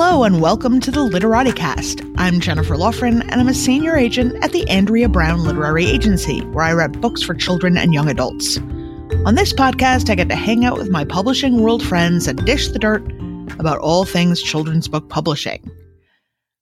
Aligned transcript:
Hello 0.00 0.22
and 0.22 0.40
welcome 0.40 0.78
to 0.78 0.92
the 0.92 1.02
Literati 1.02 1.50
Cast. 1.50 2.02
I'm 2.18 2.38
Jennifer 2.38 2.76
Laughran 2.76 3.20
and 3.20 3.40
I'm 3.40 3.48
a 3.48 3.52
senior 3.52 3.96
agent 3.96 4.44
at 4.44 4.52
the 4.52 4.64
Andrea 4.68 5.08
Brown 5.08 5.42
Literary 5.42 5.86
Agency, 5.86 6.38
where 6.38 6.64
I 6.64 6.72
write 6.72 7.00
books 7.00 7.20
for 7.20 7.34
children 7.34 7.76
and 7.76 7.92
young 7.92 8.08
adults. 8.08 8.58
On 9.26 9.34
this 9.34 9.52
podcast, 9.52 10.08
I 10.08 10.14
get 10.14 10.28
to 10.28 10.36
hang 10.36 10.64
out 10.64 10.78
with 10.78 10.88
my 10.88 11.04
publishing 11.04 11.60
world 11.60 11.82
friends 11.82 12.28
and 12.28 12.46
dish 12.46 12.68
the 12.68 12.78
dirt 12.78 13.02
about 13.58 13.78
all 13.78 14.04
things 14.04 14.40
children's 14.40 14.86
book 14.86 15.08
publishing. 15.08 15.68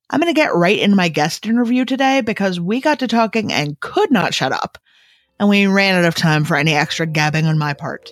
I'm 0.08 0.18
going 0.18 0.32
to 0.32 0.40
get 0.40 0.54
right 0.54 0.78
into 0.78 0.96
my 0.96 1.10
guest 1.10 1.44
interview 1.44 1.84
today 1.84 2.22
because 2.22 2.58
we 2.58 2.80
got 2.80 3.00
to 3.00 3.06
talking 3.06 3.52
and 3.52 3.78
could 3.80 4.10
not 4.10 4.32
shut 4.32 4.52
up, 4.52 4.78
and 5.38 5.50
we 5.50 5.66
ran 5.66 5.94
out 5.94 6.08
of 6.08 6.14
time 6.14 6.46
for 6.46 6.56
any 6.56 6.72
extra 6.72 7.06
gabbing 7.06 7.44
on 7.44 7.58
my 7.58 7.74
part. 7.74 8.10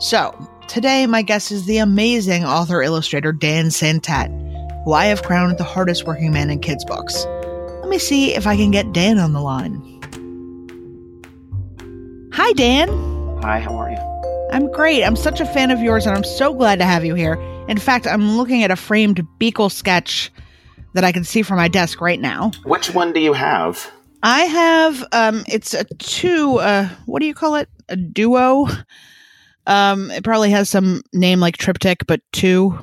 So, 0.00 0.36
today 0.66 1.06
my 1.06 1.22
guest 1.22 1.52
is 1.52 1.66
the 1.66 1.78
amazing 1.78 2.44
author 2.44 2.82
illustrator 2.82 3.32
Dan 3.32 3.66
Santat, 3.66 4.47
who 4.88 4.94
I 4.94 5.04
have 5.04 5.22
crowned 5.22 5.58
the 5.58 5.64
hardest 5.64 6.06
working 6.06 6.32
man 6.32 6.48
in 6.48 6.60
kids' 6.60 6.82
books. 6.82 7.26
Let 7.82 7.90
me 7.90 7.98
see 7.98 8.34
if 8.34 8.46
I 8.46 8.56
can 8.56 8.70
get 8.70 8.94
Dan 8.94 9.18
on 9.18 9.34
the 9.34 9.40
line. 9.42 9.82
Hi, 12.32 12.54
Dan. 12.54 12.88
Hi, 13.42 13.60
how 13.60 13.76
are 13.76 13.90
you? 13.90 13.98
I'm 14.50 14.72
great. 14.72 15.04
I'm 15.04 15.14
such 15.14 15.40
a 15.40 15.44
fan 15.44 15.70
of 15.70 15.80
yours, 15.80 16.06
and 16.06 16.16
I'm 16.16 16.24
so 16.24 16.54
glad 16.54 16.78
to 16.78 16.86
have 16.86 17.04
you 17.04 17.14
here. 17.14 17.34
In 17.68 17.76
fact, 17.76 18.06
I'm 18.06 18.38
looking 18.38 18.62
at 18.62 18.70
a 18.70 18.76
framed 18.76 19.20
Beekle 19.38 19.70
sketch 19.70 20.32
that 20.94 21.04
I 21.04 21.12
can 21.12 21.22
see 21.22 21.42
from 21.42 21.58
my 21.58 21.68
desk 21.68 22.00
right 22.00 22.18
now. 22.18 22.52
Which 22.64 22.94
one 22.94 23.12
do 23.12 23.20
you 23.20 23.34
have? 23.34 23.90
I 24.22 24.40
have 24.44 25.04
um 25.12 25.44
it's 25.46 25.74
a 25.74 25.84
two 25.98 26.60
uh 26.60 26.88
what 27.04 27.20
do 27.20 27.26
you 27.26 27.34
call 27.34 27.56
it? 27.56 27.68
A 27.90 27.96
duo. 27.96 28.68
Um 29.66 30.10
it 30.12 30.24
probably 30.24 30.48
has 30.48 30.70
some 30.70 31.02
name 31.12 31.40
like 31.40 31.58
triptych 31.58 32.06
but 32.06 32.22
two 32.32 32.78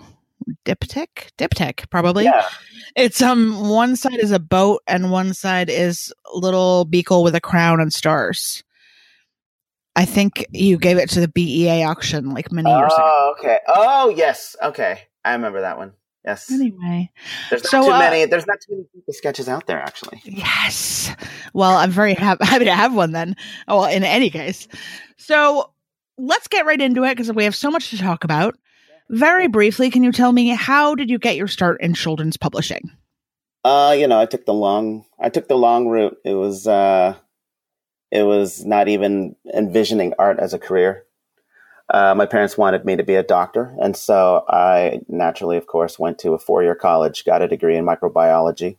diptych? 0.66 1.32
Diptych 1.38 1.90
probably. 1.90 2.26
Yeah. 2.26 2.46
It's 2.96 3.22
um 3.22 3.70
one 3.70 3.96
side 3.96 4.20
is 4.20 4.32
a 4.32 4.40
boat 4.40 4.82
and 4.88 5.12
one 5.12 5.34
side 5.34 5.70
is 5.70 6.14
little 6.34 6.86
Beekle 6.86 7.24
with 7.24 7.36
a 7.36 7.42
crown 7.42 7.80
and 7.80 7.94
stars. 7.94 8.64
I 9.96 10.06
think 10.06 10.46
you 10.52 10.78
gave 10.78 10.98
it 10.98 11.10
to 11.12 11.22
the 11.22 11.28
BEA 11.30 11.84
auction 11.84 12.34
like 12.34 12.52
many 12.52 12.70
years 12.70 12.94
ago. 12.94 13.02
Oh, 13.02 13.36
okay. 13.40 13.60
Oh, 13.68 14.10
yes. 14.10 14.56
Okay. 14.62 15.00
I 15.24 15.34
remember 15.34 15.62
that 15.62 15.78
one. 15.78 15.94
Yes. 16.26 16.52
Anyway, 16.52 17.12
There's 17.50 17.64
not 17.64 17.70
so, 17.70 17.84
too 17.84 17.92
uh, 17.92 18.00
many. 18.00 18.26
There's 18.26 18.48
not 18.48 18.58
too 18.60 18.74
many 18.76 18.88
sketches 19.12 19.48
out 19.48 19.68
there, 19.68 19.80
actually. 19.80 20.22
Yes. 20.26 21.16
Well, 21.54 21.78
I'm 21.78 21.92
very 21.92 22.16
hap- 22.16 22.42
happy 22.44 22.66
to 22.66 22.74
have 22.74 22.96
one 22.96 23.12
then. 23.12 23.36
Oh, 23.68 23.82
well, 23.82 23.90
in 23.90 24.04
any 24.04 24.30
case. 24.30 24.68
So 25.18 25.72
let's 26.18 26.48
get 26.48 26.66
right 26.66 26.82
into 26.82 27.04
it 27.04 27.12
because 27.12 27.32
we 27.32 27.44
have 27.44 27.56
so 27.56 27.70
much 27.70 27.92
to 27.92 27.98
talk 27.98 28.24
about. 28.24 28.58
Very 29.10 29.48
briefly, 29.48 29.90
can 29.92 30.04
you 30.04 30.12
tell 30.12 30.32
me 30.32 30.50
how 30.50 30.96
did 30.96 31.10
you 31.10 31.20
get 31.20 31.36
your 31.36 31.48
start 31.48 31.82
in 31.82 31.94
children's 31.94 32.38
publishing? 32.38 32.92
Uh, 33.64 33.96
you 33.98 34.08
know, 34.08 34.20
I 34.20 34.26
took 34.26 34.46
the 34.46 34.54
long. 34.54 35.06
I 35.20 35.30
took 35.30 35.48
the 35.48 35.58
long 35.58 35.88
route. 35.88 36.18
It 36.24 36.34
was. 36.34 36.68
uh 36.68 37.16
It 38.12 38.24
was 38.24 38.64
not 38.66 38.88
even 38.88 39.36
envisioning 39.54 40.14
art 40.20 40.40
as 40.40 40.54
a 40.54 40.60
career. 40.60 41.04
Uh, 41.88 42.16
my 42.16 42.26
parents 42.26 42.58
wanted 42.58 42.84
me 42.86 42.96
to 42.96 43.04
be 43.04 43.16
a 43.16 43.22
doctor, 43.24 43.76
and 43.80 43.96
so 43.96 44.44
I 44.48 45.02
naturally, 45.08 45.58
of 45.58 45.68
course, 45.68 46.00
went 46.00 46.18
to 46.20 46.34
a 46.34 46.40
four-year 46.40 46.74
college, 46.76 47.26
got 47.26 47.44
a 47.44 47.48
degree 47.48 47.76
in 47.78 47.86
microbiology. 47.86 48.78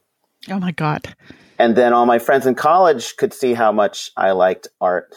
Oh 0.51 0.59
my 0.59 0.73
God. 0.73 1.15
and 1.59 1.75
then 1.77 1.93
all 1.93 2.07
my 2.07 2.19
friends 2.19 2.47
in 2.47 2.55
college 2.55 3.17
could 3.17 3.33
see 3.33 3.55
how 3.55 3.73
much 3.73 4.11
I 4.17 4.33
liked 4.33 4.69
art 4.81 5.15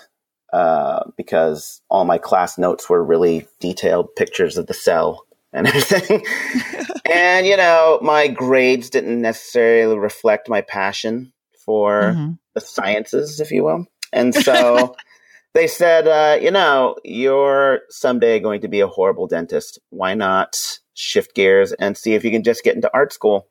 uh, 0.53 1.03
because 1.17 1.81
all 1.89 2.05
my 2.05 2.17
class 2.17 2.58
notes 2.58 2.89
were 2.89 3.03
really 3.03 3.47
detailed 3.59 4.16
pictures 4.16 4.58
of 4.58 4.67
the 4.67 4.73
cell 4.73 5.25
and 5.53 5.67
everything. 5.67 6.25
and 7.05 7.45
you 7.45 7.58
know, 7.58 8.00
my 8.02 8.28
grades 8.28 8.89
didn't 8.89 9.22
necessarily 9.22 9.98
reflect 9.98 10.49
my 10.49 10.61
passion 10.61 11.33
for 11.65 12.14
Mhm. 12.14 12.39
the 12.55 12.61
sciences, 12.61 13.39
if 13.39 13.52
you 13.52 13.64
will. 13.64 13.86
And 14.11 14.33
so 14.33 14.95
they 15.54 15.67
said, 15.67 16.08
uh, 16.08 16.39
you 16.42 16.52
know, 16.52 16.95
you're 17.04 17.82
someday 17.89 18.39
going 18.39 18.61
to 18.61 18.67
be 18.67 18.80
a 18.80 18.88
horrible 18.88 19.27
dentist. 19.27 19.80
Why 19.89 20.14
not 20.15 20.80
shift 20.93 21.36
gears 21.36 21.73
and 21.73 21.98
see 21.98 22.14
if 22.14 22.23
you 22.23 22.32
can 22.32 22.43
just 22.43 22.64
get 22.64 22.76
into 22.76 22.92
art 22.93 23.14
school? 23.14 23.48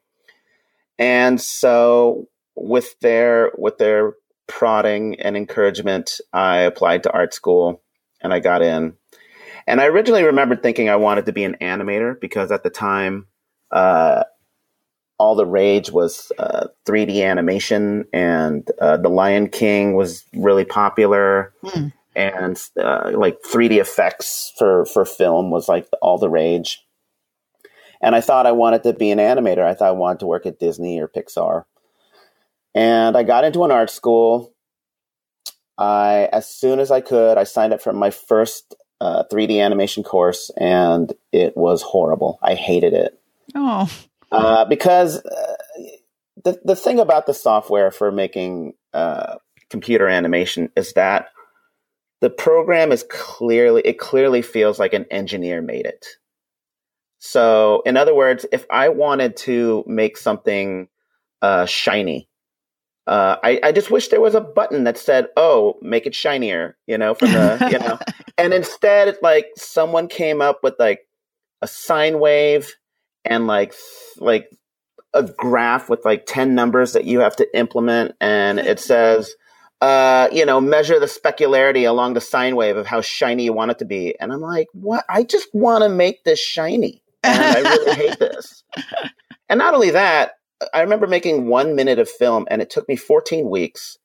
And 0.98 1.41
so 1.41 2.26
with 2.56 2.98
their 3.00 3.53
with 3.56 3.78
their 3.78 4.14
prodding 4.48 5.20
and 5.20 5.36
encouragement, 5.36 6.20
I 6.32 6.59
applied 6.59 7.04
to 7.04 7.12
art 7.12 7.32
school 7.34 7.82
and 8.20 8.34
I 8.34 8.41
got 8.41 8.62
in. 8.62 8.94
And 9.66 9.81
I 9.81 9.86
originally 9.86 10.25
remembered 10.25 10.62
thinking 10.62 10.88
I 10.88 10.97
wanted 10.97 11.26
to 11.26 11.32
be 11.32 11.44
an 11.44 11.56
animator 11.60 12.19
because 12.20 12.50
at 12.50 12.62
the 12.62 12.70
time, 12.70 13.26
uh, 13.70 14.25
all 15.19 15.34
the 15.34 15.47
rage 15.47 15.91
was 15.91 16.31
uh, 16.38 16.69
3D 16.87 17.25
animation, 17.28 18.04
and 18.12 18.69
uh, 18.81 18.97
The 18.98 19.08
Lion 19.08 19.48
King 19.48 19.94
was 19.94 20.25
really 20.32 20.64
popular, 20.64 21.53
Hmm. 21.62 21.88
and 22.14 22.56
uh, 22.81 23.10
like 23.14 23.42
3D 23.42 23.78
effects 23.81 24.53
for 24.56 24.84
for 24.87 25.04
film 25.04 25.50
was 25.50 25.69
like 25.69 25.88
all 26.00 26.19
the 26.19 26.31
rage. 26.31 26.84
And 28.00 28.14
I 28.14 28.20
thought 28.20 28.47
I 28.47 28.53
wanted 28.53 28.84
to 28.84 28.92
be 28.92 29.10
an 29.10 29.19
animator. 29.19 29.64
I 29.64 29.75
thought 29.75 29.88
I 29.88 29.91
wanted 29.91 30.20
to 30.20 30.26
work 30.26 30.47
at 30.47 30.60
Disney 30.60 31.00
or 31.00 31.08
Pixar. 31.08 31.64
And 32.78 33.16
I 33.16 33.24
got 33.24 33.42
into 33.42 33.64
an 33.64 33.72
art 33.72 33.90
school. 33.90 34.54
I, 35.76 36.28
as 36.32 36.48
soon 36.48 36.78
as 36.78 36.92
I 36.92 37.00
could, 37.00 37.36
I 37.36 37.42
signed 37.42 37.72
up 37.72 37.82
for 37.82 37.92
my 37.92 38.10
first 38.10 38.76
uh, 39.00 39.24
3D 39.32 39.60
animation 39.60 40.04
course, 40.04 40.48
and 40.56 41.12
it 41.32 41.56
was 41.56 41.82
horrible. 41.82 42.38
I 42.40 42.54
hated 42.54 42.92
it 42.92 43.20
Oh. 43.56 43.90
uh, 44.30 44.64
because 44.66 45.16
uh, 45.24 45.56
the 46.44 46.60
the 46.64 46.76
thing 46.76 47.00
about 47.00 47.26
the 47.26 47.34
software 47.34 47.90
for 47.90 48.12
making 48.12 48.74
uh, 48.94 49.38
computer 49.70 50.06
animation 50.06 50.70
is 50.76 50.92
that 50.92 51.30
the 52.20 52.30
program 52.30 52.92
is 52.92 53.04
clearly 53.10 53.82
it 53.84 53.98
clearly 53.98 54.42
feels 54.42 54.78
like 54.78 54.92
an 54.92 55.06
engineer 55.10 55.60
made 55.60 55.86
it. 55.86 56.06
So, 57.18 57.82
in 57.84 57.96
other 57.96 58.14
words, 58.14 58.46
if 58.52 58.66
I 58.70 58.88
wanted 58.90 59.36
to 59.38 59.82
make 59.88 60.16
something 60.16 60.86
uh, 61.42 61.66
shiny, 61.66 62.28
uh, 63.08 63.38
I, 63.42 63.58
I 63.62 63.72
just 63.72 63.91
wish 63.91 64.08
there 64.08 64.20
was 64.20 64.34
a 64.34 64.41
button 64.41 64.84
that 64.84 64.98
said, 64.98 65.28
"Oh, 65.34 65.78
make 65.80 66.06
it 66.06 66.14
shinier," 66.14 66.76
you 66.86 66.98
know, 66.98 67.14
from 67.14 67.32
the 67.32 67.69
you 67.72 67.78
know, 67.78 67.98
and 68.38 68.52
instead, 68.52 69.08
it's 69.08 69.22
like 69.22 69.46
someone 69.56 70.08
came 70.08 70.42
up 70.42 70.60
with 70.62 70.74
like 70.78 71.00
a 71.62 71.66
sine 71.66 72.20
wave 72.20 72.74
and 73.24 73.46
like 73.46 73.74
like 74.19 74.50
a 75.14 75.22
graph 75.22 75.88
with 75.88 76.04
like 76.04 76.26
10 76.26 76.54
numbers 76.54 76.92
that 76.92 77.06
you 77.06 77.20
have 77.20 77.34
to 77.36 77.58
implement. 77.58 78.14
And 78.20 78.58
it 78.58 78.78
says 78.78 79.34
uh 79.80 80.28
you 80.32 80.44
know 80.44 80.60
measure 80.60 80.98
the 80.98 81.06
specularity 81.06 81.88
along 81.88 82.12
the 82.12 82.20
sine 82.20 82.56
wave 82.56 82.76
of 82.76 82.84
how 82.84 83.00
shiny 83.00 83.44
you 83.44 83.54
want 83.54 83.70
it 83.70 83.78
to 83.78 83.84
be. 83.86 84.14
And 84.20 84.32
i'm 84.32 84.40
like 84.40 84.66
what? 84.72 85.04
I 85.08 85.22
just 85.22 85.48
want 85.54 85.82
to 85.82 85.88
make 85.88 86.25
this 86.25 86.40
shiny 86.40 87.00
and 87.22 87.40
i 87.40 87.60
really 87.60 87.94
hate 87.94 88.19
this. 88.19 88.64
And 89.48 89.58
not 89.58 89.75
only 89.75 89.90
that 89.90 90.32
i 90.74 90.80
remember 90.80 91.06
making 91.06 91.46
one 91.46 91.74
minute 91.76 91.98
of 91.98 92.08
film 92.08 92.46
and 92.50 92.62
it 92.62 92.70
took 92.70 92.88
me 92.88 92.96
14 92.96 93.48
weeks 93.48 93.98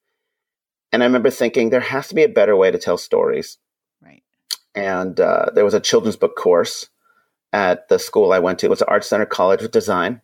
and 0.91 1.03
i 1.03 1.05
remember 1.05 1.29
thinking 1.29 1.69
there 1.69 1.79
has 1.79 2.07
to 2.09 2.15
be 2.15 2.23
a 2.23 2.29
better 2.29 2.55
way 2.55 2.71
to 2.71 2.77
tell 2.77 2.97
stories 2.97 3.57
Right. 4.03 4.23
and 4.75 5.19
uh, 5.19 5.47
there 5.53 5.65
was 5.65 5.73
a 5.73 5.79
children's 5.79 6.15
book 6.17 6.35
course 6.35 6.89
at 7.51 7.87
the 7.87 7.99
school 7.99 8.31
I 8.33 8.39
went 8.39 8.57
to. 8.59 8.65
It 8.65 8.69
was 8.71 8.81
Art 8.81 9.05
Center 9.05 9.27
College 9.27 9.61
of 9.61 9.69
Design, 9.69 10.21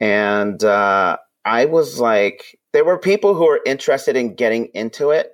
and 0.00 0.62
uh, 0.64 1.16
I 1.44 1.66
was 1.66 2.00
like, 2.00 2.58
there 2.72 2.84
were 2.84 2.98
people 2.98 3.34
who 3.34 3.46
were 3.46 3.60
interested 3.64 4.16
in 4.16 4.34
getting 4.34 4.66
into 4.74 5.10
it, 5.10 5.32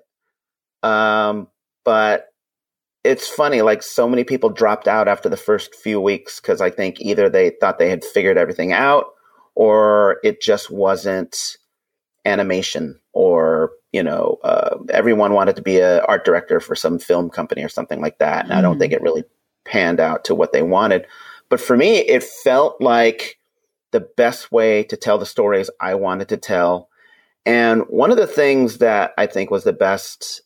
um, 0.83 1.49
but 1.85 2.27
it's 3.03 3.29
funny. 3.29 3.63
Like 3.63 3.83
so 3.83 4.09
many 4.09 4.25
people 4.25 4.51
dropped 4.51 4.89
out 4.89 5.09
after 5.09 5.29
the 5.31 5.39
first 5.39 5.75
few 5.75 6.01
weeks 6.01 6.39
because 6.39 6.61
I 6.61 6.71
think 6.71 7.01
either 7.01 7.31
they 7.31 7.51
thought 7.51 7.79
they 7.79 7.89
had 7.89 8.05
figured 8.05 8.37
everything 8.37 8.73
out, 8.73 9.07
or 9.57 10.19
it 10.23 10.41
just 10.41 10.71
wasn't 10.71 11.57
animation 12.25 12.99
or 13.13 13.73
you 13.93 14.03
know 14.03 14.39
uh, 14.45 14.77
everyone 14.91 15.33
wanted 15.33 15.57
to 15.57 15.63
be 15.63 15.81
an 15.81 16.01
art 16.09 16.25
director 16.25 16.61
for 16.61 16.77
some 16.77 16.99
film 16.99 17.31
company 17.31 17.65
or 17.65 17.69
something 17.69 18.01
like 18.01 18.19
that. 18.19 18.45
And 18.45 18.55
i 18.55 18.61
don't 18.61 18.77
Mm. 18.77 18.81
think 18.81 18.93
it 18.93 19.03
really 19.03 19.25
panned 19.65 20.01
out 20.01 20.25
to 20.27 20.35
what 20.35 20.53
they 20.53 20.63
wanted. 20.63 21.07
But 21.49 21.61
for 21.61 21.77
me 21.77 21.99
it 21.99 22.23
felt 22.23 22.81
like 22.81 23.39
the 23.93 24.01
best 24.17 24.53
way 24.53 24.85
to 24.85 24.97
tell 24.97 25.19
the 25.19 25.27
stories 25.27 25.71
i 25.81 25.95
wanted 25.95 26.29
to 26.31 26.37
tell. 26.37 26.89
And 27.47 27.83
one 27.89 28.11
of 28.13 28.17
the 28.19 28.27
things 28.27 28.79
that 28.79 29.13
i 29.19 29.27
think 29.27 29.51
was 29.51 29.65
the 29.65 29.73
best 29.73 30.43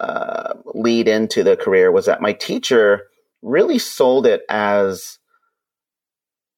uh, 0.00 0.54
lead 0.74 1.08
into 1.08 1.42
the 1.42 1.56
career 1.56 1.90
was 1.90 2.06
that 2.06 2.20
my 2.20 2.32
teacher 2.32 3.08
really 3.42 3.78
sold 3.78 4.26
it 4.26 4.42
as 4.50 5.18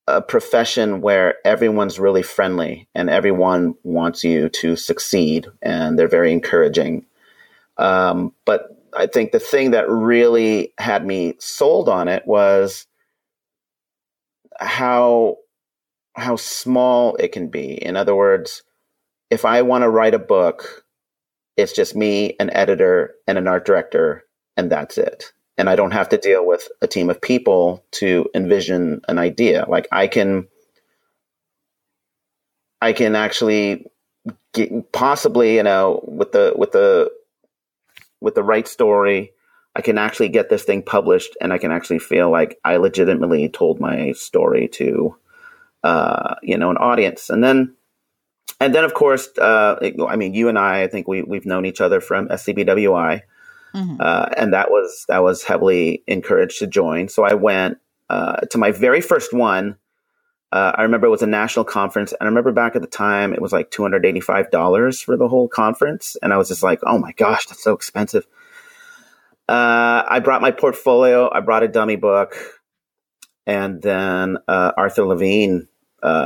a 0.08 0.22
profession 0.22 1.02
where 1.02 1.34
everyone's 1.44 1.98
really 1.98 2.22
friendly 2.22 2.88
and 2.94 3.10
everyone 3.10 3.74
wants 3.82 4.24
you 4.24 4.48
to 4.48 4.74
succeed 4.74 5.46
and 5.60 5.98
they're 5.98 6.08
very 6.08 6.32
encouraging. 6.32 7.04
Um, 7.76 8.32
but 8.46 8.74
I 8.96 9.06
think 9.06 9.32
the 9.32 9.38
thing 9.38 9.72
that 9.72 9.88
really 9.88 10.72
had 10.78 11.04
me 11.04 11.34
sold 11.38 11.90
on 11.90 12.08
it 12.08 12.26
was 12.26 12.86
how 14.58 15.36
how 16.16 16.36
small 16.36 17.14
it 17.16 17.32
can 17.32 17.48
be. 17.48 17.74
In 17.74 17.96
other 17.96 18.16
words, 18.16 18.62
if 19.30 19.44
I 19.44 19.62
want 19.62 19.82
to 19.82 19.90
write 19.90 20.14
a 20.14 20.18
book, 20.18 20.84
it's 21.56 21.72
just 21.72 21.94
me, 21.94 22.34
an 22.40 22.50
editor, 22.50 23.14
and 23.26 23.36
an 23.36 23.46
art 23.46 23.66
director, 23.66 24.24
and 24.56 24.72
that's 24.72 24.96
it. 24.96 25.32
And 25.58 25.68
I 25.68 25.76
don't 25.76 25.90
have 25.90 26.08
to 26.10 26.18
deal 26.18 26.46
with 26.46 26.68
a 26.80 26.86
team 26.86 27.10
of 27.10 27.20
people 27.20 27.84
to 27.92 28.30
envision 28.34 29.02
an 29.08 29.18
idea. 29.18 29.66
Like 29.68 29.88
I 29.90 30.06
can, 30.06 30.46
I 32.80 32.92
can 32.92 33.16
actually 33.16 33.86
get, 34.54 34.92
possibly, 34.92 35.56
you 35.56 35.64
know, 35.64 36.00
with 36.06 36.32
the 36.32 36.54
with 36.56 36.72
the 36.72 37.10
with 38.20 38.36
the 38.36 38.42
right 38.42 38.66
story, 38.68 39.32
I 39.74 39.82
can 39.82 39.98
actually 39.98 40.28
get 40.28 40.48
this 40.48 40.62
thing 40.62 40.82
published, 40.82 41.36
and 41.40 41.52
I 41.52 41.58
can 41.58 41.72
actually 41.72 41.98
feel 41.98 42.30
like 42.30 42.58
I 42.64 42.76
legitimately 42.76 43.48
told 43.48 43.80
my 43.80 44.12
story 44.12 44.68
to, 44.74 45.16
uh, 45.82 46.36
you 46.42 46.56
know, 46.56 46.70
an 46.70 46.76
audience. 46.76 47.30
And 47.30 47.42
then 47.42 47.74
and 48.60 48.74
then 48.74 48.84
of 48.84 48.94
course, 48.94 49.28
uh, 49.38 49.76
I 50.08 50.16
mean, 50.16 50.34
you 50.34 50.48
and 50.48 50.58
I, 50.58 50.82
I 50.82 50.86
think 50.88 51.06
we 51.06 51.22
we've 51.22 51.46
known 51.46 51.64
each 51.64 51.80
other 51.80 52.00
from 52.00 52.28
SCBWI, 52.28 53.22
mm-hmm. 53.74 53.96
uh, 54.00 54.26
and 54.36 54.52
that 54.52 54.70
was 54.70 55.04
that 55.08 55.22
was 55.22 55.42
heavily 55.42 56.02
encouraged 56.06 56.58
to 56.60 56.66
join. 56.66 57.08
So 57.08 57.24
I 57.24 57.34
went 57.34 57.78
uh, 58.08 58.36
to 58.50 58.58
my 58.58 58.72
very 58.72 59.00
first 59.00 59.32
one. 59.32 59.76
Uh, 60.50 60.72
I 60.74 60.82
remember 60.82 61.06
it 61.06 61.10
was 61.10 61.22
a 61.22 61.26
national 61.26 61.66
conference, 61.66 62.12
and 62.12 62.22
I 62.22 62.24
remember 62.26 62.52
back 62.52 62.74
at 62.74 62.82
the 62.82 62.88
time 62.88 63.34
it 63.34 63.42
was 63.42 63.52
like 63.52 63.70
two 63.70 63.82
hundred 63.82 64.06
eighty 64.06 64.20
five 64.20 64.50
dollars 64.50 65.00
for 65.00 65.16
the 65.16 65.28
whole 65.28 65.48
conference, 65.48 66.16
and 66.22 66.32
I 66.32 66.36
was 66.38 66.48
just 66.48 66.62
like, 66.62 66.80
oh 66.84 66.98
my 66.98 67.12
gosh, 67.12 67.46
that's 67.46 67.62
so 67.62 67.74
expensive. 67.74 68.26
Uh, 69.48 70.04
I 70.08 70.20
brought 70.20 70.42
my 70.42 70.50
portfolio. 70.50 71.30
I 71.32 71.40
brought 71.40 71.62
a 71.62 71.68
dummy 71.68 71.96
book, 71.96 72.36
and 73.46 73.82
then 73.82 74.38
uh, 74.48 74.72
Arthur 74.76 75.04
Levine 75.04 75.68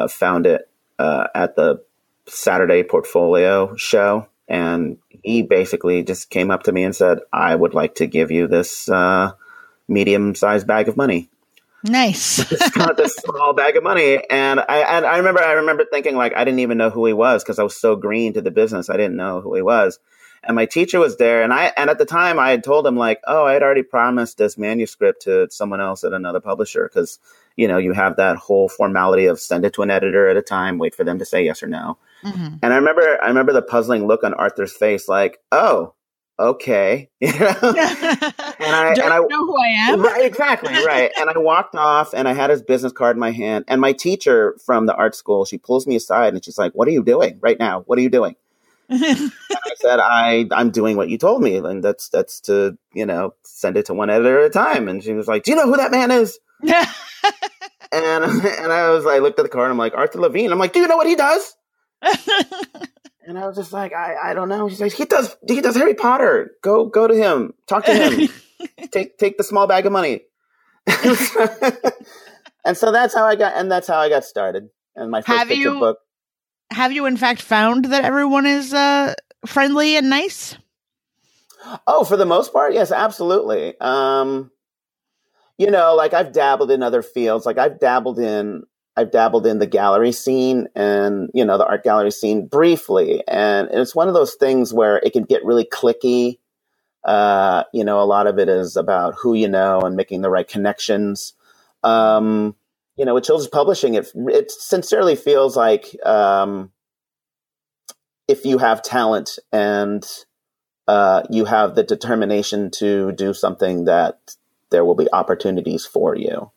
found 0.09 0.47
it 0.47 0.69
at 0.99 1.57
the 1.57 1.83
Saturday 2.27 2.85
portfolio 2.85 3.75
show. 3.77 4.29
And 4.49 4.99
he 5.23 5.43
basically 5.43 6.03
just 6.03 6.31
came 6.31 6.51
up 6.51 6.65
to 6.65 6.73
me 6.73 6.85
and 6.85 6.95
said, 6.95 7.21
I 7.33 7.55
would 7.55 7.75
like 7.75 7.97
to 7.97 8.07
give 8.07 8.31
you 8.31 8.47
this 8.49 8.89
uh, 8.89 9.33
medium 9.89 10.35
sized 10.35 10.67
bag 10.67 10.89
of 10.89 10.97
money. 10.97 11.31
Nice. 11.85 12.39
it's 12.53 12.77
not 12.77 12.97
this 12.97 13.15
small 13.15 13.55
bag 13.55 13.77
of 13.77 13.83
money. 13.83 14.23
And 14.31 14.61
I, 14.61 14.79
and 14.97 15.05
I 15.05 15.19
remember, 15.19 15.43
I 15.43 15.53
remember 15.53 15.85
thinking 15.85 16.17
like, 16.17 16.35
I 16.37 16.45
didn't 16.45 16.61
even 16.61 16.79
know 16.79 16.91
who 16.91 17.07
he 17.07 17.13
was 17.13 17.43
because 17.43 17.59
I 17.59 17.65
was 17.65 17.77
so 17.77 17.97
green 17.97 18.33
to 18.35 18.41
the 18.41 18.51
business. 18.51 18.89
I 18.89 18.97
didn't 18.97 19.17
know 19.17 19.41
who 19.41 19.55
he 19.55 19.63
was. 19.63 19.99
And 20.45 20.57
my 20.57 20.67
teacher 20.67 20.99
was 20.99 21.17
there. 21.19 21.43
And 21.43 21.53
I, 21.53 21.73
and 21.77 21.89
at 21.89 21.99
the 21.99 22.05
time 22.05 22.39
I 22.39 22.51
had 22.51 22.65
told 22.65 22.87
him 22.87 22.97
like, 22.97 23.21
oh, 23.27 23.45
I 23.45 23.53
had 23.53 23.63
already 23.63 23.83
promised 23.83 24.39
this 24.39 24.59
manuscript 24.59 25.23
to 25.23 25.49
someone 25.51 25.81
else 25.81 26.03
at 26.03 26.13
another 26.13 26.41
publisher 26.41 26.89
because, 26.89 27.19
you 27.57 27.69
know, 27.69 27.79
you 27.79 27.93
have 27.93 28.17
that 28.17 28.37
whole 28.37 28.69
formality 28.69 29.27
of 29.27 29.39
send 29.39 29.65
it 29.65 29.75
to 29.75 29.83
an 29.83 29.91
editor 29.91 30.29
at 30.29 30.37
a 30.37 30.43
time, 30.43 30.79
wait 30.79 30.95
for 30.97 31.05
them 31.05 31.19
to 31.21 31.25
say 31.25 31.45
yes 31.45 31.63
or 31.63 31.69
no. 31.69 31.97
Mm-hmm. 32.25 32.57
And 32.63 32.73
I 32.73 32.77
remember, 32.77 33.19
I 33.23 33.29
remember 33.29 33.53
the 33.53 33.63
puzzling 33.63 34.07
look 34.07 34.25
on 34.25 34.35
Arthur's 34.35 34.73
face, 34.73 35.09
like, 35.09 35.39
"Oh, 35.51 35.95
okay," 36.39 37.11
you 37.21 37.33
know. 37.33 37.47
and 37.63 37.73
I 37.73 38.93
Don't 38.95 39.05
and 39.05 39.13
I 39.13 39.19
know 39.19 39.47
who 39.47 39.57
I 39.61 39.69
am. 39.69 40.01
Right, 40.03 40.25
exactly 40.25 40.73
right. 40.87 41.11
and 41.19 41.31
I 41.31 41.39
walked 41.39 41.75
off, 41.75 42.15
and 42.15 42.29
I 42.29 42.33
had 42.33 42.51
his 42.51 42.63
business 42.63 42.93
card 42.93 43.17
in 43.17 43.21
my 43.21 43.33
hand. 43.33 43.65
And 43.69 43.81
my 43.81 43.93
teacher 43.93 44.57
from 44.65 44.87
the 44.87 44.95
art 44.95 45.15
school, 45.15 45.45
she 45.45 45.59
pulls 45.59 45.87
me 45.87 45.97
aside, 45.97 46.35
and 46.35 46.45
she's 46.45 46.59
like, 46.59 46.73
"What 46.73 46.89
are 46.89 46.93
you 46.93 47.03
doing 47.03 47.39
right 47.41 47.59
now? 47.59 47.81
What 47.87 47.99
are 47.99 48.03
you 48.03 48.11
doing?" 48.11 48.37
and 48.89 49.01
I 49.01 49.75
said, 49.77 50.01
"I 50.01 50.47
I'm 50.53 50.71
doing 50.71 50.97
what 50.97 51.09
you 51.09 51.19
told 51.19 51.43
me, 51.43 51.57
and 51.57 51.83
that's 51.83 52.09
that's 52.09 52.41
to 52.43 52.77
you 52.93 53.07
know 53.07 53.35
send 53.43 53.77
it 53.77 53.87
to 53.87 53.95
one 53.95 54.11
editor 54.11 54.41
at 54.41 54.47
a 54.47 54.51
time." 54.51 54.89
And 54.89 55.03
she 55.03 55.13
was 55.13 55.27
like, 55.27 55.45
"Do 55.45 55.51
you 55.53 55.57
know 55.57 55.67
who 55.67 55.77
that 55.77 55.91
man 55.91 56.11
is?" 56.11 56.39
and 56.63 58.25
and 58.25 58.73
I 58.73 58.91
was 58.91 59.07
I 59.07 59.19
looked 59.19 59.39
at 59.39 59.45
the 59.45 59.49
card. 59.49 59.67
And 59.67 59.73
I'm 59.73 59.79
like 59.79 59.95
Arthur 59.95 60.21
Levine. 60.21 60.53
I'm 60.53 60.59
like, 60.59 60.73
"Do 60.73 60.81
you 60.81 60.89
know 60.89 60.97
what 60.97 61.07
he 61.07 61.15
does?" 61.17 61.57
And 63.27 63.39
I 63.39 63.47
was 63.47 63.57
just 63.57 63.73
like, 63.73 63.93
I, 63.93 64.31
I 64.31 64.35
don't 64.35 64.49
know. 64.49 64.69
She's 64.69 64.81
like, 64.81 64.93
he 64.93 65.05
does 65.05 65.37
he 65.47 65.61
does 65.61 65.77
Harry 65.77 65.95
Potter. 65.95 66.53
Go 66.63 66.87
go 66.87 67.07
to 67.07 67.15
him. 67.15 67.55
Talk 67.67 67.85
to 67.87 67.95
him. 67.95 68.29
take 68.91 69.19
take 69.19 69.39
the 69.39 69.45
small 69.45 69.67
bag 69.67 69.87
of 69.87 69.93
money. 69.93 70.23
and 72.65 72.77
so 72.77 72.91
that's 72.91 73.15
how 73.15 73.25
I 73.25 73.37
got 73.37 73.57
and 73.57 73.71
that's 73.71 73.87
how 73.87 73.99
I 73.99 74.09
got 74.09 74.25
started. 74.25 74.69
And 74.97 75.11
my 75.11 75.21
first 75.21 75.39
have 75.39 75.49
picture 75.49 75.71
you, 75.71 75.79
book. 75.79 75.99
Have 76.71 76.93
you 76.93 77.07
in 77.07 77.17
fact 77.17 77.43
found 77.43 77.87
that 77.87 78.05
everyone 78.05 78.47
is 78.47 78.75
uh, 78.75 79.15
friendly 79.47 79.97
and 79.97 80.11
nice? 80.11 80.57
Oh, 81.87 82.03
for 82.03 82.17
the 82.17 82.27
most 82.27 82.53
part, 82.53 82.75
yes, 82.75 82.91
absolutely. 82.91 83.79
Um, 83.81 84.51
you 85.59 85.71
know, 85.71 85.95
like 85.95 86.13
I've 86.13 86.33
dabbled 86.33 86.73
in 86.73 86.83
other 86.83 87.03
fields. 87.03 87.47
Like 87.47 87.59
I've 87.59 87.79
dabbled 87.79 88.19
in 88.19 88.65
I've 88.97 89.11
dabbled 89.11 89.47
in 89.47 89.59
the 89.59 89.67
gallery 89.67 90.13
scene 90.13 90.69
and 90.75 91.31
you 91.33 91.45
know 91.45 91.57
the 91.57 91.67
art 91.67 91.83
gallery 91.83 92.11
scene 92.11 92.47
briefly, 92.47 93.23
and 93.27 93.69
it's 93.73 93.95
one 93.95 94.09
of 94.09 94.15
those 94.15 94.35
things 94.35 94.73
where 94.73 94.99
it 94.99 95.13
can 95.13 95.25
get 95.25 95.45
really 95.45 95.65
clicky. 95.65 96.39
Uh, 97.05 97.65
you 97.73 97.85
know, 97.85 98.01
a 98.01 98.05
lot 98.05 98.27
of 98.27 98.39
it 98.39 98.49
is 98.49 98.77
about 98.77 99.15
who 99.17 99.35
you 99.35 99.49
know 99.49 99.81
and 99.81 99.97
making 99.97 100.21
the 100.21 100.31
right 100.31 100.47
connections. 100.47 101.35
Um, 101.83 102.55
you 102.97 103.05
know, 103.05 103.15
with 103.15 103.25
children's 103.25 103.49
publishing, 103.49 103.95
it 103.95 104.13
it 104.15 104.51
sincerely 104.51 105.17
feels 105.17 105.57
like 105.57 105.97
um, 106.05 106.71
if 108.29 108.45
you 108.45 108.59
have 108.59 108.83
talent 108.83 109.39
and 109.53 110.07
uh, 110.87 111.23
you 111.31 111.47
have 111.47 111.75
the 111.75 111.83
determination 111.83 112.71
to 112.73 113.13
do 113.13 113.33
something 113.33 113.87
that 113.87 114.37
there 114.71 114.85
will 114.85 114.95
be 114.95 115.09
opportunities 115.13 115.87
for 115.87 116.15
you. 116.15 116.51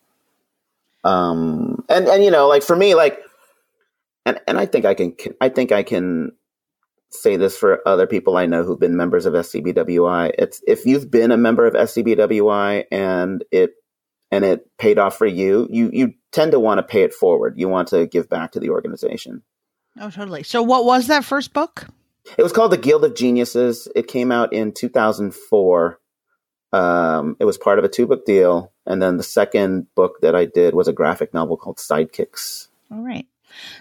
Um, 1.06 1.84
and 1.88 2.08
and 2.08 2.24
you 2.24 2.30
know, 2.30 2.48
like 2.48 2.62
for 2.62 2.74
me, 2.74 2.94
like, 2.94 3.18
and 4.24 4.40
and 4.48 4.58
I 4.58 4.66
think 4.66 4.84
I 4.84 4.94
can, 4.94 5.14
I 5.40 5.48
think 5.48 5.70
I 5.72 5.82
can 5.82 6.32
say 7.10 7.36
this 7.36 7.56
for 7.56 7.80
other 7.86 8.06
people 8.06 8.36
I 8.36 8.46
know 8.46 8.64
who've 8.64 8.80
been 8.80 8.96
members 8.96 9.24
of 9.26 9.34
SCBWI. 9.34 10.32
It's 10.36 10.60
if 10.66 10.84
you've 10.84 11.10
been 11.10 11.30
a 11.30 11.36
member 11.36 11.66
of 11.66 11.74
SCBWI 11.74 12.84
and 12.90 13.44
it 13.52 13.70
and 14.32 14.44
it 14.44 14.68
paid 14.78 14.98
off 14.98 15.16
for 15.16 15.26
you, 15.26 15.68
you 15.70 15.90
you 15.92 16.14
tend 16.32 16.52
to 16.52 16.60
want 16.60 16.78
to 16.78 16.82
pay 16.82 17.02
it 17.02 17.14
forward. 17.14 17.54
You 17.56 17.68
want 17.68 17.88
to 17.88 18.06
give 18.06 18.28
back 18.28 18.52
to 18.52 18.60
the 18.60 18.70
organization. 18.70 19.42
Oh, 20.00 20.10
totally. 20.10 20.42
So, 20.42 20.62
what 20.62 20.84
was 20.84 21.06
that 21.06 21.24
first 21.24 21.52
book? 21.52 21.86
It 22.36 22.42
was 22.42 22.52
called 22.52 22.72
The 22.72 22.78
Guild 22.78 23.04
of 23.04 23.14
Geniuses. 23.14 23.86
It 23.94 24.08
came 24.08 24.32
out 24.32 24.52
in 24.52 24.72
2004. 24.72 26.00
Um, 26.76 27.36
it 27.40 27.46
was 27.46 27.56
part 27.56 27.78
of 27.78 27.84
a 27.84 27.88
two 27.88 28.06
book 28.06 28.26
deal. 28.26 28.72
And 28.84 29.00
then 29.00 29.16
the 29.16 29.22
second 29.22 29.86
book 29.94 30.20
that 30.20 30.34
I 30.34 30.44
did 30.44 30.74
was 30.74 30.88
a 30.88 30.92
graphic 30.92 31.32
novel 31.32 31.56
called 31.56 31.78
Sidekicks. 31.78 32.68
All 32.92 33.00
right. 33.00 33.26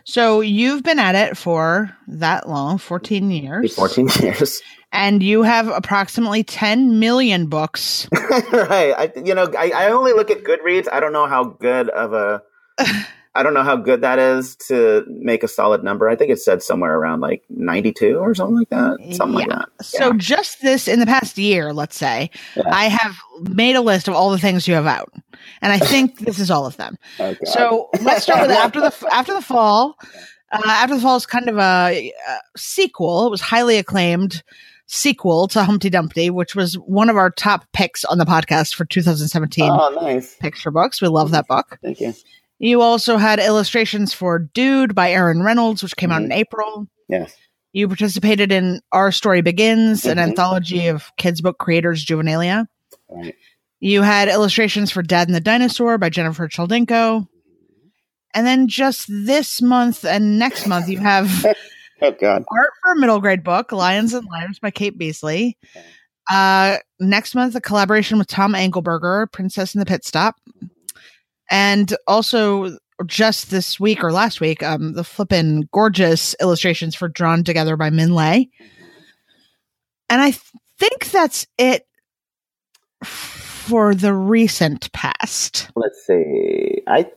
So 0.06 0.40
you've 0.40 0.84
been 0.84 1.00
at 1.00 1.16
it 1.16 1.36
for 1.36 1.96
that 2.08 2.48
long, 2.48 2.78
14 2.78 3.30
years. 3.32 3.76
14 3.76 4.10
years. 4.22 4.62
And 4.94 5.22
you 5.22 5.44
have 5.44 5.68
approximately 5.68 6.46
10 6.46 7.00
million 7.00 7.48
books. 7.48 8.08
right. 8.14 8.94
I, 8.98 9.12
you 9.24 9.36
know, 9.36 9.48
I, 9.58 9.72
I 9.72 9.92
only 9.92 10.14
look 10.14 10.32
at 10.32 10.44
Goodreads. 10.44 10.88
I 10.90 11.02
don't 11.02 11.12
know 11.12 11.28
how 11.28 11.44
good 11.44 11.90
of 11.90 12.14
a 12.14 12.44
I 13.36 13.44
don't 13.44 13.54
know 13.54 13.64
how 13.64 13.76
good 13.76 14.00
that 14.02 14.18
is 14.18 14.56
to 14.68 15.04
make 15.08 15.44
a 15.44 15.48
solid 15.50 15.84
number. 15.84 16.08
I 16.08 16.16
think 16.16 16.32
it 16.32 16.40
said 16.40 16.64
somewhere 16.64 16.96
around 16.98 17.20
like 17.20 17.44
92 17.50 18.18
or 18.18 18.34
something 18.34 18.58
like 18.58 18.70
that. 18.70 18.98
Something 19.12 19.40
yeah. 19.40 19.46
like 19.46 19.50
that. 19.50 19.86
So 19.86 20.14
just 20.14 20.62
this 20.62 20.88
in 20.88 21.02
the 21.02 21.06
past 21.06 21.38
year, 21.38 21.74
let's 21.74 21.98
say, 21.98 22.30
yeah. 22.56 22.64
I 22.68 22.86
have 22.86 23.18
made 23.50 23.76
a 23.76 23.82
list 23.82 24.08
of 24.08 24.14
all 24.14 24.32
the 24.32 24.38
things 24.38 24.70
you 24.70 24.74
have 24.76 24.88
out. 24.88 25.12
And 25.62 25.74
I 25.74 25.80
think 25.80 26.20
this 26.26 26.40
is 26.40 26.50
all 26.50 26.66
of 26.66 26.78
them. 26.78 26.98
Oh, 27.20 27.36
so 27.44 27.90
let's 28.02 28.24
start 28.24 28.42
with 28.42 28.52
after 28.52 28.80
the 28.80 29.08
after 29.12 29.34
the 29.34 29.42
fall. 29.42 29.98
Uh, 30.52 30.62
after 30.66 30.96
the 30.96 31.02
fall 31.02 31.18
is 31.18 31.26
kind 31.26 31.50
of 31.50 31.58
a, 31.58 32.14
a 32.14 32.40
sequel. 32.56 33.28
It 33.28 33.32
was 33.32 33.42
highly 33.42 33.78
acclaimed 33.78 34.44
sequel 34.88 35.48
to 35.50 35.64
Humpty 35.64 35.90
Dumpty, 35.90 36.30
which 36.30 36.56
was 36.56 36.76
one 36.76 37.10
of 37.10 37.18
our 37.18 37.32
top 37.32 37.66
picks 37.74 38.06
on 38.06 38.18
the 38.18 38.26
podcast 38.26 38.76
for 38.76 38.86
2017. 38.86 39.70
Oh, 39.70 39.90
nice. 40.02 40.36
Picture 40.36 40.72
books. 40.72 41.02
We 41.02 41.10
love 41.10 41.32
that 41.32 41.48
book. 41.48 41.80
Thank 41.82 42.00
you. 42.00 42.14
You 42.60 42.82
also 42.82 43.18
had 43.18 43.40
illustrations 43.40 44.14
for 44.14 44.40
Dude 44.40 44.96
by 44.96 45.12
Aaron 45.12 45.44
Reynolds, 45.44 45.84
which 45.84 45.96
came 45.96 46.10
mm-hmm. 46.10 46.16
out 46.16 46.24
in 46.24 46.30
mm-hmm. 46.30 46.40
April. 46.40 46.88
Yes. 47.10 47.36
You 47.74 47.88
participated 47.88 48.52
in 48.52 48.82
Our 48.92 49.12
Story 49.12 49.42
Begins, 49.42 50.02
mm-hmm. 50.02 50.12
an 50.12 50.20
anthology 50.20 50.88
of 50.88 51.12
kids' 51.18 51.42
book 51.42 51.58
creators, 51.58 52.06
juvenilia. 52.06 52.68
Right. 53.10 53.36
You 53.80 54.02
had 54.02 54.30
illustrations 54.30 54.92
for 54.92 55.04
Dad 55.04 55.28
and 55.28 55.36
the 55.36 55.42
Dinosaur 55.42 55.98
by 55.98 56.10
Jennifer 56.10 56.48
Choldenko. 56.48 57.28
And 58.34 58.48
then 58.48 58.68
just 58.68 59.08
this 59.10 59.62
month 59.62 60.06
and 60.06 60.40
next 60.40 60.68
month, 60.68 60.90
you 60.90 61.00
have 61.00 61.46
oh, 62.02 62.12
God. 62.12 62.44
art 62.50 62.72
for 62.82 62.94
a 62.94 63.00
middle 63.00 63.20
grade 63.20 63.44
book, 63.44 63.72
Lions 63.72 64.14
and 64.14 64.28
Liars 64.32 64.60
by 64.60 64.72
Kate 64.72 64.98
Beasley. 64.98 65.58
Uh, 66.30 66.78
next 67.00 67.36
month, 67.36 67.56
a 67.56 67.62
collaboration 67.62 68.18
with 68.18 68.28
Tom 68.28 68.54
Angleberger, 68.54 69.32
Princess 69.32 69.76
and 69.76 69.82
the 69.82 69.86
Pit 69.86 70.06
Stop. 70.06 70.36
And 71.50 71.96
also 72.08 72.78
just 73.06 73.50
this 73.52 73.80
week 73.80 74.04
or 74.04 74.12
last 74.12 74.40
week, 74.40 74.64
um, 74.64 74.94
the 74.94 75.04
flippin' 75.04 75.68
gorgeous 75.72 76.36
illustrations 76.42 76.96
for 76.96 77.08
Drawn 77.08 77.44
Together 77.44 77.76
by 77.76 77.90
Minh 77.90 78.10
Lê. 78.10 78.50
And 80.10 80.22
I 80.22 80.32
th- 80.32 80.42
think 80.80 81.12
that's 81.12 81.48
it 81.58 81.86
for 83.04 83.96
the 83.96 84.14
recent 84.14 84.92
past. 84.94 85.70
Let's 85.76 86.06
see. 86.06 86.82
I 86.88 87.10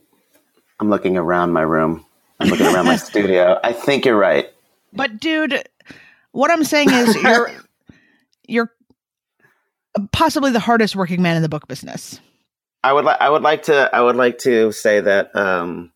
I'm 0.80 0.90
looking 0.90 1.16
around 1.16 1.52
my 1.52 1.62
room. 1.62 2.04
I'm 2.40 2.48
looking 2.48 2.66
around 2.66 2.86
my 2.86 2.96
studio. 3.10 3.58
I 3.62 3.72
think 3.72 4.04
you're 4.04 4.16
right. 4.16 4.48
But 4.92 5.20
dude, 5.20 5.62
what 6.32 6.50
I'm 6.50 6.64
saying 6.64 6.90
is 6.90 7.14
you're 7.16 7.50
you're 8.48 8.72
possibly 10.12 10.50
the 10.50 10.60
hardest 10.60 10.96
working 10.96 11.22
man 11.22 11.36
in 11.36 11.42
the 11.42 11.48
book 11.48 11.68
business. 11.68 12.20
I 12.82 12.92
would 12.92 13.04
like 13.04 13.20
I 13.20 13.28
would 13.28 13.42
like 13.42 13.64
to 13.64 13.90
I 13.94 14.00
would 14.00 14.16
like 14.16 14.38
to 14.38 14.72
say 14.72 15.00
that 15.00 15.34
um 15.34 15.92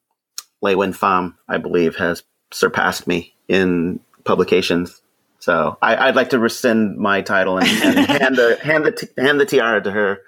LeUyen 0.62 0.96
Pham, 0.96 1.34
I 1.48 1.58
believe, 1.58 1.96
has 1.96 2.22
surpassed 2.52 3.06
me 3.06 3.34
in 3.48 4.00
publications. 4.24 5.02
So 5.40 5.76
I, 5.82 6.06
would 6.06 6.14
like 6.14 6.30
to 6.30 6.38
rescind 6.38 6.96
my 6.98 7.20
title 7.20 7.58
and, 7.58 7.66
and 7.66 7.98
hand 8.06 8.36
the 8.36 8.58
hand 8.62 8.84
the 8.84 9.08
hand 9.20 9.40
the 9.40 9.46
tiara 9.46 9.82
to 9.82 9.90
her. 9.90 10.18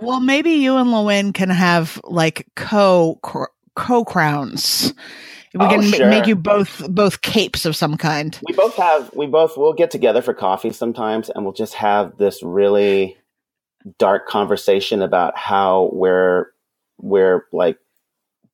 Well, 0.00 0.20
maybe 0.20 0.52
you 0.52 0.76
and 0.76 0.88
LeUyen 0.88 1.34
can 1.34 1.50
have 1.50 2.00
like 2.04 2.48
co 2.56 3.18
co 3.74 4.04
crowns. 4.04 4.94
We 5.54 5.66
oh, 5.66 5.68
can 5.68 5.82
sure. 5.82 6.08
make 6.08 6.26
you 6.26 6.34
both 6.34 6.82
both 6.88 7.20
capes 7.20 7.66
of 7.66 7.76
some 7.76 7.98
kind. 7.98 8.38
We 8.48 8.54
both 8.54 8.74
have 8.76 9.10
we 9.14 9.26
both 9.26 9.58
we'll 9.58 9.74
get 9.74 9.90
together 9.90 10.22
for 10.22 10.32
coffee 10.32 10.72
sometimes 10.72 11.28
and 11.28 11.44
we'll 11.44 11.52
just 11.52 11.74
have 11.74 12.16
this 12.16 12.42
really 12.42 13.18
dark 13.98 14.28
conversation 14.28 15.02
about 15.02 15.36
how 15.36 15.90
we're 15.92 16.46
we're 16.98 17.46
like 17.52 17.78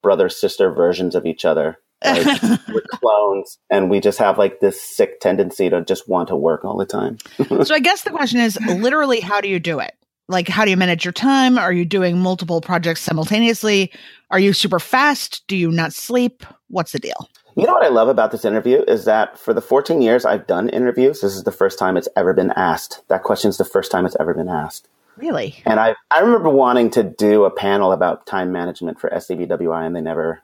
brother 0.02 0.28
sister 0.28 0.73
versions 0.73 1.14
of 1.14 1.26
each 1.26 1.44
other. 1.44 1.78
Like 2.04 2.42
we're 2.68 2.82
clones 2.92 3.58
and 3.70 3.90
we 3.90 4.00
just 4.00 4.18
have 4.18 4.38
like 4.38 4.61
this 4.61 4.80
sick 4.80 5.20
tendency 5.20 5.68
to 5.68 5.85
just 5.85 6.08
want 6.08 6.28
to 6.28 6.37
work 6.37 6.64
all 6.64 6.76
the 6.76 6.87
time. 6.87 7.18
so 7.64 7.75
I 7.75 7.80
guess 7.80 8.02
the 8.02 8.11
question 8.11 8.40
is 8.40 8.58
literally 8.66 9.20
how 9.20 9.40
do 9.40 9.49
you 9.49 9.58
do 9.58 9.80
it? 9.80 9.94
Like 10.28 10.49
how 10.49 10.64
do 10.64 10.70
you 10.70 10.76
manage 10.76 11.04
your 11.04 11.12
time? 11.12 11.58
Are 11.58 11.73
you 11.73 11.85
doing 11.85 12.18
multiple 12.18 12.61
projects 12.61 13.00
simultaneously? 13.00 13.92
Are 14.30 14.38
you 14.38 14.52
super 14.52 14.78
fast? 14.78 15.42
Do 15.49 15.56
you 15.56 15.70
not 15.70 15.92
sleep? 15.92 16.44
What's 16.68 16.92
the 16.92 16.99
deal? 16.99 17.28
You 17.56 17.66
know 17.66 17.73
what 17.73 17.85
I 17.85 17.88
love 17.88 18.08
about 18.08 18.30
this 18.30 18.44
interview 18.44 18.85
is 18.87 19.04
that 19.06 19.37
for 19.37 19.52
the 19.52 19.61
14 19.61 20.00
years 20.00 20.25
I've 20.25 20.47
done 20.47 20.68
interviews, 20.68 21.23
this 21.23 21.35
is 21.35 21.42
the 21.42 21.50
first 21.50 21.76
time 21.76 21.97
it's 21.97 22.08
ever 22.14 22.32
been 22.32 22.52
asked. 22.52 23.02
That 23.08 23.25
question 23.25 23.49
is 23.49 23.56
the 23.56 23.64
first 23.64 23.90
time 23.90 24.06
it's 24.06 24.16
ever 24.20 24.32
been 24.32 24.49
asked. 24.49 24.87
Really? 25.18 25.56
And 25.66 25.80
I, 25.80 25.96
I 26.14 26.20
remember 26.20 26.48
wanting 26.48 26.90
to 26.90 27.02
do 27.02 27.44
a 27.44 27.50
panel 27.50 27.92
about 27.92 28.26
time 28.26 28.52
management 28.52 29.00
for 29.00 29.10
SCBWI, 29.10 29.87
and 29.87 29.96
they 29.96 30.00
never. 30.00 30.42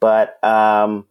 But 0.00 0.42
um, 0.44 1.06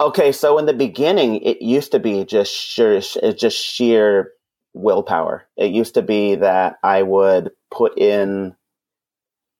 okay, 0.00 0.30
so 0.30 0.58
in 0.58 0.66
the 0.66 0.72
beginning, 0.72 1.36
it 1.42 1.60
used 1.60 1.92
to 1.92 1.98
be 1.98 2.24
just 2.24 2.52
sheer, 2.52 3.00
just 3.00 3.56
sheer 3.56 4.32
willpower. 4.72 5.46
It 5.56 5.72
used 5.72 5.94
to 5.94 6.02
be 6.02 6.36
that 6.36 6.78
I 6.84 7.02
would 7.02 7.50
put 7.72 7.98
in 7.98 8.54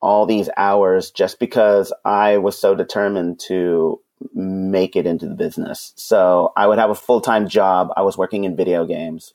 all 0.01 0.27
these 0.27 0.49
hours 0.57 1.11
just 1.11 1.41
because 1.41 1.93
I 2.05 2.39
was 2.39 2.57
so 2.57 2.77
determined 2.77 3.41
to 3.49 4.01
make 4.33 4.95
it 4.95 5.07
into 5.07 5.27
the 5.27 5.35
business. 5.35 5.93
So 5.97 6.53
I 6.57 6.69
would 6.69 6.79
have 6.79 6.91
a 6.91 6.95
full 6.95 7.21
time 7.21 7.49
job. 7.49 7.89
I 7.97 8.03
was 8.03 8.17
working 8.17 8.45
in 8.45 8.57
video 8.57 8.87
games 8.87 9.33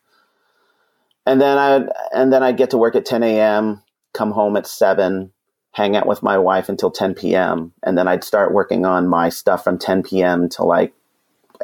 and 1.25 1.39
then 1.39 1.57
I 1.57 1.87
and 2.13 2.31
then 2.31 2.43
I'd 2.43 2.57
get 2.57 2.69
to 2.71 2.77
work 2.77 2.95
at 2.95 3.05
10 3.05 3.23
a.m., 3.23 3.81
come 4.13 4.31
home 4.31 4.57
at 4.57 4.67
seven, 4.67 5.31
hang 5.71 5.95
out 5.95 6.07
with 6.07 6.23
my 6.23 6.37
wife 6.37 6.69
until 6.69 6.91
10 6.91 7.15
p.m., 7.15 7.73
and 7.83 7.97
then 7.97 8.07
I'd 8.07 8.23
start 8.23 8.53
working 8.53 8.85
on 8.85 9.07
my 9.07 9.29
stuff 9.29 9.63
from 9.63 9.77
10 9.77 10.03
p.m. 10.03 10.49
to 10.49 10.63
like 10.63 10.93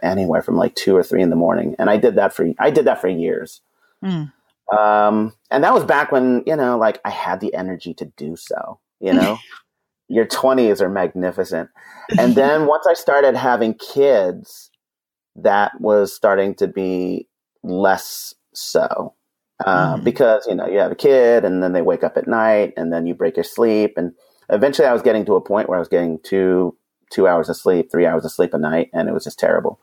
anywhere 0.01 0.41
from 0.41 0.55
like 0.55 0.75
two 0.75 0.95
or 0.95 1.03
three 1.03 1.21
in 1.21 1.29
the 1.29 1.35
morning, 1.35 1.75
and 1.77 1.89
I 1.89 1.97
did 1.97 2.15
that 2.15 2.33
for 2.33 2.47
I 2.59 2.71
did 2.71 2.85
that 2.85 3.01
for 3.01 3.09
years. 3.09 3.61
Mm. 4.03 4.31
Um, 4.75 5.33
and 5.49 5.63
that 5.63 5.73
was 5.73 5.83
back 5.83 6.11
when 6.11 6.43
you 6.45 6.55
know, 6.55 6.77
like 6.77 7.01
I 7.03 7.09
had 7.09 7.41
the 7.41 7.53
energy 7.53 7.93
to 7.95 8.05
do 8.05 8.35
so. 8.35 8.79
You 9.01 9.13
know, 9.13 9.37
your 10.07 10.25
20s 10.25 10.79
are 10.79 10.89
magnificent, 10.89 11.69
and 12.17 12.33
then 12.35 12.65
once 12.65 12.87
I 12.87 12.93
started 12.93 13.35
having 13.35 13.73
kids, 13.73 14.71
that 15.35 15.81
was 15.81 16.15
starting 16.15 16.55
to 16.55 16.67
be 16.67 17.27
less 17.61 18.33
so 18.53 19.13
uh, 19.65 19.95
mm-hmm. 19.95 20.03
because 20.03 20.45
you 20.47 20.55
know 20.55 20.67
you 20.67 20.79
have 20.79 20.91
a 20.91 20.95
kid 20.95 21.45
and 21.45 21.61
then 21.61 21.73
they 21.73 21.81
wake 21.81 22.03
up 22.03 22.17
at 22.17 22.27
night 22.27 22.73
and 22.77 22.91
then 22.93 23.05
you 23.05 23.13
break 23.13 23.37
your 23.37 23.43
sleep 23.43 23.93
and 23.97 24.13
eventually 24.49 24.87
I 24.87 24.93
was 24.93 25.01
getting 25.01 25.25
to 25.25 25.35
a 25.35 25.41
point 25.41 25.69
where 25.69 25.77
I 25.77 25.79
was 25.79 25.87
getting 25.87 26.19
two 26.19 26.75
two 27.09 27.27
hours 27.27 27.49
of 27.49 27.57
sleep, 27.57 27.91
three 27.91 28.05
hours 28.05 28.25
of 28.25 28.31
sleep 28.31 28.53
a 28.53 28.57
night, 28.57 28.89
and 28.93 29.09
it 29.09 29.13
was 29.13 29.23
just 29.23 29.39
terrible. 29.39 29.79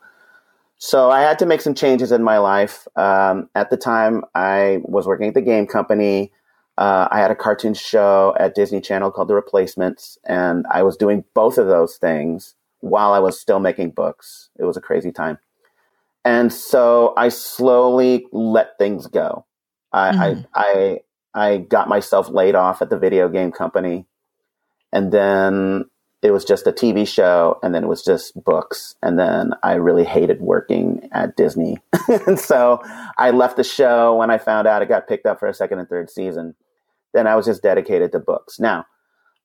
So 0.78 1.10
I 1.10 1.22
had 1.22 1.38
to 1.40 1.46
make 1.46 1.60
some 1.60 1.74
changes 1.74 2.12
in 2.12 2.22
my 2.22 2.38
life. 2.38 2.86
Um, 2.96 3.48
at 3.54 3.70
the 3.70 3.76
time, 3.76 4.24
I 4.34 4.80
was 4.84 5.06
working 5.06 5.28
at 5.28 5.34
the 5.34 5.42
game 5.42 5.66
company. 5.66 6.32
Uh, 6.76 7.08
I 7.10 7.18
had 7.18 7.30
a 7.30 7.34
cartoon 7.34 7.72
show 7.72 8.34
at 8.38 8.54
Disney 8.54 8.80
Channel 8.80 9.10
called 9.10 9.28
The 9.28 9.34
Replacements, 9.34 10.18
and 10.24 10.66
I 10.70 10.82
was 10.82 10.96
doing 10.96 11.24
both 11.32 11.56
of 11.56 11.66
those 11.66 11.96
things 11.96 12.54
while 12.80 13.12
I 13.12 13.18
was 13.18 13.40
still 13.40 13.58
making 13.58 13.90
books. 13.90 14.50
It 14.58 14.64
was 14.64 14.76
a 14.76 14.82
crazy 14.82 15.10
time. 15.10 15.38
And 16.24 16.52
so 16.52 17.14
I 17.16 17.30
slowly 17.30 18.26
let 18.32 18.76
things 18.78 19.06
go. 19.06 19.46
I, 19.96 20.12
mm-hmm. 20.12 20.42
I, 20.54 21.00
I, 21.34 21.52
I 21.52 21.56
got 21.58 21.88
myself 21.88 22.28
laid 22.28 22.54
off 22.54 22.82
at 22.82 22.90
the 22.90 22.98
video 22.98 23.28
game 23.28 23.50
company, 23.50 24.06
and 24.92 25.10
then 25.12 25.86
it 26.22 26.30
was 26.30 26.44
just 26.44 26.66
a 26.66 26.72
TV 26.72 27.06
show, 27.06 27.58
and 27.62 27.74
then 27.74 27.84
it 27.84 27.88
was 27.88 28.02
just 28.02 28.42
books, 28.42 28.94
and 29.02 29.18
then 29.18 29.52
I 29.62 29.74
really 29.74 30.04
hated 30.04 30.40
working 30.40 31.08
at 31.12 31.36
Disney, 31.36 31.78
and 32.26 32.38
so 32.38 32.80
I 33.16 33.30
left 33.30 33.56
the 33.56 33.64
show 33.64 34.16
when 34.16 34.30
I 34.30 34.38
found 34.38 34.66
out 34.66 34.82
it 34.82 34.88
got 34.88 35.08
picked 35.08 35.26
up 35.26 35.40
for 35.40 35.48
a 35.48 35.54
second 35.54 35.78
and 35.78 35.88
third 35.88 36.10
season. 36.10 36.54
Then 37.14 37.26
I 37.26 37.34
was 37.34 37.46
just 37.46 37.62
dedicated 37.62 38.12
to 38.12 38.18
books. 38.18 38.60
Now, 38.60 38.84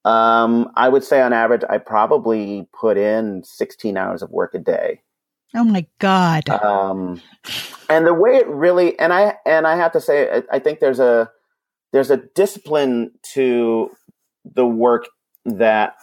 um, 0.03 0.71
I 0.75 0.89
would 0.89 1.03
say 1.03 1.21
on 1.21 1.31
average, 1.31 1.63
I 1.69 1.77
probably 1.77 2.67
put 2.77 2.97
in 2.97 3.43
16 3.43 3.95
hours 3.95 4.21
of 4.21 4.31
work 4.31 4.53
a 4.53 4.59
day. 4.59 5.01
Oh 5.53 5.63
my 5.63 5.85
God. 5.99 6.49
Um, 6.49 7.21
and 7.91 8.07
the 8.07 8.13
way 8.13 8.37
it 8.37 8.47
really 8.47 8.97
and 8.99 9.13
i 9.13 9.35
and 9.45 9.67
i 9.67 9.75
have 9.75 9.91
to 9.91 10.01
say 10.01 10.37
I, 10.37 10.55
I, 10.55 10.59
think 10.59 10.79
there's 10.79 10.99
a 10.99 11.29
there's 11.91 12.09
a 12.09 12.17
discipline 12.17 13.11
to 13.33 13.91
the 14.45 14.65
work 14.65 15.07
that 15.45 15.95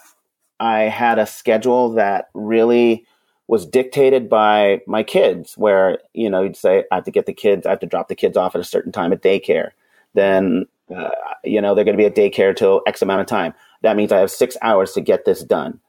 i 0.61 0.81
had 0.83 1.19
a 1.19 1.26
schedule 1.26 1.90
that 1.95 2.28
really 2.35 3.07
was 3.47 3.64
dictated 3.64 4.28
by 4.28 4.83
my 4.87 5.02
kids 5.02 5.57
where 5.57 5.99
you 6.12 6.28
know 6.28 6.43
you'd 6.43 6.57
say 6.57 6.85
i 6.93 6.97
have 6.97 7.05
to 7.05 7.11
get 7.11 7.26
the 7.26 7.33
kids 7.33 7.67
i 7.67 7.71
have 7.71 7.81
to 7.81 7.87
drop 7.87 8.09
the 8.09 8.14
kids 8.14 8.37
off 8.37 8.55
at 8.55 8.61
a 8.61 8.64
certain 8.64 8.93
time 8.93 9.12
at 9.12 9.23
daycare. 9.23 9.71
Then 10.14 10.67
uh, 10.95 11.11
you 11.45 11.61
know 11.61 11.75
they're 11.75 11.85
going 11.85 11.97
to 11.97 12.02
be 12.02 12.07
at 12.07 12.14
daycare 12.14 12.55
till 12.55 12.83
x 12.87 13.02
amount 13.02 13.23
of 13.23 13.26
time. 13.26 13.55
That 13.83 13.97
means 13.97 14.12
i 14.12 14.19
have 14.19 14.31
six 14.31 14.57
hours 14.62 14.93
to 14.93 15.00
get 15.00 15.25
this 15.25 15.43
done. 15.43 15.81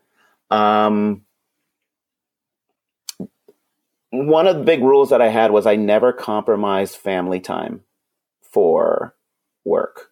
Um, 0.51 1.25
one 4.11 4.47
of 4.47 4.57
the 4.57 4.63
big 4.63 4.81
rules 4.81 5.09
that 5.11 5.21
I 5.21 5.29
had 5.29 5.51
was 5.51 5.65
I 5.65 5.75
never 5.75 6.11
compromised 6.11 6.95
family 6.95 7.39
time 7.39 7.81
for 8.41 9.15
work. 9.65 10.09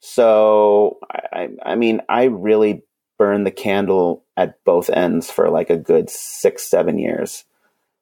So 0.00 0.98
I, 1.10 1.48
I 1.64 1.74
mean, 1.74 2.00
I 2.08 2.24
really 2.24 2.82
burned 3.18 3.46
the 3.46 3.50
candle 3.50 4.24
at 4.36 4.62
both 4.64 4.90
ends 4.90 5.30
for 5.30 5.50
like 5.50 5.70
a 5.70 5.76
good 5.76 6.08
six, 6.08 6.64
seven 6.64 6.98
years, 6.98 7.44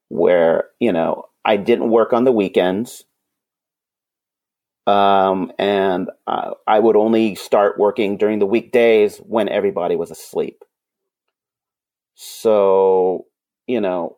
where 0.09 0.69
you 0.79 0.91
know 0.91 1.25
I 1.43 1.57
didn't 1.57 1.89
work 1.89 2.13
on 2.13 2.23
the 2.23 2.31
weekends, 2.31 3.05
um, 4.85 5.51
and 5.57 6.09
uh, 6.27 6.51
I 6.67 6.79
would 6.79 6.95
only 6.95 7.35
start 7.35 7.79
working 7.79 8.17
during 8.17 8.39
the 8.39 8.45
weekdays 8.45 9.17
when 9.17 9.49
everybody 9.49 9.95
was 9.95 10.11
asleep. 10.11 10.63
So 12.15 13.25
you 13.65 13.81
know, 13.81 14.16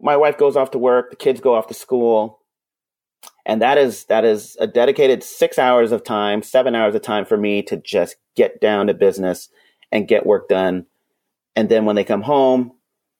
my 0.00 0.16
wife 0.16 0.38
goes 0.38 0.56
off 0.56 0.70
to 0.72 0.78
work, 0.78 1.10
the 1.10 1.16
kids 1.16 1.40
go 1.40 1.54
off 1.54 1.68
to 1.68 1.74
school, 1.74 2.40
and 3.46 3.62
that 3.62 3.78
is 3.78 4.04
that 4.06 4.24
is 4.24 4.56
a 4.58 4.66
dedicated 4.66 5.22
six 5.22 5.58
hours 5.58 5.92
of 5.92 6.04
time, 6.04 6.42
seven 6.42 6.74
hours 6.74 6.94
of 6.94 7.02
time 7.02 7.24
for 7.24 7.36
me 7.36 7.62
to 7.64 7.76
just 7.76 8.16
get 8.36 8.60
down 8.60 8.86
to 8.86 8.94
business 8.94 9.48
and 9.92 10.08
get 10.08 10.26
work 10.26 10.48
done. 10.48 10.86
And 11.56 11.68
then 11.68 11.84
when 11.84 11.96
they 11.96 12.04
come 12.04 12.22
home, 12.22 12.72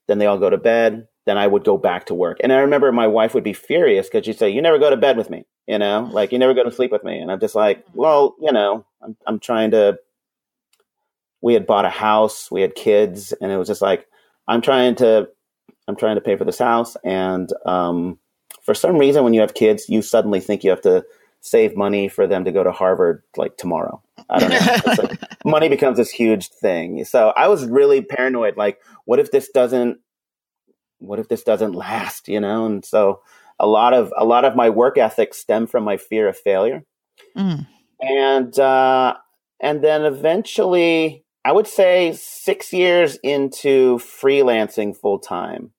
then 0.09 0.19
they 0.19 0.27
all 0.27 0.39
go 0.39 0.51
to 0.51 0.57
bed. 0.57 1.07
Then 1.27 1.39
I 1.39 1.47
would 1.47 1.65
go 1.65 1.79
back 1.79 2.07
to 2.07 2.15
work. 2.15 2.39
And 2.43 2.53
I 2.53 2.59
remember 2.59 2.91
my 2.93 3.07
wife 3.07 3.33
would 3.35 3.45
be 3.45 3.55
furious 3.55 4.09
because 4.09 4.27
she'd 4.27 4.39
say, 4.39 4.51
"You 4.51 4.61
never 4.61 4.79
go 4.79 4.91
to 4.91 4.97
bed 4.97 5.17
with 5.17 5.31
me, 5.31 5.45
you 5.67 5.79
know, 5.79 6.09
like 6.13 6.33
you 6.33 6.39
never 6.39 6.55
go 6.55 6.65
to 6.65 6.71
sleep 6.71 6.91
with 6.91 7.05
me." 7.05 7.19
And 7.19 7.31
I'm 7.31 7.41
just 7.41 7.55
like, 7.55 7.79
mm-hmm. 7.87 7.99
"Well, 7.99 8.35
you 8.41 8.53
know, 8.53 8.85
I'm 9.03 9.17
I'm 9.27 9.41
trying 9.41 9.71
to." 9.71 9.99
We 11.41 11.53
had 11.53 11.67
bought 11.67 11.85
a 11.85 11.91
house, 11.91 12.51
we 12.51 12.63
had 12.63 12.75
kids, 12.75 13.33
and 13.33 13.53
it 13.53 13.59
was 13.59 13.69
just 13.69 13.83
like 13.83 14.07
I'm 14.49 14.63
trying 14.63 14.95
to 14.97 15.29
I'm 15.87 15.97
trying 15.97 16.17
to 16.17 16.21
pay 16.21 16.37
for 16.37 16.45
this 16.45 16.59
house. 16.59 16.97
And 17.05 17.51
um, 17.67 18.19
for 18.63 18.75
some 18.75 18.97
reason, 18.97 19.25
when 19.25 19.35
you 19.35 19.41
have 19.41 19.55
kids, 19.55 19.89
you 19.89 20.03
suddenly 20.03 20.41
think 20.41 20.65
you 20.65 20.71
have 20.71 20.81
to 20.83 21.05
save 21.41 21.77
money 21.77 22.09
for 22.09 22.27
them 22.27 22.45
to 22.47 22.53
go 22.53 22.65
to 22.65 22.73
Harvard 22.73 23.23
like 23.37 23.57
tomorrow. 23.57 24.03
I 24.31 24.39
don't 24.39 24.51
know. 24.51 25.05
like, 25.09 25.45
money 25.45 25.69
becomes 25.69 25.99
this 25.99 26.11
huge 26.11 26.49
thing. 26.49 27.05
So 27.05 27.33
I 27.37 27.49
was 27.49 27.67
really 27.67 28.01
paranoid. 28.01 28.57
Like, 28.57 28.81
what 29.05 29.19
if 29.19 29.31
this 29.31 29.51
doesn't? 29.51 29.99
What 30.99 31.19
if 31.19 31.29
this 31.29 31.43
doesn't 31.43 31.75
last? 31.75 32.29
You 32.29 32.41
know. 32.41 32.65
And 32.65 32.85
so 32.85 33.21
a 33.59 33.67
lot 33.67 33.93
of 33.93 34.13
a 34.17 34.25
lot 34.25 34.45
of 34.45 34.57
my 34.57 34.71
work 34.71 34.97
ethic 34.97 35.35
stem 35.35 35.67
from 35.67 35.85
my 35.85 35.99
fear 35.99 36.29
of 36.29 36.39
failure. 36.39 36.85
Mm. 37.37 37.67
And 38.01 38.59
uh, 38.59 39.17
and 39.61 39.85
then 39.85 40.05
eventually, 40.05 41.24
I 41.45 41.53
would 41.53 41.67
say 41.67 42.15
six 42.15 42.73
years 42.73 43.17
into 43.23 43.99
freelancing 43.99 44.97
full 44.97 45.19
time, 45.19 45.73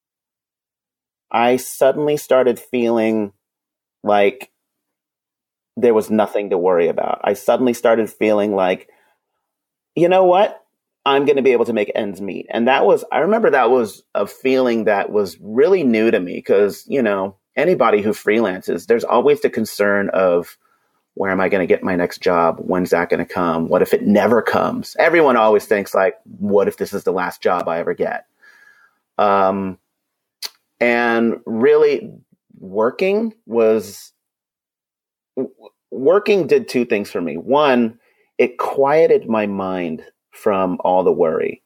I 1.31 1.57
suddenly 1.57 2.17
started 2.17 2.59
feeling 2.59 3.33
like 4.03 4.51
there 5.75 5.93
was 5.93 6.09
nothing 6.09 6.51
to 6.51 6.57
worry 6.57 6.87
about. 6.87 7.21
I 7.23 7.33
suddenly 7.33 7.73
started 7.73 8.09
feeling 8.09 8.55
like, 8.55 8.89
you 9.95 10.07
know 10.07 10.23
what? 10.25 10.61
I'm 11.03 11.25
going 11.25 11.35
to 11.35 11.41
be 11.41 11.51
able 11.51 11.65
to 11.65 11.73
make 11.73 11.91
ends 11.93 12.21
meet. 12.21 12.45
And 12.49 12.67
that 12.67 12.85
was, 12.85 13.03
I 13.11 13.19
remember 13.19 13.49
that 13.51 13.69
was 13.69 14.03
a 14.13 14.27
feeling 14.27 14.85
that 14.85 15.11
was 15.11 15.37
really 15.41 15.83
new 15.83 16.11
to 16.11 16.19
me 16.19 16.35
because, 16.35 16.85
you 16.87 17.01
know, 17.01 17.37
anybody 17.55 18.01
who 18.01 18.11
freelances, 18.11 18.85
there's 18.85 19.03
always 19.03 19.41
the 19.41 19.49
concern 19.49 20.09
of, 20.13 20.57
where 21.15 21.31
am 21.31 21.41
I 21.41 21.49
going 21.49 21.65
to 21.65 21.73
get 21.73 21.83
my 21.83 21.95
next 21.95 22.21
job? 22.21 22.59
When's 22.59 22.91
that 22.91 23.09
going 23.09 23.25
to 23.25 23.33
come? 23.33 23.67
What 23.67 23.81
if 23.81 23.93
it 23.93 24.03
never 24.03 24.41
comes? 24.41 24.95
Everyone 24.99 25.37
always 25.37 25.65
thinks 25.65 25.95
like, 25.95 26.15
what 26.25 26.67
if 26.67 26.77
this 26.77 26.93
is 26.93 27.03
the 27.03 27.13
last 27.13 27.41
job 27.41 27.67
I 27.67 27.79
ever 27.79 27.93
get? 27.93 28.25
Um, 29.17 29.79
and 30.79 31.39
really 31.45 32.11
working 32.59 33.33
was 33.45 34.11
working 35.89 36.47
did 36.47 36.67
two 36.67 36.85
things 36.85 37.09
for 37.09 37.21
me. 37.21 37.37
One, 37.37 37.97
it 38.37 38.57
quieted 38.57 39.29
my 39.29 39.47
mind 39.47 40.03
from 40.31 40.77
all 40.81 41.03
the 41.03 41.13
worry. 41.13 41.63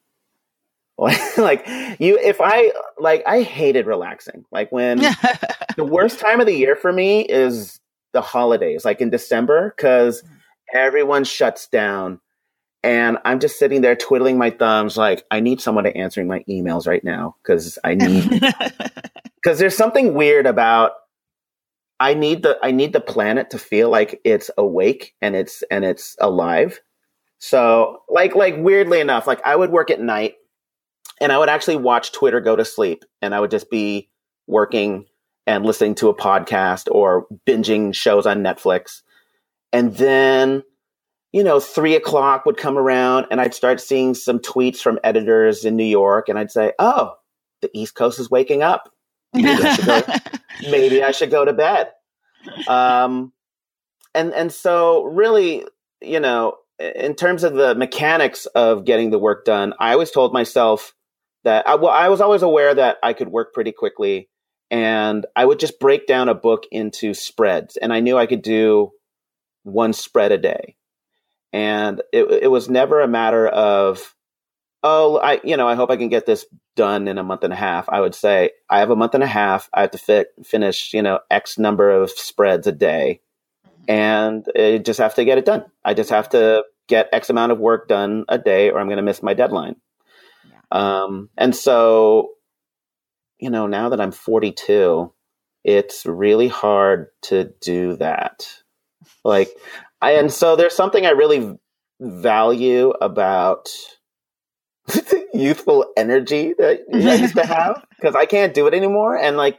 like 1.38 1.66
you 1.98 2.20
if 2.20 2.42
I 2.42 2.74
like 3.00 3.24
I 3.26 3.42
hated 3.42 3.88
relaxing. 3.88 4.44
Like 4.52 4.70
when 4.72 4.98
the 5.78 5.86
worst 5.86 6.20
time 6.20 6.42
of 6.42 6.46
the 6.46 6.54
year 6.54 6.76
for 6.76 6.92
me 6.92 7.22
is 7.22 7.79
the 8.14 8.22
holidays, 8.22 8.86
like 8.86 9.02
in 9.02 9.10
December, 9.10 9.74
because 9.76 10.22
mm. 10.22 10.30
everyone 10.74 11.24
shuts 11.24 11.68
down. 11.68 12.20
And 12.82 13.18
I'm 13.26 13.40
just 13.40 13.60
sitting 13.60 13.82
there 13.82 13.96
twiddling 13.96 14.38
my 14.38 14.52
thumbs, 14.52 14.96
like, 14.96 15.26
I 15.30 15.42
need 15.42 15.60
someone 15.60 15.84
to 15.84 15.98
answering 15.98 16.28
my 16.28 16.46
emails 16.50 16.88
right 16.88 17.04
now 17.04 17.36
because 17.44 17.78
I 17.84 17.96
need, 17.96 18.30
because 19.36 19.60
there's 19.60 19.76
something 19.76 20.14
weird 20.14 20.46
about 20.46 20.92
I 22.00 22.14
need 22.14 22.44
the 22.44 22.58
I 22.64 22.72
need 22.72 22.94
the 22.94 23.02
planet 23.02 23.50
to 23.50 23.60
feel 23.60 23.90
like 23.90 24.22
it's 24.24 24.50
awake 24.58 25.16
and 25.22 25.36
it's 25.36 25.64
and 25.70 25.84
it's 25.84 26.16
alive. 26.22 26.80
So 27.40 28.04
like 28.08 28.36
like 28.36 28.56
weirdly 28.58 29.02
enough, 29.02 29.28
like 29.28 29.46
I 29.46 29.56
would 29.56 29.70
work 29.70 29.92
at 29.92 30.00
night 30.00 30.36
and 31.20 31.32
I 31.32 31.38
would 31.38 31.50
actually 31.50 31.76
watch 31.76 32.14
Twitter 32.14 32.40
go 32.40 32.56
to 32.56 32.64
sleep 32.64 33.04
and 33.22 33.36
I 33.36 33.40
would 33.40 33.52
just 33.52 33.70
be 33.70 34.10
working 34.48 35.06
and 35.50 35.66
listening 35.66 35.96
to 35.96 36.10
a 36.10 36.14
podcast 36.14 36.88
or 36.92 37.26
binging 37.48 37.92
shows 37.92 38.28
on 38.28 38.44
Netflix. 38.44 39.02
And 39.74 39.96
then, 39.96 40.62
you 41.34 41.44
know, 41.44 41.60
three 41.60 41.96
o'clock 41.96 42.46
would 42.46 42.56
come 42.56 42.78
around 42.78 43.26
and 43.32 43.42
I'd 43.42 43.56
start 43.56 43.82
seeing 43.82 44.14
some 44.14 44.38
tweets 44.38 44.78
from 44.78 45.00
editors 45.04 45.66
in 45.66 45.76
New 45.76 45.84
York 45.84 46.30
and 46.30 46.38
I'd 46.38 46.52
say, 46.52 46.74
oh, 46.78 47.16
the 47.64 47.72
East 47.74 47.96
Coast 47.96 48.20
is 48.20 48.30
waking 48.30 48.62
up. 48.62 48.94
Maybe 49.34 49.50
I 49.50 49.74
should 49.74 49.86
go, 49.88 50.02
maybe 50.70 51.04
I 51.04 51.10
should 51.10 51.32
go 51.32 51.44
to 51.44 51.54
bed. 51.54 51.94
Um, 52.68 53.34
and, 54.14 54.32
and 54.36 54.52
so 54.52 55.06
really, 55.06 55.66
you 56.00 56.20
know, 56.20 56.58
in 56.78 57.16
terms 57.16 57.44
of 57.44 57.56
the 57.56 57.74
mechanics 57.74 58.46
of 58.46 58.86
getting 58.86 59.10
the 59.10 59.20
work 59.20 59.46
done, 59.46 59.74
I 59.80 59.94
always 59.94 60.12
told 60.12 60.32
myself 60.32 60.94
that 61.44 61.68
I, 61.68 61.74
well, 61.74 61.92
I 61.92 62.10
was 62.10 62.22
always 62.22 62.44
aware 62.44 62.76
that 62.76 62.98
I 63.02 63.14
could 63.14 63.30
work 63.30 63.52
pretty 63.52 63.72
quickly 63.72 64.29
and 64.72 65.26
I 65.36 65.46
would 65.46 65.60
just 65.60 65.80
break 65.80 66.08
down 66.08 66.30
a 66.30 66.36
book 66.36 66.66
into 66.72 67.14
spreads, 67.14 67.78
and 67.78 67.92
I 67.92 68.00
knew 68.00 68.18
I 68.18 68.28
could 68.28 68.42
do 68.42 68.92
one 69.64 69.94
spread 69.94 70.32
a 70.32 70.38
day. 70.38 70.76
And 71.52 72.02
it, 72.14 72.26
it 72.44 72.52
was 72.52 72.70
never 72.70 73.02
a 73.02 73.08
matter 73.08 73.48
of, 73.48 74.16
oh, 74.84 75.18
I, 75.18 75.42
you 75.44 75.58
know, 75.58 75.68
I 75.68 75.76
hope 75.76 75.90
I 75.90 75.98
can 75.98 76.10
get 76.10 76.26
this 76.26 76.46
done 76.76 77.08
in 77.08 77.18
a 77.18 77.24
month 77.24 77.44
and 77.44 77.52
a 77.52 77.56
half. 77.56 77.90
I 77.90 78.00
would 78.00 78.14
say, 78.14 78.52
I 78.70 78.80
have 78.80 78.92
a 78.92 78.96
month 78.96 79.16
and 79.16 79.24
a 79.24 79.28
half. 79.28 79.68
I 79.74 79.82
have 79.82 79.92
to 79.92 79.98
fit, 79.98 80.28
finish, 80.46 80.94
you 80.94 81.02
know, 81.02 81.20
X 81.32 81.58
number 81.58 81.90
of 81.92 82.12
spreads 82.12 82.68
a 82.68 82.72
day, 82.72 83.22
and 83.88 84.46
I 84.56 84.78
just 84.78 85.00
have 85.00 85.16
to 85.16 85.26
get 85.26 85.40
it 85.40 85.46
done. 85.46 85.66
I 85.84 85.96
just 85.96 86.12
have 86.12 86.30
to 86.30 86.64
get 86.88 87.10
X 87.12 87.30
amount 87.30 87.52
of 87.52 87.60
work 87.60 87.88
done 87.88 88.26
a 88.30 88.38
day, 88.38 88.70
or 88.70 88.80
I'm 88.80 88.88
going 88.88 88.98
to 88.98 89.04
miss 89.04 89.24
my 89.24 89.34
deadline. 89.34 89.76
Yeah. 90.48 90.60
Um, 90.72 91.30
and 91.36 91.56
so 91.56 92.30
you 93.40 93.50
know, 93.50 93.68
now 93.68 93.90
that 93.90 94.02
I'm 94.02 94.12
42, 94.12 95.12
it's 95.64 96.06
really 96.06 96.48
hard 96.48 97.08
to 97.24 97.52
do 97.62 97.96
that. 97.98 98.48
Like, 99.24 99.50
I, 100.02 100.12
and 100.14 100.32
so 100.32 100.56
there's 100.56 100.76
something 100.76 101.06
I 101.06 101.12
really 101.12 101.58
value 102.00 102.92
about 103.02 103.70
youthful 105.34 105.86
energy 105.98 106.54
that 106.58 106.82
I 106.94 107.16
used 107.16 107.36
to 107.36 107.46
have 107.46 107.86
because 107.96 108.16
I 108.16 108.26
can't 108.26 108.54
do 108.54 108.68
it 108.68 108.74
anymore. 108.74 109.18
And 109.18 109.38
like, 109.38 109.58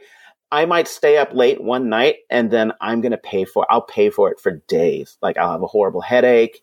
I 0.51 0.65
might 0.65 0.87
stay 0.87 1.17
up 1.17 1.33
late 1.33 1.63
one 1.63 1.87
night 1.89 2.17
and 2.29 2.51
then 2.51 2.73
I'm 2.81 3.01
going 3.01 3.13
to 3.13 3.17
pay 3.17 3.45
for, 3.45 3.65
I'll 3.69 3.81
pay 3.81 4.09
for 4.09 4.31
it 4.31 4.39
for 4.39 4.61
days. 4.67 5.17
Like 5.21 5.37
I'll 5.37 5.53
have 5.53 5.63
a 5.63 5.67
horrible 5.67 6.01
headache. 6.01 6.61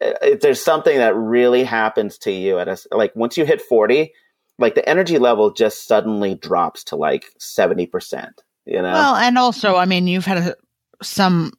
If 0.00 0.40
there's 0.40 0.62
something 0.62 0.96
that 0.96 1.14
really 1.14 1.62
happens 1.62 2.18
to 2.18 2.32
you 2.32 2.58
at 2.58 2.68
a, 2.68 2.78
like 2.90 3.14
once 3.14 3.36
you 3.36 3.44
hit 3.44 3.60
40, 3.60 4.12
like 4.62 4.74
the 4.74 4.88
energy 4.88 5.18
level 5.18 5.52
just 5.52 5.86
suddenly 5.86 6.34
drops 6.34 6.84
to 6.84 6.96
like 6.96 7.26
70%, 7.38 8.30
you 8.64 8.80
know? 8.80 8.92
Well, 8.92 9.16
and 9.16 9.36
also, 9.36 9.76
I 9.76 9.84
mean, 9.84 10.06
you've 10.06 10.24
had 10.24 10.38
a, 10.38 10.56
some 11.02 11.52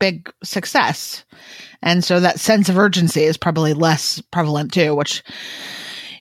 big 0.00 0.32
success. 0.42 1.24
And 1.82 2.02
so 2.02 2.18
that 2.18 2.40
sense 2.40 2.68
of 2.68 2.78
urgency 2.78 3.22
is 3.22 3.36
probably 3.36 3.74
less 3.74 4.20
prevalent 4.32 4.72
too, 4.72 4.94
which, 4.96 5.22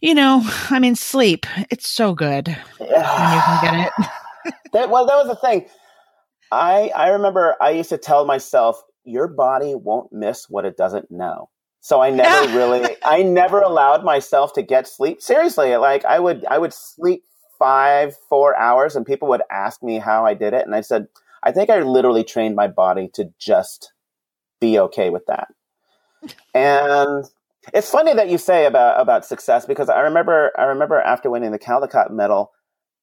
you 0.01 0.13
know, 0.13 0.41
I 0.69 0.79
mean, 0.79 0.95
sleep, 0.95 1.47
it's 1.71 1.87
so 1.87 2.13
good 2.13 2.47
when 2.77 2.89
you 2.89 2.95
can 2.95 3.63
get 3.63 3.87
it. 3.87 4.07
that, 4.73 4.89
well, 4.89 5.07
that 5.07 5.15
was 5.15 5.27
the 5.27 5.35
thing. 5.35 5.65
I, 6.51 6.91
I 6.95 7.09
remember 7.09 7.55
I 7.61 7.71
used 7.71 7.89
to 7.89 7.97
tell 7.97 8.25
myself, 8.25 8.81
your 9.03 9.27
body 9.27 9.73
won't 9.75 10.11
miss 10.11 10.49
what 10.49 10.65
it 10.65 10.77
doesn't 10.77 11.09
know. 11.09 11.49
So 11.81 12.01
I 12.01 12.09
never 12.09 12.53
really, 12.57 12.95
I 13.03 13.23
never 13.23 13.61
allowed 13.61 14.03
myself 14.03 14.53
to 14.53 14.61
get 14.61 14.87
sleep. 14.87 15.21
Seriously, 15.21 15.75
like 15.77 16.05
I 16.05 16.19
would, 16.19 16.45
I 16.45 16.57
would 16.57 16.73
sleep 16.73 17.23
five, 17.57 18.15
four 18.29 18.57
hours, 18.57 18.95
and 18.95 19.05
people 19.05 19.27
would 19.29 19.41
ask 19.51 19.83
me 19.83 19.99
how 19.99 20.25
I 20.25 20.33
did 20.33 20.53
it, 20.53 20.65
and 20.65 20.75
I 20.75 20.81
said, 20.81 21.07
I 21.43 21.51
think 21.51 21.69
I 21.69 21.81
literally 21.81 22.23
trained 22.23 22.55
my 22.55 22.67
body 22.67 23.09
to 23.13 23.31
just 23.39 23.93
be 24.59 24.79
okay 24.79 25.09
with 25.09 25.25
that. 25.27 25.47
And 26.53 27.25
it's 27.73 27.89
funny 27.89 28.13
that 28.13 28.29
you 28.29 28.37
say 28.37 28.65
about 28.65 28.99
about 28.99 29.25
success 29.25 29.65
because 29.65 29.89
I 29.89 30.01
remember, 30.01 30.51
I 30.57 30.63
remember 30.63 30.99
after 30.99 31.29
winning 31.29 31.51
the 31.51 31.59
Caldecott 31.59 32.11
medal, 32.11 32.51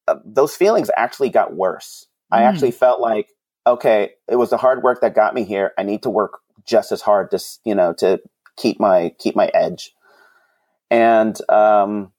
uh, 0.07 0.15
those 0.25 0.55
feelings 0.55 0.91
actually 0.95 1.29
got 1.29 1.55
worse. 1.55 2.07
Mm. 2.31 2.37
I 2.37 2.43
actually 2.43 2.71
felt 2.71 2.99
like, 2.99 3.29
okay, 3.65 4.11
it 4.27 4.35
was 4.35 4.49
the 4.49 4.57
hard 4.57 4.83
work 4.83 5.01
that 5.01 5.15
got 5.15 5.33
me 5.33 5.43
here. 5.43 5.71
I 5.77 5.83
need 5.83 6.03
to 6.03 6.09
work 6.09 6.39
just 6.65 6.91
as 6.91 7.01
hard 7.01 7.31
to, 7.31 7.39
you 7.63 7.75
know, 7.75 7.93
to 7.93 8.19
keep 8.57 8.79
my 8.79 9.13
keep 9.17 9.35
my 9.35 9.49
edge. 9.53 9.93
And 10.89 11.37
um, 11.49 12.11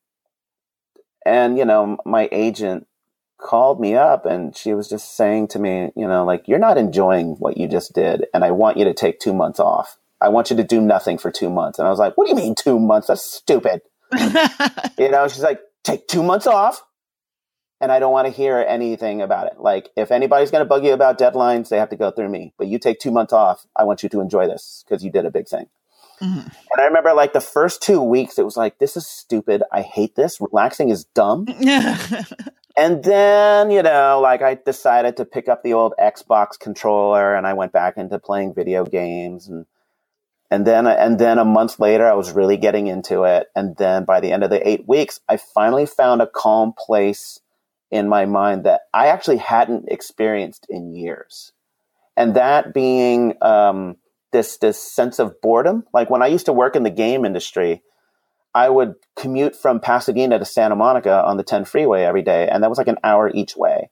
and 1.26 1.58
you 1.58 1.64
know, 1.64 1.98
my 2.04 2.28
agent 2.32 2.86
called 3.38 3.80
me 3.80 3.94
up 3.94 4.26
and 4.26 4.56
she 4.56 4.74
was 4.74 4.88
just 4.88 5.16
saying 5.16 5.46
to 5.48 5.58
me, 5.58 5.90
you 5.94 6.08
know, 6.08 6.24
like 6.24 6.48
you're 6.48 6.58
not 6.58 6.78
enjoying 6.78 7.36
what 7.38 7.56
you 7.56 7.68
just 7.68 7.94
did, 7.94 8.26
and 8.32 8.44
I 8.44 8.50
want 8.50 8.76
you 8.76 8.84
to 8.84 8.94
take 8.94 9.20
two 9.20 9.34
months 9.34 9.60
off. 9.60 9.98
I 10.20 10.28
want 10.30 10.50
you 10.50 10.56
to 10.56 10.64
do 10.64 10.80
nothing 10.80 11.18
for 11.18 11.30
two 11.30 11.48
months. 11.48 11.78
And 11.78 11.86
I 11.86 11.90
was 11.90 11.98
like, 11.98 12.16
what 12.16 12.24
do 12.24 12.30
you 12.30 12.36
mean 12.36 12.54
two 12.54 12.78
months? 12.80 13.06
That's 13.06 13.22
stupid. 13.22 13.82
you 14.98 15.10
know, 15.10 15.28
she's 15.28 15.42
like, 15.42 15.60
take 15.84 16.08
two 16.08 16.22
months 16.22 16.46
off 16.46 16.82
and 17.80 17.92
I 17.92 18.00
don't 18.00 18.12
want 18.12 18.26
to 18.26 18.32
hear 18.32 18.64
anything 18.66 19.22
about 19.22 19.46
it. 19.46 19.60
Like, 19.60 19.90
if 19.96 20.10
anybody's 20.10 20.50
going 20.50 20.62
to 20.62 20.68
bug 20.68 20.84
you 20.84 20.92
about 20.92 21.18
deadlines, 21.18 21.68
they 21.68 21.78
have 21.78 21.90
to 21.90 21.96
go 21.96 22.10
through 22.10 22.28
me. 22.28 22.52
But 22.58 22.66
you 22.66 22.78
take 22.78 22.98
two 22.98 23.12
months 23.12 23.32
off. 23.32 23.66
I 23.76 23.84
want 23.84 24.02
you 24.02 24.08
to 24.08 24.20
enjoy 24.20 24.46
this 24.46 24.84
because 24.86 25.04
you 25.04 25.12
did 25.12 25.24
a 25.24 25.30
big 25.30 25.48
thing. 25.48 25.66
Mm-hmm. 26.20 26.38
And 26.38 26.80
I 26.80 26.84
remember 26.84 27.14
like 27.14 27.32
the 27.32 27.40
first 27.40 27.82
two 27.82 28.02
weeks, 28.02 28.38
it 28.38 28.44
was 28.44 28.56
like, 28.56 28.78
this 28.78 28.96
is 28.96 29.06
stupid. 29.06 29.62
I 29.72 29.82
hate 29.82 30.14
this. 30.16 30.40
Relaxing 30.40 30.90
is 30.90 31.04
dumb. 31.04 31.46
and 32.76 33.04
then, 33.04 33.70
you 33.70 33.82
know, 33.82 34.20
like 34.22 34.42
I 34.42 34.54
decided 34.54 35.16
to 35.18 35.24
pick 35.24 35.48
up 35.48 35.62
the 35.62 35.74
old 35.74 35.94
Xbox 36.00 36.58
controller 36.58 37.34
and 37.34 37.46
I 37.46 37.54
went 37.54 37.72
back 37.72 37.96
into 37.96 38.18
playing 38.18 38.54
video 38.54 38.84
games 38.84 39.48
and 39.48 39.66
and 40.50 40.66
then 40.66 40.86
and 40.86 41.18
then 41.18 41.38
a 41.38 41.44
month 41.44 41.78
later 41.78 42.06
I 42.06 42.14
was 42.14 42.32
really 42.32 42.56
getting 42.56 42.86
into 42.86 43.24
it 43.24 43.48
and 43.54 43.76
then 43.76 44.04
by 44.06 44.20
the 44.20 44.32
end 44.32 44.42
of 44.42 44.48
the 44.48 44.66
8 44.66 44.88
weeks 44.88 45.20
I 45.28 45.36
finally 45.36 45.84
found 45.84 46.22
a 46.22 46.26
calm 46.26 46.72
place 46.72 47.40
in 47.90 48.08
my 48.08 48.24
mind 48.24 48.64
that 48.64 48.82
I 48.92 49.08
actually 49.08 49.38
hadn't 49.38 49.88
experienced 49.88 50.66
in 50.68 50.94
years. 50.94 51.52
And 52.16 52.34
that 52.34 52.74
being 52.74 53.34
um, 53.42 53.96
this 54.32 54.58
this 54.58 54.80
sense 54.80 55.18
of 55.18 55.40
boredom. 55.40 55.84
Like 55.92 56.10
when 56.10 56.22
I 56.22 56.26
used 56.26 56.46
to 56.46 56.52
work 56.52 56.76
in 56.76 56.82
the 56.82 56.90
game 56.90 57.24
industry, 57.24 57.82
I 58.54 58.68
would 58.68 58.94
commute 59.16 59.54
from 59.54 59.80
Pasadena 59.80 60.38
to 60.38 60.44
Santa 60.44 60.76
Monica 60.76 61.24
on 61.24 61.36
the 61.36 61.42
10 61.42 61.64
freeway 61.64 62.02
every 62.02 62.22
day, 62.22 62.48
and 62.48 62.62
that 62.62 62.70
was 62.70 62.78
like 62.78 62.88
an 62.88 62.98
hour 63.04 63.30
each 63.32 63.56
way. 63.56 63.90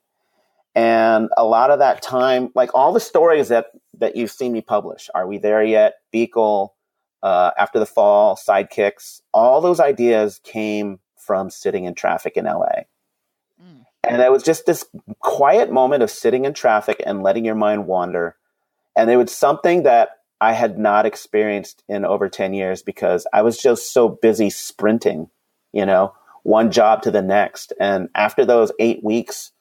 And 0.75 1.31
a 1.37 1.44
lot 1.44 1.70
of 1.70 1.79
that 1.79 2.03
time, 2.03 2.51
like 2.55 2.75
all 2.75 2.92
the 2.92 3.01
stories 3.01 3.49
that 3.49 3.66
that 3.99 4.16
you've 4.16 4.31
seen 4.31 4.53
me 4.53 4.61
publish, 4.61 5.09
are 5.14 5.27
we 5.27 5.38
there 5.38 5.62
yet? 5.62 5.94
Beekle, 6.12 6.70
uh, 7.22 7.51
after 7.59 7.79
the 7.79 7.87
fall, 7.87 8.37
sidekicks, 8.37 9.20
all 9.33 9.61
those 9.61 9.81
ideas 9.81 10.40
came 10.44 11.01
from 11.16 11.51
sitting 11.51 11.85
in 11.85 11.94
traffic 11.94 12.37
in 12.37 12.44
LA. 12.44 12.85
Mm. 13.61 13.85
And 14.05 14.22
it 14.22 14.31
was 14.31 14.42
just 14.42 14.66
this 14.66 14.85
quiet 15.20 15.72
moment 15.72 16.03
of 16.03 16.11
sitting 16.11 16.44
in 16.44 16.55
traffic 16.55 17.03
and 17.05 17.22
letting 17.22 17.44
your 17.44 17.55
mind 17.55 17.87
wander. 17.87 18.37
And 18.96 19.11
it 19.11 19.16
was 19.16 19.33
something 19.33 19.83
that 19.83 20.11
I 20.40 20.53
had 20.53 20.79
not 20.79 21.07
experienced 21.07 21.83
in 21.88 22.05
over 22.05 22.29
10 22.29 22.55
years 22.55 22.83
because 22.83 23.27
I 23.33 23.42
was 23.42 23.59
just 23.59 23.92
so 23.92 24.09
busy 24.09 24.51
sprinting, 24.51 25.31
you 25.72 25.87
know, 25.87 26.14
one 26.42 26.70
job 26.70 27.03
to 27.03 27.11
the 27.11 27.22
next. 27.22 27.72
And 27.81 28.09
after 28.14 28.44
those 28.44 28.70
eight 28.79 29.03
weeks 29.03 29.53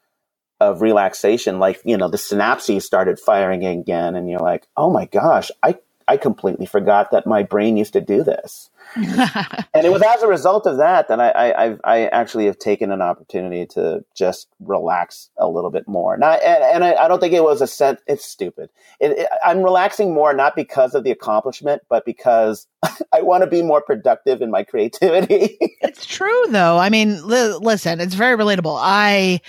of 0.60 0.82
relaxation, 0.82 1.60
like, 1.60 1.82
you 1.86 1.98
know, 1.98 2.10
the 2.10 2.18
synapses 2.18 2.84
started 2.84 3.20
firing 3.20 3.66
again. 3.66 4.16
And 4.16 4.30
you're 4.30 4.40
like, 4.40 4.68
oh 4.76 4.90
my 4.92 5.06
gosh, 5.06 5.50
I 5.64 5.78
I 6.08 6.18
completely 6.18 6.68
forgot 6.68 7.10
that 7.12 7.26
my 7.26 7.42
brain 7.42 7.78
used 7.78 7.94
to 7.94 8.02
do 8.02 8.24
this. 8.24 8.70
and 8.96 9.86
it 9.86 9.92
was 9.92 10.04
as 10.04 10.22
a 10.22 10.28
result 10.28 10.68
of 10.68 10.78
that 10.78 11.08
that 11.08 11.20
I, 11.20 11.52
I, 11.52 11.78
I, 11.84 12.06
actually 12.08 12.46
have 12.46 12.60
taken 12.60 12.92
an 12.92 13.02
opportunity 13.02 13.66
to 13.68 14.06
just 14.14 14.48
relax 14.60 15.32
a 15.38 15.48
little 15.48 15.72
bit 15.72 15.88
more. 15.88 16.16
Not, 16.18 16.44
and, 16.44 16.64
and 16.64 16.84
I, 16.84 16.94
I, 16.94 17.08
don't 17.08 17.20
think 17.20 17.34
it 17.34 17.44
was 17.44 17.62
a 17.62 17.68
sense. 17.68 18.00
It's 18.08 18.24
stupid. 18.24 18.70
It, 19.00 19.12
it, 19.12 19.28
I'm 19.44 19.64
relaxing 19.64 20.14
more 20.14 20.34
not 20.34 20.56
because 20.56 20.94
of 20.94 21.04
the 21.04 21.10
accomplishment, 21.10 21.82
but 21.90 22.06
because 22.06 22.68
I 23.12 23.22
want 23.22 23.44
to 23.44 23.50
be 23.50 23.64
more 23.64 23.82
productive 23.82 24.44
in 24.44 24.52
my 24.52 24.64
creativity. 24.64 25.58
it's 25.82 26.06
true, 26.06 26.46
though. 26.50 26.78
I 26.78 26.90
mean, 26.90 27.28
li- 27.28 27.58
listen, 27.60 28.00
it's 28.00 28.16
very 28.16 28.38
relatable. 28.38 28.78
I 28.80 29.42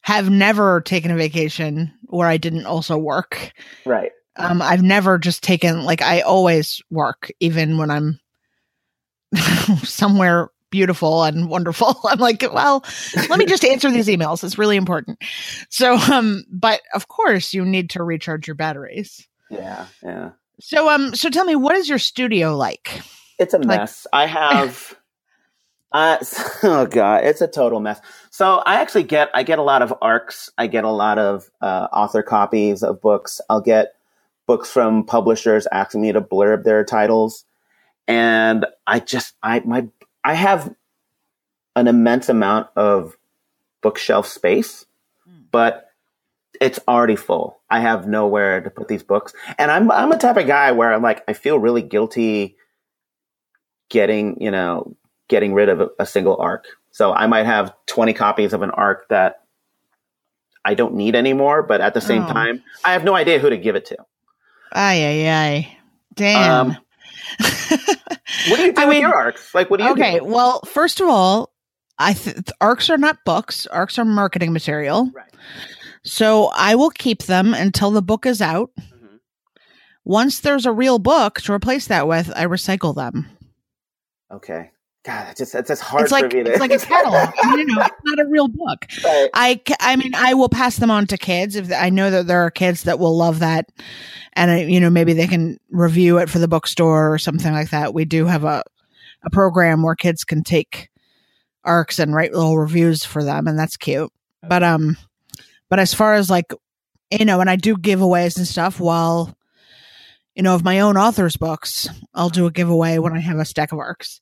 have 0.00 0.30
never 0.30 0.80
taken 0.80 1.10
a 1.10 1.16
vacation 1.16 1.92
where 2.04 2.28
I 2.28 2.38
didn't 2.38 2.64
also 2.64 2.96
work. 2.96 3.52
Right. 3.84 4.12
Um, 4.40 4.62
I've 4.62 4.82
never 4.82 5.18
just 5.18 5.42
taken 5.42 5.84
like 5.84 6.02
I 6.02 6.20
always 6.20 6.82
work, 6.90 7.30
even 7.40 7.78
when 7.78 7.90
I'm 7.90 8.20
somewhere 9.84 10.50
beautiful 10.70 11.24
and 11.24 11.48
wonderful. 11.48 12.00
I'm 12.04 12.18
like, 12.18 12.42
well, 12.52 12.84
let 13.28 13.38
me 13.38 13.46
just 13.46 13.64
answer 13.64 13.90
these 13.90 14.08
emails. 14.08 14.42
It's 14.42 14.58
really 14.58 14.76
important. 14.76 15.18
So, 15.68 15.96
um, 15.96 16.44
but 16.50 16.80
of 16.94 17.08
course, 17.08 17.52
you 17.52 17.64
need 17.64 17.90
to 17.90 18.02
recharge 18.02 18.46
your 18.46 18.54
batteries. 18.54 19.26
Yeah, 19.50 19.86
yeah. 20.02 20.30
So, 20.60 20.88
um, 20.88 21.14
so 21.14 21.30
tell 21.30 21.44
me, 21.44 21.56
what 21.56 21.76
is 21.76 21.88
your 21.88 21.98
studio 21.98 22.56
like? 22.56 23.00
It's 23.38 23.54
a 23.54 23.58
mess. 23.58 24.06
I 24.12 24.26
have. 24.26 24.96
Uh, 25.92 26.18
oh 26.62 26.86
god, 26.86 27.24
it's 27.24 27.40
a 27.40 27.48
total 27.48 27.80
mess. 27.80 28.00
So 28.30 28.58
I 28.58 28.80
actually 28.80 29.02
get 29.02 29.28
I 29.34 29.42
get 29.42 29.58
a 29.58 29.62
lot 29.62 29.82
of 29.82 29.92
arcs. 30.00 30.48
I 30.56 30.68
get 30.68 30.84
a 30.84 30.90
lot 30.90 31.18
of 31.18 31.50
uh, 31.60 31.88
author 31.92 32.22
copies 32.22 32.84
of 32.84 33.00
books. 33.00 33.40
I'll 33.50 33.60
get 33.60 33.94
books 34.50 34.68
from 34.68 35.04
publishers 35.04 35.68
asking 35.70 36.00
me 36.00 36.10
to 36.10 36.20
blurb 36.20 36.64
their 36.64 36.84
titles. 36.84 37.44
And 38.08 38.66
I 38.84 38.98
just, 38.98 39.36
I, 39.44 39.60
my, 39.60 39.86
I 40.24 40.34
have 40.34 40.74
an 41.76 41.86
immense 41.86 42.28
amount 42.28 42.66
of 42.74 43.16
bookshelf 43.80 44.26
space, 44.26 44.86
hmm. 45.24 45.42
but 45.52 45.92
it's 46.60 46.80
already 46.88 47.14
full. 47.14 47.60
I 47.70 47.78
have 47.78 48.08
nowhere 48.08 48.60
to 48.60 48.70
put 48.70 48.88
these 48.88 49.04
books. 49.04 49.32
And 49.56 49.70
I'm, 49.70 49.88
I'm 49.88 50.10
a 50.10 50.18
type 50.18 50.36
of 50.36 50.48
guy 50.48 50.72
where 50.72 50.92
I'm 50.92 51.00
like, 51.00 51.22
I 51.28 51.32
feel 51.32 51.56
really 51.60 51.82
guilty 51.82 52.56
getting, 53.88 54.42
you 54.42 54.50
know, 54.50 54.96
getting 55.28 55.54
rid 55.54 55.68
of 55.68 55.80
a, 55.80 55.90
a 56.00 56.06
single 56.06 56.38
arc. 56.40 56.64
So 56.90 57.12
I 57.12 57.28
might 57.28 57.46
have 57.46 57.72
20 57.86 58.14
copies 58.14 58.52
of 58.52 58.62
an 58.62 58.72
arc 58.72 59.08
that 59.10 59.44
I 60.64 60.74
don't 60.74 60.94
need 60.94 61.14
anymore, 61.14 61.62
but 61.62 61.80
at 61.80 61.94
the 61.94 62.00
same 62.00 62.24
oh. 62.24 62.32
time, 62.32 62.64
I 62.84 62.94
have 62.94 63.04
no 63.04 63.14
idea 63.14 63.38
who 63.38 63.48
to 63.48 63.56
give 63.56 63.76
it 63.76 63.86
to. 63.86 63.98
Ay, 64.72 65.04
ay, 65.04 65.28
ay. 65.28 65.78
Damn. 66.14 66.66
Um, 66.70 66.76
what 68.48 68.56
do 68.56 68.62
you 68.62 68.72
do 68.72 68.80
I 68.80 68.84
with 68.84 68.92
mean, 68.94 69.00
your 69.02 69.14
arcs? 69.14 69.54
Like, 69.54 69.70
what 69.70 69.78
do 69.78 69.84
you 69.84 69.92
okay, 69.92 70.18
do? 70.18 70.24
well, 70.24 70.60
first 70.62 71.00
of 71.00 71.08
all, 71.08 71.52
I 71.98 72.14
th- 72.14 72.36
arcs 72.60 72.90
are 72.90 72.98
not 72.98 73.24
books. 73.24 73.66
Arcs 73.66 73.98
are 73.98 74.04
marketing 74.04 74.52
material. 74.52 75.10
Right. 75.14 75.30
So 76.02 76.50
I 76.54 76.74
will 76.74 76.90
keep 76.90 77.24
them 77.24 77.52
until 77.54 77.90
the 77.90 78.02
book 78.02 78.26
is 78.26 78.40
out. 78.40 78.70
Mm-hmm. 78.80 79.16
Once 80.04 80.40
there's 80.40 80.66
a 80.66 80.72
real 80.72 80.98
book 80.98 81.40
to 81.42 81.52
replace 81.52 81.86
that 81.88 82.08
with, 82.08 82.32
I 82.34 82.46
recycle 82.46 82.94
them. 82.94 83.26
Okay. 84.32 84.70
God, 85.02 85.28
it's 85.30 85.38
just 85.38 85.54
it's 85.54 85.68
just 85.68 85.80
hard 85.80 86.02
it's 86.02 86.12
like, 86.12 86.28
to... 86.30 86.40
It's 86.40 86.60
like 86.60 86.72
a 86.72 86.78
catalog. 86.78 87.34
you 87.44 87.64
know, 87.64 87.80
it's 87.80 87.94
not 88.04 88.18
a 88.18 88.28
real 88.28 88.48
book. 88.48 88.86
Right. 89.02 89.30
I, 89.32 89.60
I 89.80 89.96
mean, 89.96 90.14
I 90.14 90.34
will 90.34 90.50
pass 90.50 90.76
them 90.76 90.90
on 90.90 91.06
to 91.06 91.16
kids 91.16 91.56
if 91.56 91.72
I 91.72 91.88
know 91.88 92.10
that 92.10 92.26
there 92.26 92.42
are 92.42 92.50
kids 92.50 92.82
that 92.82 92.98
will 92.98 93.16
love 93.16 93.38
that, 93.38 93.70
and 94.34 94.70
you 94.70 94.78
know, 94.78 94.90
maybe 94.90 95.14
they 95.14 95.26
can 95.26 95.58
review 95.70 96.18
it 96.18 96.28
for 96.28 96.38
the 96.38 96.48
bookstore 96.48 97.12
or 97.12 97.18
something 97.18 97.52
like 97.52 97.70
that. 97.70 97.94
We 97.94 98.04
do 98.04 98.26
have 98.26 98.44
a 98.44 98.62
a 99.22 99.30
program 99.30 99.82
where 99.82 99.94
kids 99.94 100.24
can 100.24 100.42
take 100.42 100.90
arcs 101.64 101.98
and 101.98 102.14
write 102.14 102.34
little 102.34 102.58
reviews 102.58 103.02
for 103.02 103.24
them, 103.24 103.46
and 103.46 103.58
that's 103.58 103.78
cute. 103.78 104.12
But 104.46 104.62
um, 104.62 104.98
but 105.70 105.78
as 105.78 105.94
far 105.94 106.12
as 106.12 106.28
like, 106.28 106.52
you 107.10 107.24
know, 107.24 107.40
and 107.40 107.48
I 107.48 107.56
do 107.56 107.74
giveaways 107.74 108.36
and 108.36 108.46
stuff 108.46 108.78
while 108.78 109.34
you 110.34 110.42
know, 110.42 110.54
of 110.54 110.64
my 110.64 110.80
own 110.80 110.96
author's 110.96 111.36
books, 111.36 111.88
I'll 112.14 112.28
do 112.28 112.46
a 112.46 112.52
giveaway 112.52 112.98
when 112.98 113.12
I 113.12 113.20
have 113.20 113.38
a 113.38 113.44
stack 113.44 113.72
of 113.72 113.78
arcs 113.78 114.20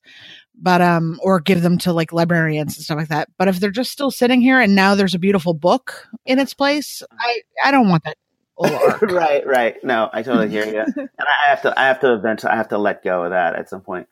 but 0.61 0.81
um 0.81 1.19
or 1.23 1.39
give 1.39 1.61
them 1.61 1.77
to 1.79 1.93
like 1.93 2.11
librarians 2.11 2.75
and 2.77 2.83
stuff 2.83 2.97
like 2.97 3.07
that. 3.07 3.29
But 3.37 3.47
if 3.47 3.59
they're 3.59 3.71
just 3.71 3.91
still 3.91 4.11
sitting 4.11 4.41
here 4.41 4.59
and 4.59 4.75
now 4.75 4.95
there's 4.95 5.15
a 5.15 5.19
beautiful 5.19 5.53
book 5.53 6.07
in 6.25 6.39
its 6.39 6.53
place 6.53 7.01
i 7.19 7.41
i 7.63 7.71
don't 7.71 7.89
want 7.89 8.03
that 8.03 8.17
right 9.01 9.45
right. 9.47 9.81
No 9.83 10.09
i 10.11 10.21
totally 10.21 10.49
hear 10.49 10.65
you. 10.65 10.81
And 10.97 11.09
i 11.19 11.49
have 11.49 11.61
to 11.63 11.79
i 11.79 11.87
have 11.87 12.01
to 12.01 12.13
eventually 12.13 12.51
i 12.51 12.55
have 12.55 12.69
to 12.69 12.77
let 12.77 13.03
go 13.03 13.23
of 13.23 13.31
that 13.31 13.55
at 13.55 13.69
some 13.69 13.81
point. 13.81 14.07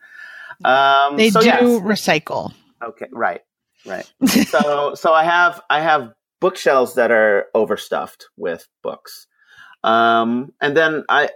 Um 0.64 1.16
they 1.16 1.30
so 1.30 1.40
do 1.40 1.46
yes. 1.46 1.62
recycle. 1.62 2.52
Okay 2.82 3.06
right 3.12 3.42
right. 3.86 4.10
So 4.46 4.94
so 4.96 5.12
i 5.12 5.24
have 5.24 5.60
i 5.68 5.80
have 5.80 6.14
bookshelves 6.40 6.94
that 6.94 7.10
are 7.10 7.46
overstuffed 7.54 8.28
with 8.36 8.66
books. 8.82 9.26
Um 9.84 10.52
and 10.60 10.76
then 10.76 11.04
i 11.08 11.28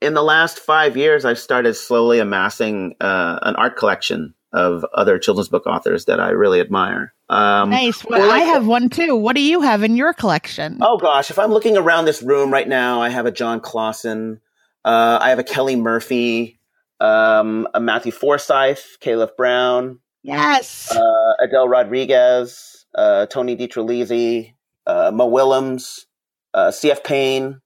in 0.00 0.14
the 0.14 0.22
last 0.22 0.58
five 0.58 0.96
years, 0.96 1.24
I 1.24 1.34
started 1.34 1.74
slowly 1.74 2.18
amassing 2.18 2.96
uh, 3.00 3.38
an 3.42 3.54
art 3.54 3.76
collection 3.76 4.34
of 4.52 4.84
other 4.92 5.18
children's 5.18 5.48
book 5.48 5.66
authors 5.66 6.04
that 6.04 6.20
I 6.20 6.30
really 6.30 6.60
admire. 6.60 7.14
Um, 7.28 7.70
nice. 7.70 8.04
Well, 8.04 8.30
I 8.30 8.40
have 8.40 8.66
one 8.66 8.90
too. 8.90 9.16
What 9.16 9.34
do 9.34 9.42
you 9.42 9.62
have 9.62 9.82
in 9.82 9.96
your 9.96 10.12
collection? 10.12 10.78
Oh 10.80 10.98
gosh, 10.98 11.30
if 11.30 11.38
I'm 11.38 11.50
looking 11.50 11.76
around 11.76 12.04
this 12.04 12.22
room 12.22 12.52
right 12.52 12.68
now, 12.68 13.00
I 13.00 13.08
have 13.08 13.26
a 13.26 13.30
Jon 13.30 13.60
Klassen, 13.60 14.40
uh, 14.84 15.18
I 15.20 15.30
have 15.30 15.38
a 15.38 15.44
Kelly 15.44 15.76
Murphy, 15.76 16.58
um, 17.00 17.66
a 17.72 17.80
Matthew 17.80 18.12
Forsythe, 18.12 18.78
Calef 19.00 19.34
Brown, 19.36 20.00
yes, 20.22 20.94
uh, 20.94 21.32
Edel 21.42 21.68
Rodriguez, 21.68 22.84
uh, 22.94 23.26
Tony 23.26 23.56
DiTerlizzi, 23.56 24.52
uh, 24.86 25.10
Mo 25.14 25.26
Willems, 25.26 26.06
uh, 26.52 26.70
C.F. 26.70 27.02
Payne, 27.02 27.62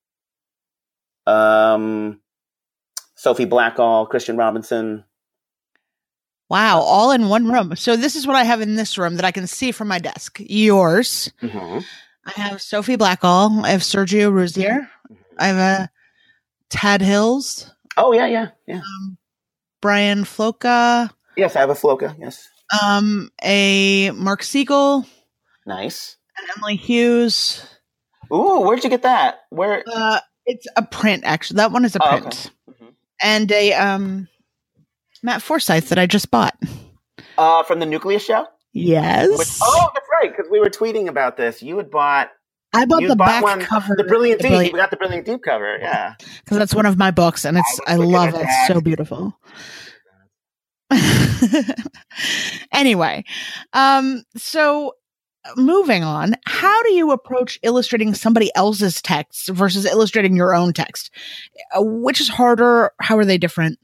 um, 1.26 2.20
Sophie 3.16 3.46
Blackall, 3.46 4.08
Christian 4.08 4.36
Robinson. 4.36 5.02
Wow, 6.48 6.80
all 6.80 7.10
in 7.10 7.28
one 7.28 7.50
room. 7.50 7.74
So 7.74 7.96
this 7.96 8.14
is 8.14 8.26
what 8.26 8.36
I 8.36 8.44
have 8.44 8.60
in 8.60 8.76
this 8.76 8.96
room 8.96 9.16
that 9.16 9.24
I 9.24 9.32
can 9.32 9.46
see 9.46 9.72
from 9.72 9.88
my 9.88 9.98
desk. 9.98 10.38
Yours. 10.40 11.32
Mm-hmm. 11.42 11.80
I 12.26 12.40
have 12.40 12.62
Sophie 12.62 12.96
Blackall. 12.96 13.64
I 13.64 13.70
have 13.70 13.80
Sergio 13.80 14.30
Ruzzier. 14.30 14.88
Mm-hmm. 15.10 15.14
I 15.38 15.46
have 15.46 15.56
a 15.56 15.90
Tad 16.70 17.00
Hills. 17.00 17.72
Oh 17.96 18.12
yeah, 18.12 18.26
yeah, 18.26 18.50
yeah. 18.66 18.76
Um, 18.76 19.18
Brian 19.80 20.24
Floca. 20.24 21.10
Yes, 21.36 21.56
I 21.56 21.60
have 21.60 21.70
a 21.70 21.74
Floca. 21.74 22.14
Yes. 22.18 22.48
Um, 22.82 23.30
a 23.42 24.10
Mark 24.12 24.42
Siegel. 24.42 25.06
Nice. 25.66 26.16
And 26.38 26.48
Emily 26.56 26.76
Hughes. 26.76 27.66
Ooh, 28.32 28.60
where'd 28.60 28.84
you 28.84 28.90
get 28.90 29.02
that? 29.02 29.40
Where? 29.50 29.84
Uh, 29.86 30.20
it's 30.46 30.66
a 30.76 30.82
print. 30.82 31.24
Actually, 31.24 31.56
that 31.56 31.72
one 31.72 31.84
is 31.84 31.96
a 31.96 32.00
print. 32.00 32.24
Oh, 32.24 32.28
okay. 32.70 32.84
mm-hmm. 32.84 32.92
And 33.22 33.52
a 33.52 33.72
um 33.74 34.28
Matt 35.26 35.42
Forsythe 35.42 35.88
that 35.88 35.98
I 35.98 36.06
just 36.06 36.30
bought. 36.30 36.56
Uh, 37.36 37.64
from 37.64 37.80
the 37.80 37.86
Nucleus 37.86 38.24
show? 38.24 38.46
Yes. 38.72 39.36
Which, 39.36 39.48
oh, 39.60 39.90
that's 39.92 40.06
right, 40.22 40.30
because 40.30 40.48
we 40.50 40.60
were 40.60 40.70
tweeting 40.70 41.08
about 41.08 41.36
this. 41.36 41.62
You 41.62 41.76
had 41.78 41.90
bought. 41.90 42.30
I 42.72 42.84
bought 42.84 43.02
the 43.02 43.16
bought 43.16 43.26
back 43.26 43.42
one, 43.42 43.60
cover. 43.60 43.96
The 43.96 44.04
Brilliant 44.04 44.38
the 44.38 44.44
Deep. 44.44 44.50
Brilliant. 44.50 44.72
We 44.72 44.78
got 44.78 44.90
the 44.90 44.96
Brilliant 44.96 45.26
Deep 45.26 45.42
cover, 45.42 45.78
yeah. 45.80 46.14
Because 46.44 46.58
that's 46.58 46.74
one 46.74 46.86
of 46.86 46.96
my 46.96 47.10
books, 47.10 47.44
and 47.44 47.58
it's 47.58 47.80
I, 47.88 47.94
I 47.94 47.96
love 47.96 48.34
it. 48.34 48.40
It's 48.40 48.68
so 48.68 48.80
beautiful. 48.80 49.36
anyway, 52.72 53.24
um, 53.72 54.22
so 54.36 54.92
moving 55.56 56.04
on, 56.04 56.34
how 56.44 56.82
do 56.84 56.92
you 56.92 57.10
approach 57.10 57.58
illustrating 57.64 58.14
somebody 58.14 58.52
else's 58.54 59.02
text 59.02 59.48
versus 59.48 59.86
illustrating 59.86 60.36
your 60.36 60.54
own 60.54 60.72
text? 60.72 61.10
Uh, 61.76 61.82
which 61.82 62.20
is 62.20 62.28
harder? 62.28 62.92
How 63.00 63.18
are 63.18 63.24
they 63.24 63.38
different? 63.38 63.80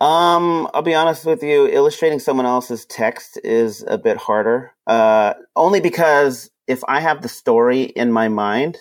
Um, 0.00 0.68
I'll 0.72 0.82
be 0.82 0.94
honest 0.94 1.24
with 1.26 1.42
you. 1.42 1.66
Illustrating 1.66 2.20
someone 2.20 2.46
else's 2.46 2.84
text 2.86 3.38
is 3.42 3.84
a 3.86 3.98
bit 3.98 4.16
harder. 4.16 4.72
Uh, 4.86 5.34
only 5.56 5.80
because 5.80 6.50
if 6.68 6.84
I 6.86 7.00
have 7.00 7.22
the 7.22 7.28
story 7.28 7.82
in 7.82 8.12
my 8.12 8.28
mind, 8.28 8.78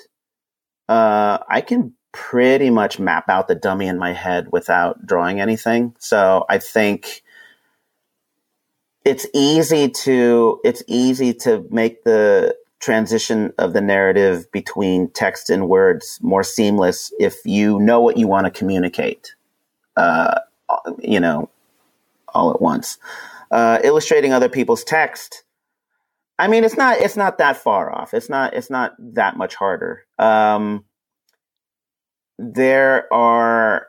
uh, 0.87 1.39
I 1.49 1.61
can 1.61 1.93
pretty 2.11 2.69
much 2.69 2.99
map 2.99 3.29
out 3.29 3.47
the 3.47 3.55
dummy 3.55 3.87
in 3.87 3.97
my 3.97 4.13
head 4.13 4.47
without 4.51 5.05
drawing 5.05 5.41
anything. 5.41 5.95
So 5.99 6.45
I 6.49 6.59
think 6.59 7.23
it's 9.05 9.25
easy 9.33 9.89
to 9.89 10.59
it's 10.63 10.83
easy 10.87 11.33
to 11.33 11.65
make 11.71 12.03
the 12.03 12.55
transition 12.79 13.53
of 13.57 13.73
the 13.73 13.81
narrative 13.81 14.51
between 14.51 15.09
text 15.11 15.49
and 15.49 15.67
words 15.67 16.19
more 16.21 16.43
seamless 16.43 17.11
if 17.19 17.35
you 17.43 17.79
know 17.79 17.99
what 18.01 18.17
you 18.17 18.27
want 18.27 18.45
to 18.45 18.51
communicate. 18.51 19.35
Uh, 19.95 20.39
you 20.99 21.19
know, 21.19 21.49
all 22.33 22.51
at 22.51 22.61
once. 22.61 22.97
Uh, 23.51 23.79
illustrating 23.83 24.33
other 24.33 24.49
people's 24.49 24.83
text. 24.83 25.43
I 26.39 26.47
mean, 26.47 26.63
it's 26.63 26.77
not 26.77 26.97
it's 26.97 27.17
not 27.17 27.37
that 27.39 27.57
far 27.57 27.93
off. 27.93 28.13
It's 28.13 28.29
not 28.29 28.53
it's 28.53 28.69
not 28.69 28.95
that 28.99 29.37
much 29.37 29.55
harder. 29.55 30.05
Um, 30.19 30.85
there 32.37 33.11
are 33.11 33.87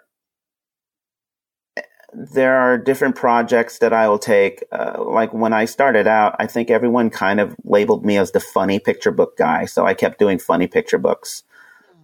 there 2.14 2.56
are 2.56 2.78
different 2.78 3.16
projects 3.16 3.78
that 3.78 3.92
I 3.92 4.08
will 4.08 4.18
take. 4.18 4.64
Uh, 4.72 5.04
like 5.04 5.32
when 5.34 5.52
I 5.52 5.66
started 5.66 6.06
out, 6.06 6.36
I 6.38 6.46
think 6.46 6.70
everyone 6.70 7.10
kind 7.10 7.38
of 7.38 7.54
labeled 7.64 8.04
me 8.04 8.16
as 8.16 8.32
the 8.32 8.40
funny 8.40 8.78
picture 8.78 9.10
book 9.12 9.36
guy, 9.36 9.66
so 9.66 9.84
I 9.84 9.94
kept 9.94 10.18
doing 10.18 10.38
funny 10.38 10.66
picture 10.66 10.98
books. 10.98 11.42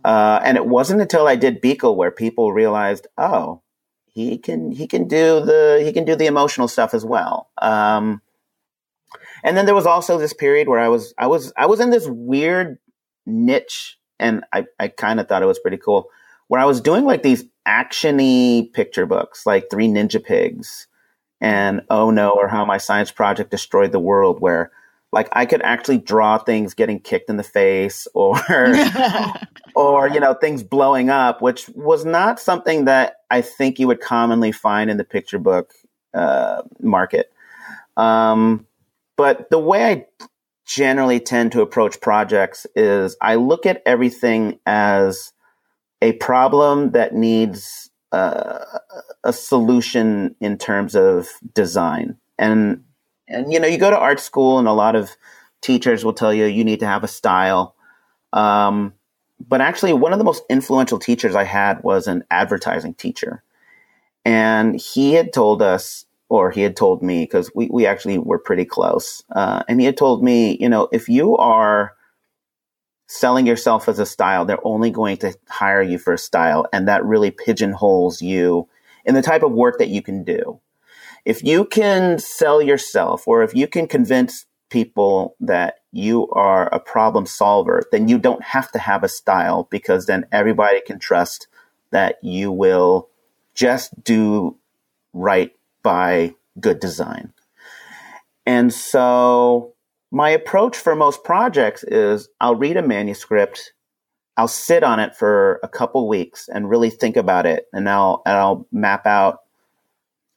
Uh, 0.04 0.40
and 0.44 0.58
it 0.58 0.66
wasn't 0.66 1.00
until 1.00 1.26
I 1.26 1.36
did 1.36 1.62
Beekle 1.62 1.96
where 1.96 2.10
people 2.10 2.52
realized, 2.52 3.06
oh, 3.16 3.62
he 4.14 4.38
can 4.38 4.70
he 4.70 4.86
can 4.86 5.08
do 5.08 5.40
the 5.40 5.82
he 5.84 5.92
can 5.92 6.04
do 6.04 6.16
the 6.16 6.26
emotional 6.26 6.68
stuff 6.68 6.94
as 6.94 7.04
well. 7.04 7.50
Um, 7.60 8.22
and 9.42 9.56
then 9.56 9.66
there 9.66 9.74
was 9.74 9.86
also 9.86 10.18
this 10.18 10.32
period 10.32 10.68
where 10.68 10.80
I 10.80 10.88
was 10.88 11.12
I 11.18 11.26
was 11.26 11.52
I 11.56 11.66
was 11.66 11.80
in 11.80 11.90
this 11.90 12.06
weird 12.08 12.78
niche, 13.26 13.98
and 14.18 14.44
I 14.52 14.66
I 14.78 14.88
kind 14.88 15.20
of 15.20 15.28
thought 15.28 15.42
it 15.42 15.46
was 15.46 15.58
pretty 15.58 15.78
cool 15.78 16.08
where 16.48 16.60
I 16.60 16.66
was 16.66 16.80
doing 16.80 17.04
like 17.04 17.22
these 17.22 17.44
actiony 17.66 18.72
picture 18.72 19.06
books, 19.06 19.46
like 19.46 19.70
Three 19.70 19.88
Ninja 19.88 20.22
Pigs 20.22 20.86
and 21.40 21.82
Oh 21.90 22.10
No, 22.10 22.30
or 22.30 22.48
How 22.48 22.64
My 22.64 22.78
Science 22.78 23.10
Project 23.10 23.50
Destroyed 23.50 23.92
the 23.92 23.98
World, 23.98 24.40
where 24.40 24.70
like 25.14 25.28
I 25.32 25.46
could 25.46 25.62
actually 25.62 25.98
draw 25.98 26.38
things 26.38 26.74
getting 26.74 26.98
kicked 26.98 27.30
in 27.30 27.36
the 27.36 27.44
face 27.44 28.06
or 28.14 28.38
or 29.74 30.08
you 30.08 30.20
know 30.20 30.34
things 30.34 30.62
blowing 30.62 31.08
up, 31.08 31.40
which 31.40 31.68
was 31.70 32.04
not 32.04 32.40
something 32.40 32.84
that 32.84 33.16
I 33.30 33.40
think 33.40 33.78
you 33.78 33.86
would 33.86 34.00
commonly 34.00 34.52
find 34.52 34.90
in 34.90 34.98
the 34.98 35.04
picture 35.04 35.38
book 35.38 35.72
uh, 36.12 36.62
market. 36.80 37.32
Um, 37.96 38.66
but 39.16 39.48
the 39.50 39.58
way 39.58 39.84
I 39.84 40.06
generally 40.66 41.20
tend 41.20 41.52
to 41.52 41.62
approach 41.62 42.00
projects 42.00 42.66
is 42.74 43.16
I 43.20 43.36
look 43.36 43.66
at 43.66 43.82
everything 43.86 44.58
as 44.66 45.32
a 46.02 46.12
problem 46.14 46.90
that 46.92 47.14
needs 47.14 47.90
uh, 48.12 48.64
a 49.22 49.32
solution 49.32 50.34
in 50.40 50.58
terms 50.58 50.96
of 50.96 51.28
design. 51.54 52.16
And 52.38 52.84
and 53.28 53.52
you 53.52 53.60
know, 53.60 53.66
you 53.66 53.78
go 53.78 53.90
to 53.90 53.98
art 53.98 54.20
school, 54.20 54.58
and 54.58 54.68
a 54.68 54.72
lot 54.72 54.96
of 54.96 55.10
teachers 55.60 56.04
will 56.04 56.12
tell 56.12 56.32
you 56.32 56.44
you 56.44 56.64
need 56.64 56.80
to 56.80 56.86
have 56.86 57.04
a 57.04 57.08
style. 57.08 57.74
Um, 58.32 58.94
but 59.46 59.60
actually, 59.60 59.92
one 59.92 60.12
of 60.12 60.18
the 60.18 60.24
most 60.24 60.44
influential 60.48 60.98
teachers 60.98 61.34
I 61.34 61.44
had 61.44 61.82
was 61.82 62.06
an 62.06 62.24
advertising 62.30 62.94
teacher, 62.94 63.42
and 64.24 64.80
he 64.80 65.14
had 65.14 65.32
told 65.32 65.62
us, 65.62 66.06
or 66.28 66.50
he 66.50 66.62
had 66.62 66.76
told 66.76 67.02
me, 67.02 67.24
because 67.24 67.50
we 67.54 67.68
we 67.72 67.86
actually 67.86 68.18
were 68.18 68.38
pretty 68.38 68.64
close, 68.64 69.22
uh, 69.34 69.62
and 69.68 69.80
he 69.80 69.86
had 69.86 69.96
told 69.96 70.22
me, 70.22 70.56
you 70.60 70.68
know, 70.68 70.88
if 70.92 71.08
you 71.08 71.36
are 71.36 71.94
selling 73.06 73.46
yourself 73.46 73.88
as 73.88 73.98
a 73.98 74.06
style, 74.06 74.44
they're 74.44 74.66
only 74.66 74.90
going 74.90 75.16
to 75.18 75.36
hire 75.48 75.82
you 75.82 75.98
for 75.98 76.14
a 76.14 76.18
style. 76.18 76.66
And 76.72 76.88
that 76.88 77.04
really 77.04 77.30
pigeonholes 77.30 78.22
you 78.22 78.68
in 79.04 79.14
the 79.14 79.22
type 79.22 79.42
of 79.42 79.52
work 79.52 79.78
that 79.78 79.88
you 79.88 80.02
can 80.02 80.24
do. 80.24 80.60
If 81.24 81.42
you 81.42 81.64
can 81.64 82.18
sell 82.18 82.60
yourself 82.60 83.26
or 83.26 83.42
if 83.42 83.54
you 83.54 83.66
can 83.66 83.86
convince 83.86 84.46
people 84.68 85.36
that 85.40 85.76
you 85.92 86.28
are 86.30 86.66
a 86.74 86.80
problem 86.80 87.26
solver, 87.26 87.82
then 87.92 88.08
you 88.08 88.18
don't 88.18 88.42
have 88.42 88.70
to 88.72 88.78
have 88.78 89.04
a 89.04 89.08
style 89.08 89.68
because 89.70 90.06
then 90.06 90.26
everybody 90.32 90.80
can 90.80 90.98
trust 90.98 91.46
that 91.90 92.16
you 92.22 92.50
will 92.50 93.08
just 93.54 94.02
do 94.02 94.56
right 95.12 95.52
by 95.82 96.34
good 96.60 96.80
design. 96.80 97.32
And 98.46 98.72
so 98.72 99.74
my 100.10 100.30
approach 100.30 100.76
for 100.76 100.94
most 100.94 101.24
projects 101.24 101.84
is 101.84 102.28
I'll 102.40 102.56
read 102.56 102.76
a 102.76 102.82
manuscript, 102.82 103.72
I'll 104.36 104.48
sit 104.48 104.82
on 104.82 104.98
it 104.98 105.16
for 105.16 105.60
a 105.62 105.68
couple 105.68 106.08
weeks 106.08 106.48
and 106.48 106.68
really 106.68 106.90
think 106.90 107.16
about 107.16 107.46
it, 107.46 107.66
and 107.72 107.88
I'll 107.88 108.22
and 108.26 108.36
I'll 108.36 108.66
map 108.72 109.06
out 109.06 109.43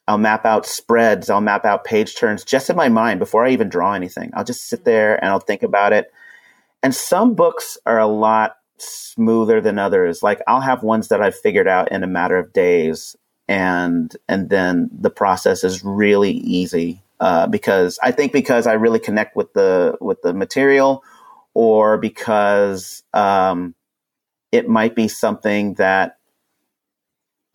I'll 0.08 0.18
map 0.18 0.44
out 0.44 0.66
spreads, 0.66 1.30
I'll 1.30 1.40
map 1.40 1.64
out 1.64 1.84
page 1.84 2.16
turns 2.16 2.44
just 2.44 2.70
in 2.70 2.76
my 2.76 2.88
mind 2.88 3.20
before 3.20 3.44
I 3.44 3.50
even 3.50 3.68
draw 3.68 3.92
anything. 3.92 4.30
I'll 4.34 4.44
just 4.44 4.66
sit 4.66 4.84
there 4.84 5.22
and 5.22 5.30
I'll 5.30 5.38
think 5.38 5.62
about 5.62 5.92
it. 5.92 6.12
And 6.82 6.94
some 6.94 7.34
books 7.34 7.78
are 7.86 7.98
a 7.98 8.06
lot 8.06 8.56
smoother 8.78 9.60
than 9.60 9.78
others. 9.78 10.22
Like 10.22 10.40
I'll 10.48 10.60
have 10.60 10.82
ones 10.82 11.08
that 11.08 11.22
I've 11.22 11.38
figured 11.38 11.68
out 11.68 11.92
in 11.92 12.02
a 12.02 12.08
matter 12.08 12.38
of 12.38 12.52
days 12.52 13.16
and 13.48 14.14
and 14.28 14.50
then 14.50 14.90
the 14.92 15.10
process 15.10 15.64
is 15.64 15.82
really 15.82 16.32
easy 16.32 17.02
uh, 17.20 17.46
because 17.46 17.98
I 18.02 18.12
think 18.12 18.32
because 18.32 18.66
I 18.66 18.74
really 18.74 19.00
connect 19.00 19.34
with 19.34 19.52
the 19.52 19.96
with 20.00 20.22
the 20.22 20.34
material, 20.34 21.02
or 21.54 21.98
because 21.98 23.02
um, 23.12 23.74
it 24.52 24.68
might 24.68 24.94
be 24.94 25.08
something 25.08 25.74
that 25.74 26.17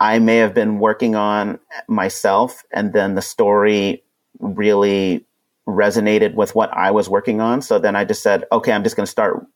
I 0.03 0.19
may 0.19 0.35
have 0.37 0.53
been 0.53 0.79
working 0.79 1.15
on 1.15 1.59
myself, 1.87 2.65
and 2.73 2.91
then 2.91 3.15
the 3.15 3.21
story 3.21 4.03
really 4.37 5.25
resonated 5.65 6.33
with 6.33 6.53
what 6.55 6.69
I 6.73 6.91
was 6.91 7.07
working 7.07 7.39
on. 7.39 7.61
So 7.61 7.79
then 7.79 7.95
I 7.95 8.03
just 8.03 8.21
said, 8.21 8.43
okay, 8.51 8.73
I'm 8.73 8.83
just 8.83 8.97
going 8.97 9.05
to 9.05 9.11
start. 9.11 9.47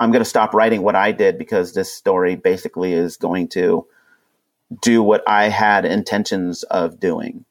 I'm 0.00 0.10
going 0.10 0.24
to 0.24 0.28
stop 0.28 0.54
writing 0.54 0.82
what 0.82 0.96
I 0.96 1.12
did 1.12 1.38
because 1.38 1.72
this 1.72 1.92
story 1.92 2.34
basically 2.34 2.94
is 2.94 3.16
going 3.16 3.46
to 3.50 3.86
do 4.82 5.04
what 5.04 5.22
I 5.24 5.50
had 5.50 5.84
intentions 5.84 6.64
of 6.64 6.98
doing. 6.98 7.44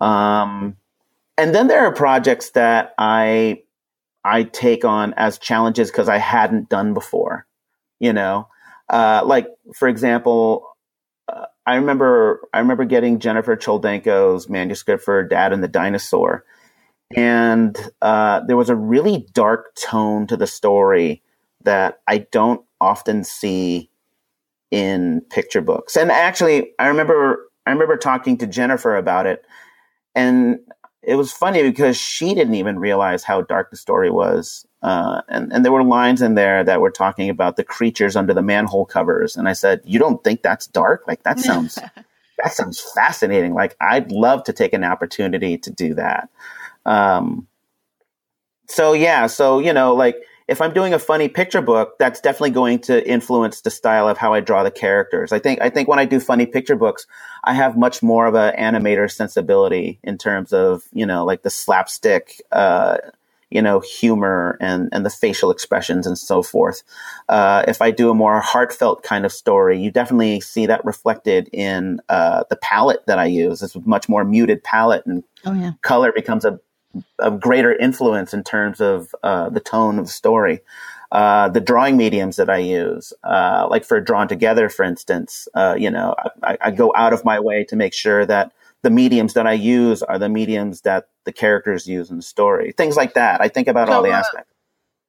Mm-hmm. 0.00 0.04
Um, 0.06 0.76
and 1.36 1.54
then 1.54 1.66
there 1.68 1.84
are 1.84 1.92
projects 1.92 2.52
that 2.52 2.94
I 2.96 3.62
I 4.24 4.44
take 4.44 4.86
on 4.86 5.12
as 5.18 5.36
challenges 5.36 5.90
because 5.90 6.08
I 6.08 6.16
hadn't 6.16 6.70
done 6.70 6.94
before. 6.94 7.44
You 8.00 8.14
know, 8.14 8.48
uh, 8.88 9.20
like 9.26 9.48
for 9.74 9.86
example, 9.86 10.71
I 11.66 11.76
remember 11.76 12.40
I 12.52 12.58
remember 12.58 12.84
getting 12.84 13.18
Jennifer 13.18 13.56
Choldenko's 13.56 14.48
manuscript 14.48 15.04
for 15.04 15.22
Dad 15.22 15.52
and 15.52 15.62
the 15.62 15.68
Dinosaur, 15.68 16.44
and 17.16 17.76
uh, 18.00 18.40
there 18.46 18.56
was 18.56 18.70
a 18.70 18.76
really 18.76 19.26
dark 19.32 19.74
tone 19.76 20.26
to 20.26 20.36
the 20.36 20.46
story 20.46 21.22
that 21.64 22.00
I 22.08 22.18
don't 22.18 22.64
often 22.80 23.22
see 23.22 23.90
in 24.72 25.20
picture 25.30 25.60
books. 25.60 25.96
And 25.96 26.10
actually, 26.10 26.72
I 26.78 26.88
remember 26.88 27.48
I 27.66 27.70
remember 27.70 27.96
talking 27.96 28.38
to 28.38 28.46
Jennifer 28.46 28.96
about 28.96 29.26
it, 29.26 29.44
and 30.14 30.58
it 31.02 31.14
was 31.14 31.32
funny 31.32 31.62
because 31.62 31.96
she 31.96 32.34
didn't 32.34 32.54
even 32.54 32.78
realize 32.78 33.22
how 33.22 33.42
dark 33.42 33.70
the 33.70 33.76
story 33.76 34.10
was. 34.10 34.66
Uh, 34.82 35.22
and, 35.28 35.52
and 35.52 35.64
there 35.64 35.72
were 35.72 35.84
lines 35.84 36.22
in 36.22 36.34
there 36.34 36.64
that 36.64 36.80
were 36.80 36.90
talking 36.90 37.30
about 37.30 37.56
the 37.56 37.64
creatures 37.64 38.16
under 38.16 38.34
the 38.34 38.42
manhole 38.42 38.84
covers. 38.84 39.36
And 39.36 39.48
I 39.48 39.52
said, 39.52 39.80
you 39.84 39.98
don't 39.98 40.22
think 40.24 40.42
that's 40.42 40.66
dark? 40.66 41.04
Like 41.06 41.22
that 41.22 41.38
sounds, 41.40 41.78
that 42.38 42.52
sounds 42.52 42.80
fascinating. 42.80 43.54
Like 43.54 43.76
I'd 43.80 44.10
love 44.10 44.44
to 44.44 44.52
take 44.52 44.72
an 44.72 44.84
opportunity 44.84 45.58
to 45.58 45.70
do 45.70 45.94
that. 45.94 46.28
Um, 46.84 47.46
so 48.66 48.92
yeah, 48.92 49.26
so, 49.26 49.60
you 49.60 49.72
know, 49.72 49.94
like 49.94 50.16
if 50.48 50.60
I'm 50.60 50.72
doing 50.72 50.92
a 50.92 50.98
funny 50.98 51.28
picture 51.28 51.62
book, 51.62 51.98
that's 51.98 52.20
definitely 52.20 52.50
going 52.50 52.80
to 52.80 53.08
influence 53.08 53.60
the 53.60 53.70
style 53.70 54.08
of 54.08 54.18
how 54.18 54.34
I 54.34 54.40
draw 54.40 54.62
the 54.62 54.70
characters. 54.70 55.32
I 55.32 55.38
think 55.38 55.60
I 55.60 55.70
think 55.70 55.88
when 55.88 55.98
I 55.98 56.04
do 56.04 56.20
funny 56.20 56.46
picture 56.46 56.76
books, 56.76 57.06
I 57.44 57.54
have 57.54 57.76
much 57.76 58.02
more 58.02 58.26
of 58.26 58.34
an 58.34 58.54
animator 58.56 59.10
sensibility 59.10 59.98
in 60.02 60.18
terms 60.18 60.52
of 60.52 60.84
you 60.92 61.06
know 61.06 61.24
like 61.24 61.42
the 61.42 61.50
slapstick, 61.50 62.42
uh, 62.50 62.98
you 63.54 63.62
know, 63.62 63.80
humor 63.80 64.56
and 64.60 64.88
and 64.92 65.04
the 65.04 65.10
facial 65.10 65.50
expressions 65.50 66.06
and 66.06 66.18
so 66.18 66.42
forth. 66.42 66.82
Uh, 67.28 67.64
if 67.68 67.82
I 67.82 67.90
do 67.90 68.10
a 68.10 68.14
more 68.14 68.40
heartfelt 68.40 69.02
kind 69.02 69.24
of 69.24 69.32
story, 69.32 69.80
you 69.80 69.90
definitely 69.90 70.40
see 70.40 70.66
that 70.66 70.84
reflected 70.84 71.48
in 71.52 72.00
uh, 72.08 72.44
the 72.50 72.56
palette 72.56 73.06
that 73.06 73.18
I 73.18 73.26
use. 73.26 73.62
It's 73.62 73.74
a 73.74 73.80
much 73.80 74.08
more 74.08 74.24
muted 74.24 74.62
palette, 74.64 75.06
and 75.06 75.24
oh, 75.44 75.54
yeah. 75.54 75.72
color 75.82 76.12
becomes 76.12 76.44
a 76.44 76.60
of 77.18 77.40
greater 77.40 77.74
influence 77.74 78.34
in 78.34 78.44
terms 78.44 78.80
of 78.80 79.14
uh, 79.22 79.48
the 79.48 79.60
tone 79.60 79.98
of 79.98 80.06
the 80.06 80.12
story. 80.12 80.60
Uh, 81.10 81.48
the 81.48 81.60
drawing 81.60 81.98
mediums 81.98 82.36
that 82.36 82.48
I 82.48 82.58
use, 82.58 83.12
uh, 83.22 83.66
like 83.68 83.84
for 83.84 84.00
Drawn 84.00 84.28
Together, 84.28 84.70
for 84.70 84.82
instance, 84.82 85.46
uh, 85.54 85.74
you 85.78 85.90
know, 85.90 86.14
I, 86.42 86.56
I, 86.58 86.70
go 86.70 86.90
out 86.96 87.12
of 87.12 87.22
my 87.22 87.38
way 87.38 87.64
to 87.64 87.76
make 87.76 87.92
sure 87.92 88.24
that 88.24 88.52
the 88.82 88.90
mediums 88.90 89.34
that 89.34 89.46
I 89.46 89.52
use 89.52 90.02
are 90.02 90.18
the 90.18 90.28
mediums 90.28 90.82
that 90.82 91.06
the 91.24 91.32
characters 91.32 91.86
use 91.86 92.10
in 92.10 92.16
the 92.16 92.22
story. 92.22 92.72
Things 92.72 92.96
like 92.96 93.14
that. 93.14 93.40
I 93.40 93.48
think 93.48 93.68
about 93.68 93.88
so, 93.88 93.94
all 93.94 94.02
the 94.02 94.10
uh, 94.10 94.18
aspects. 94.18 94.52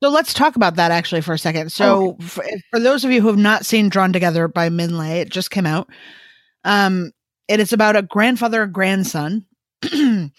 So 0.02 0.10
let's 0.10 0.34
talk 0.34 0.56
about 0.56 0.76
that 0.76 0.92
actually 0.92 1.22
for 1.22 1.34
a 1.34 1.40
second. 1.40 1.72
So 1.72 2.10
okay. 2.10 2.26
for, 2.26 2.46
for, 2.72 2.80
those 2.80 3.06
of 3.06 3.12
you 3.12 3.22
who 3.22 3.28
have 3.28 3.38
not 3.38 3.66
seen 3.66 3.90
Drawn 3.90 4.14
Together 4.14 4.48
by 4.48 4.70
Minh 4.70 4.92
Lê, 4.92 5.22
it 5.22 5.30
just 5.30 5.50
came 5.50 5.66
out. 5.66 5.90
Um, 6.64 7.12
it 7.48 7.60
is 7.60 7.74
about 7.74 7.96
a 7.96 8.02
grandfather 8.02 8.64
and 8.64 8.74
grandson 8.74 9.46
who 9.92 10.32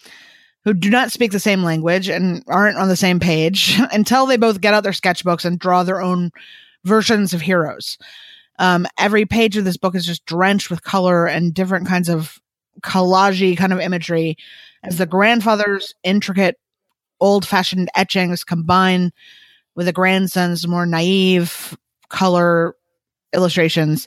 do 0.79 0.90
not 0.90 1.12
speak 1.12 1.33
the 1.33 1.40
same 1.40 1.62
language 1.62 2.09
and 2.09 2.44
aren't 2.47 2.79
on 2.79 2.88
the 2.88 2.97
same 2.97 3.18
page 3.18 3.79
until 3.92 4.27
they 4.27 4.37
both 4.37 4.61
get 4.61 4.75
out 4.75 4.83
their 4.83 4.92
sketchbooks 4.92 5.44
and 5.44 5.59
draw 5.59 5.83
their 5.83 6.01
own 6.01 6.31
versions 6.85 7.35
of 7.35 7.40
heroes. 7.40 7.99
Um, 8.59 8.87
every 8.99 9.27
page 9.27 9.57
of 9.57 9.64
this 9.64 9.77
book 9.77 9.94
is 9.94 10.07
just 10.07 10.25
drenched 10.27 10.70
with 10.70 10.85
color 10.85 11.27
and 11.27 11.53
different 11.53 11.88
kinds 11.88 12.09
of 12.09 12.38
collagey 12.85 13.57
kind 13.57 13.73
of 13.73 13.81
imagery 13.81 14.37
as 14.83 14.99
the 14.99 15.07
grandfather's 15.07 15.94
intricate 16.05 16.57
old 17.20 17.47
fashioned 17.47 17.88
etchings 17.94 18.44
combine 18.44 19.12
with 19.75 19.87
the 19.87 19.92
grandson's 19.92 20.68
more 20.68 20.87
naive 20.87 21.77
color 22.09 22.75
illustrations. 23.33 24.07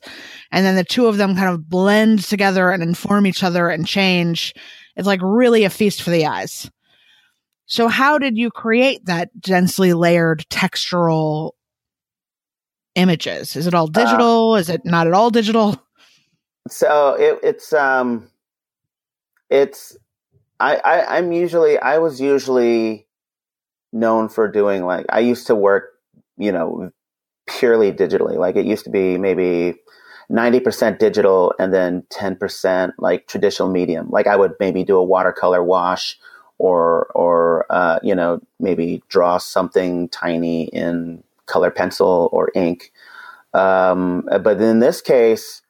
And 0.52 0.66
then 0.66 0.76
the 0.76 0.84
two 0.84 1.08
of 1.08 1.18
them 1.18 1.36
kind 1.36 1.50
of 1.50 1.70
blend 1.70 2.24
together 2.24 2.72
and 2.72 2.82
inform 2.82 3.26
each 3.26 3.44
other 3.44 3.70
and 3.70 3.86
change. 3.86 4.54
It's 4.96 5.08
like 5.08 5.20
really 5.22 5.64
a 5.64 5.70
feast 5.70 6.02
for 6.02 6.12
the 6.12 6.26
eyes. 6.26 6.70
So, 7.66 7.90
how 7.90 8.18
did 8.18 8.38
you 8.38 8.50
create 8.50 9.06
that 9.06 9.30
densely 9.42 9.94
layered 9.94 10.46
textural 10.50 11.52
images? 12.96 13.58
Is 13.58 13.68
it 13.68 13.74
all 13.74 13.88
uh, 13.88 13.92
digital? 13.92 14.54
Uh, 14.54 14.60
Is 14.60 14.70
it 14.70 14.86
not 14.86 15.08
at 15.08 15.14
all 15.14 15.30
digital? 15.30 15.82
So 16.70 17.14
it, 17.14 17.40
it's 17.44 17.74
um, 17.74 18.30
it's 19.50 19.98
I, 20.60 20.76
I 20.78 21.18
I'm 21.18 21.32
usually 21.32 21.78
I 21.80 21.98
was 22.00 22.20
usually 22.20 23.08
known 23.94 24.30
for 24.30 24.48
doing 24.48 24.86
like 24.86 25.06
I 25.10 25.20
used 25.20 25.48
to 25.48 25.56
work, 25.56 25.94
you 26.38 26.52
know, 26.52 26.92
purely 27.48 27.92
digitally. 27.92 28.38
Like 28.38 28.56
it 28.56 28.66
used 28.66 28.84
to 28.86 28.90
be 28.90 29.18
maybe 29.18 29.76
90% 30.32 31.00
digital 31.00 31.54
and 31.58 31.74
then 31.74 32.04
10% 32.10 32.92
like 32.98 33.28
traditional 33.28 33.70
medium. 33.70 34.10
Like 34.10 34.28
I 34.28 34.36
would 34.36 34.54
maybe 34.60 34.84
do 34.84 34.98
a 34.98 35.04
watercolor 35.04 35.64
wash 35.64 36.18
or 36.60 37.06
or 37.14 37.66
uh, 37.70 38.00
you 38.04 38.16
know 38.16 38.42
maybe 38.60 39.04
draw 39.10 39.38
something 39.38 40.10
tiny 40.10 40.66
in 40.66 41.24
color 41.46 41.72
pencil 41.72 42.30
or 42.32 42.52
ink. 42.56 42.92
Um, 43.54 44.28
but 44.42 44.60
in 44.62 44.80
this 44.80 45.02
case, 45.02 45.62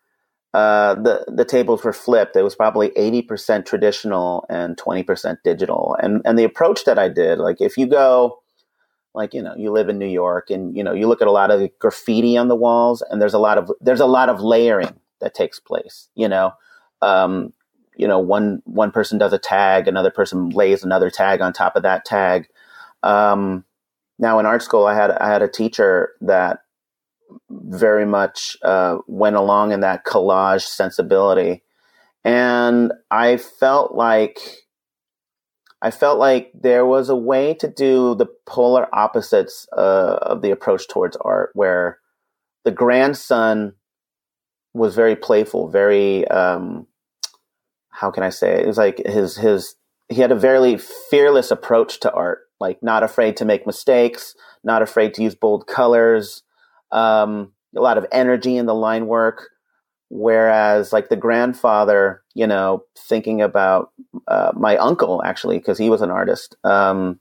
uh, 0.58 0.96
the 0.96 1.24
the 1.28 1.46
tables 1.46 1.84
were 1.84 1.94
flipped. 1.94 2.36
It 2.36 2.42
was 2.42 2.56
probably 2.56 2.92
eighty 2.96 3.22
percent 3.22 3.68
traditional 3.68 4.44
and 4.50 4.76
twenty 4.76 5.04
percent 5.04 5.38
digital. 5.44 5.96
And 6.02 6.24
and 6.26 6.40
the 6.40 6.46
approach 6.46 6.86
that 6.86 6.98
I 6.98 7.10
did, 7.10 7.38
like 7.38 7.62
if 7.62 7.78
you 7.78 7.86
go, 7.86 8.42
like 9.14 9.36
you 9.36 9.44
know, 9.44 9.54
you 9.56 9.72
live 9.72 9.88
in 9.88 10.00
New 10.00 10.08
York, 10.08 10.50
and 10.50 10.76
you 10.76 10.84
know, 10.84 10.94
you 10.94 11.08
look 11.08 11.22
at 11.22 11.28
a 11.28 11.32
lot 11.32 11.52
of 11.52 11.70
graffiti 11.78 12.38
on 12.38 12.48
the 12.48 12.56
walls, 12.56 13.04
and 13.08 13.22
there's 13.22 13.36
a 13.36 13.40
lot 13.40 13.60
of 13.60 13.72
there's 13.82 14.00
a 14.00 14.08
lot 14.08 14.30
of 14.30 14.42
layering 14.42 15.00
that 15.22 15.36
takes 15.36 15.60
place. 15.60 16.10
You 16.16 16.28
know, 16.28 16.54
um, 17.04 17.54
you 17.96 18.08
know, 18.08 18.18
one 18.18 18.64
one 18.66 18.90
person 18.90 19.20
does 19.20 19.34
a 19.34 19.38
tag, 19.38 19.88
another 19.88 20.10
person 20.10 20.50
lays 20.50 20.84
another 20.84 21.12
tag 21.12 21.40
on 21.40 21.54
top 21.54 21.76
of 21.76 21.84
that 21.84 22.04
tag. 22.04 22.48
Um, 23.04 23.64
now 24.18 24.40
in 24.40 24.48
art 24.48 24.64
school, 24.64 24.88
I 24.88 24.96
had 24.96 25.12
I 25.12 25.30
had 25.30 25.44
a 25.44 25.48
teacher 25.48 26.14
that 26.22 26.62
very 27.50 28.06
much 28.06 28.58
uh, 28.64 28.98
went 29.08 29.36
along 29.36 29.72
in 29.72 29.82
that 29.82 30.06
collage 30.06 30.66
sensibility, 30.66 31.64
and 32.24 32.94
I 33.12 33.38
felt 33.38 33.96
like 33.96 34.40
I 35.82 35.92
felt 35.92 36.18
like 36.18 36.52
there 36.54 36.86
was 36.86 37.10
a 37.10 37.16
way 37.16 37.54
to 37.56 37.68
do 37.68 38.16
the 38.16 38.28
polar 38.46 38.88
opposites 38.94 39.68
uh, 39.78 40.18
of 40.22 40.42
the 40.42 40.52
approach 40.52 40.88
towards 40.88 41.18
art, 41.18 41.52
where 41.54 42.00
the 42.66 42.72
grandson 42.72 43.74
was 44.74 44.96
very 44.96 45.16
playful, 45.16 45.70
very 45.70 46.28
um, 46.28 46.88
how 47.90 48.12
can 48.12 48.24
I 48.24 48.30
say 48.30 48.54
it? 48.54 48.62
it 48.62 48.68
was 48.68 48.78
like 48.78 49.02
his 49.06 49.38
his 49.38 49.76
he 50.10 50.22
had 50.22 50.32
a 50.32 50.36
very 50.36 50.78
fearless 50.78 51.52
approach 51.52 52.00
to 52.02 52.12
art, 52.12 52.40
like 52.60 52.82
not 52.82 53.04
afraid 53.04 53.38
to 53.38 53.46
make 53.46 53.68
mistakes, 53.68 54.36
not 54.64 54.82
afraid 54.82 55.14
to 55.16 55.24
use 55.24 55.36
bold 55.36 55.68
colors, 55.68 56.44
um, 56.92 57.54
a 57.76 57.82
lot 57.82 57.98
of 57.98 58.06
energy 58.12 58.58
in 58.58 58.66
the 58.66 58.76
line 58.76 59.08
work. 59.08 59.50
Whereas, 60.10 60.94
like 60.94 61.10
the 61.10 61.18
grandfather, 61.18 62.24
you 62.34 62.48
know, 62.48 62.86
thinking 62.98 63.42
about 63.42 63.92
uh, 64.28 64.52
my 64.56 64.78
uncle 64.78 65.22
actually, 65.24 65.58
because 65.58 65.78
he 65.78 65.90
was 65.90 66.02
an 66.02 66.12
artist, 66.12 66.56
um, 66.64 67.20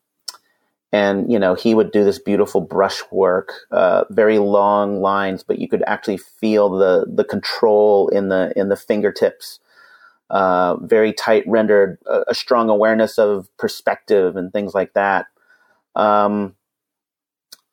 and 0.92 1.30
you 1.30 1.38
know, 1.38 1.54
he 1.54 1.74
would 1.74 1.90
do 1.90 2.04
this 2.04 2.20
beautiful 2.20 2.60
brushwork, 2.60 3.52
uh, 3.72 4.04
very 4.10 4.38
long 4.38 5.00
lines, 5.00 5.42
but 5.42 5.58
you 5.58 5.68
could 5.68 5.82
actually 5.88 6.18
feel 6.18 6.70
the 6.70 7.06
the 7.12 7.24
control 7.24 8.08
in 8.08 8.28
the 8.28 8.52
in 8.54 8.68
the 8.68 8.76
fingertips. 8.76 9.58
Uh, 10.30 10.76
very 10.78 11.12
tight 11.12 11.44
rendered, 11.46 11.98
a, 12.06 12.24
a, 12.26 12.34
strong 12.34 12.68
awareness 12.68 13.16
of 13.16 13.48
perspective 13.58 14.34
and 14.34 14.52
things 14.52 14.74
like 14.74 14.92
that. 14.94 15.26
Um, 15.94 16.56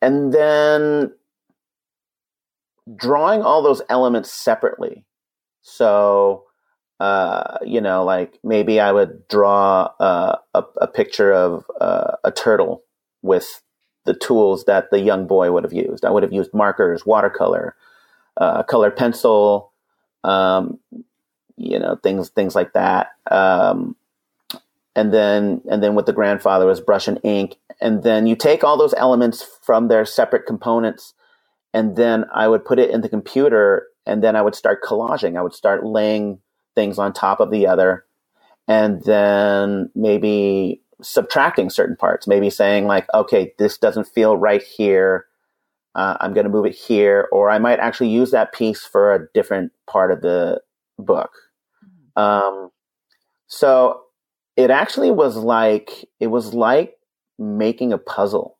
and 0.03 0.31
then 0.31 1.11
drawing 2.95 3.41
all 3.41 3.61
those 3.61 3.81
elements 3.89 4.31
separately. 4.31 5.05
So, 5.61 6.43
uh, 6.99 7.57
you 7.65 7.81
know, 7.81 8.03
like 8.03 8.39
maybe 8.43 8.79
I 8.79 8.91
would 8.91 9.27
draw 9.27 9.91
uh, 9.99 10.37
a, 10.53 10.63
a, 10.81 10.87
picture 10.87 11.33
of 11.33 11.65
uh, 11.79 12.15
a 12.23 12.31
turtle 12.31 12.83
with 13.21 13.61
the 14.05 14.13
tools 14.13 14.65
that 14.65 14.91
the 14.91 14.99
young 14.99 15.27
boy 15.27 15.51
would 15.51 15.63
have 15.63 15.73
used. 15.73 16.05
I 16.05 16.11
would 16.11 16.23
have 16.23 16.33
used 16.33 16.53
markers, 16.53 17.05
watercolor, 17.05 17.75
uh, 18.37 18.63
color 18.63 18.91
pencil, 18.91 19.71
um, 20.23 20.79
you 21.55 21.79
know, 21.79 21.97
things 22.03 22.29
things 22.29 22.55
like 22.55 22.73
that. 22.73 23.11
Um, 23.31 23.95
and 24.95 25.13
then 25.13 25.61
and 25.69 25.81
then 25.81 25.95
with 25.95 26.05
the 26.05 26.13
grandfather 26.13 26.65
was 26.65 26.81
brush 26.81 27.07
and 27.07 27.19
ink. 27.23 27.55
And 27.81 28.03
then 28.03 28.27
you 28.27 28.35
take 28.35 28.63
all 28.63 28.77
those 28.77 28.93
elements 28.95 29.45
from 29.61 29.87
their 29.87 30.05
separate 30.05 30.45
components 30.45 31.13
and 31.73 31.95
then 31.95 32.25
I 32.33 32.47
would 32.47 32.65
put 32.65 32.79
it 32.79 32.89
in 32.89 33.01
the 33.01 33.09
computer 33.09 33.87
and 34.05 34.23
then 34.23 34.35
I 34.35 34.41
would 34.41 34.55
start 34.55 34.83
collaging. 34.83 35.37
I 35.37 35.41
would 35.41 35.53
start 35.53 35.85
laying 35.85 36.39
things 36.75 36.99
on 36.99 37.13
top 37.13 37.39
of 37.39 37.51
the 37.51 37.67
other 37.67 38.05
and 38.67 39.03
then 39.03 39.89
maybe 39.95 40.81
subtracting 41.01 41.69
certain 41.69 41.95
parts, 41.95 42.27
maybe 42.27 42.49
saying 42.49 42.85
like, 42.85 43.07
okay, 43.13 43.53
this 43.57 43.77
doesn't 43.77 44.07
feel 44.07 44.37
right 44.37 44.63
here. 44.63 45.25
Uh, 45.95 46.17
I'm 46.21 46.33
going 46.33 46.45
to 46.45 46.49
move 46.49 46.65
it 46.65 46.73
here, 46.73 47.27
or 47.31 47.51
I 47.51 47.59
might 47.59 47.79
actually 47.79 48.09
use 48.09 48.31
that 48.31 48.51
piece 48.51 48.83
for 48.83 49.13
a 49.13 49.27
different 49.33 49.71
part 49.85 50.11
of 50.11 50.21
the 50.21 50.59
book. 50.97 51.31
Mm-hmm. 51.85 52.19
Um, 52.19 52.71
so 53.45 54.01
it 54.57 54.71
actually 54.71 55.11
was 55.11 55.35
like 55.35 55.91
it 56.19 56.27
was 56.27 56.53
like 56.53 56.95
making 57.37 57.93
a 57.93 57.97
puzzle 57.99 58.57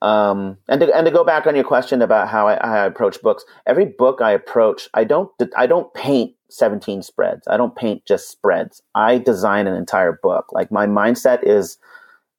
um, 0.00 0.56
and 0.68 0.80
to, 0.80 0.96
and 0.96 1.06
to 1.06 1.12
go 1.12 1.24
back 1.24 1.46
on 1.46 1.54
your 1.54 1.64
question 1.64 2.02
about 2.02 2.28
how 2.28 2.46
I, 2.46 2.54
how 2.62 2.74
I, 2.74 2.86
approach 2.86 3.20
books, 3.20 3.44
every 3.66 3.84
book 3.84 4.20
I 4.20 4.30
approach, 4.30 4.88
I 4.94 5.04
don't 5.04 5.30
I 5.56 5.66
don't 5.66 5.92
paint 5.94 6.34
17 6.50 7.02
spreads. 7.02 7.46
I 7.48 7.56
don't 7.56 7.74
paint 7.74 8.06
just 8.06 8.30
spreads. 8.30 8.80
I 8.94 9.18
design 9.18 9.66
an 9.66 9.74
entire 9.74 10.18
book. 10.22 10.52
Like 10.52 10.70
my 10.70 10.86
mindset 10.86 11.40
is 11.42 11.78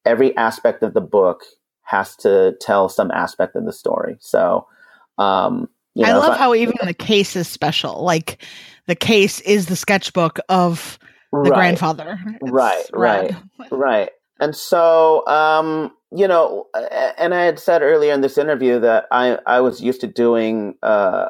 every 0.05 0.35
aspect 0.37 0.83
of 0.83 0.93
the 0.93 1.01
book 1.01 1.43
has 1.83 2.15
to 2.17 2.55
tell 2.61 2.87
some 2.87 3.11
aspect 3.11 3.55
of 3.55 3.65
the 3.65 3.73
story. 3.73 4.15
So, 4.19 4.67
um, 5.17 5.67
you 5.95 6.05
know, 6.05 6.11
I 6.11 6.13
love 6.13 6.35
I, 6.35 6.37
how 6.37 6.53
even 6.53 6.75
the 6.83 6.93
case 6.93 7.35
is 7.35 7.47
special. 7.47 8.03
Like 8.03 8.41
the 8.85 8.95
case 8.95 9.41
is 9.41 9.65
the 9.65 9.75
sketchbook 9.75 10.39
of 10.47 10.97
the 11.31 11.39
right, 11.39 11.53
grandfather. 11.53 12.19
It's 12.41 12.51
right, 12.51 12.85
rad. 12.93 13.35
right, 13.59 13.67
right. 13.71 14.09
And 14.39 14.55
so, 14.55 15.27
um, 15.27 15.91
you 16.11 16.27
know, 16.27 16.67
and 17.17 17.33
I 17.33 17.43
had 17.43 17.59
said 17.59 17.81
earlier 17.81 18.13
in 18.13 18.21
this 18.21 18.37
interview 18.37 18.79
that 18.79 19.05
I, 19.11 19.37
I 19.45 19.61
was 19.61 19.81
used 19.81 20.01
to 20.01 20.07
doing 20.07 20.75
uh, 20.81 21.29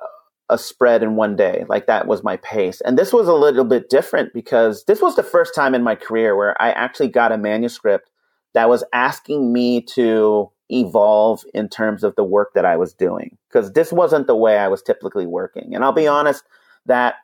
a 0.49 0.57
spread 0.57 1.03
in 1.03 1.15
one 1.15 1.35
day. 1.35 1.65
Like 1.67 1.87
that 1.87 2.07
was 2.07 2.23
my 2.23 2.37
pace. 2.37 2.81
And 2.81 2.97
this 2.97 3.11
was 3.11 3.27
a 3.27 3.33
little 3.33 3.65
bit 3.65 3.89
different 3.89 4.33
because 4.33 4.85
this 4.85 5.01
was 5.01 5.15
the 5.15 5.23
first 5.23 5.53
time 5.53 5.75
in 5.75 5.83
my 5.83 5.95
career 5.95 6.35
where 6.35 6.59
I 6.61 6.71
actually 6.71 7.09
got 7.09 7.31
a 7.31 7.37
manuscript 7.37 8.09
that 8.53 8.69
was 8.69 8.83
asking 8.93 9.51
me 9.51 9.81
to 9.81 10.49
evolve 10.69 11.43
in 11.53 11.67
terms 11.67 12.03
of 12.03 12.15
the 12.15 12.23
work 12.23 12.53
that 12.53 12.65
I 12.65 12.77
was 12.77 12.93
doing. 12.93 13.37
Because 13.49 13.73
this 13.73 13.91
wasn't 13.91 14.27
the 14.27 14.35
way 14.35 14.57
I 14.57 14.69
was 14.69 14.81
typically 14.81 15.25
working. 15.25 15.75
And 15.75 15.83
I'll 15.83 15.91
be 15.91 16.07
honest 16.07 16.43
that 16.85 17.15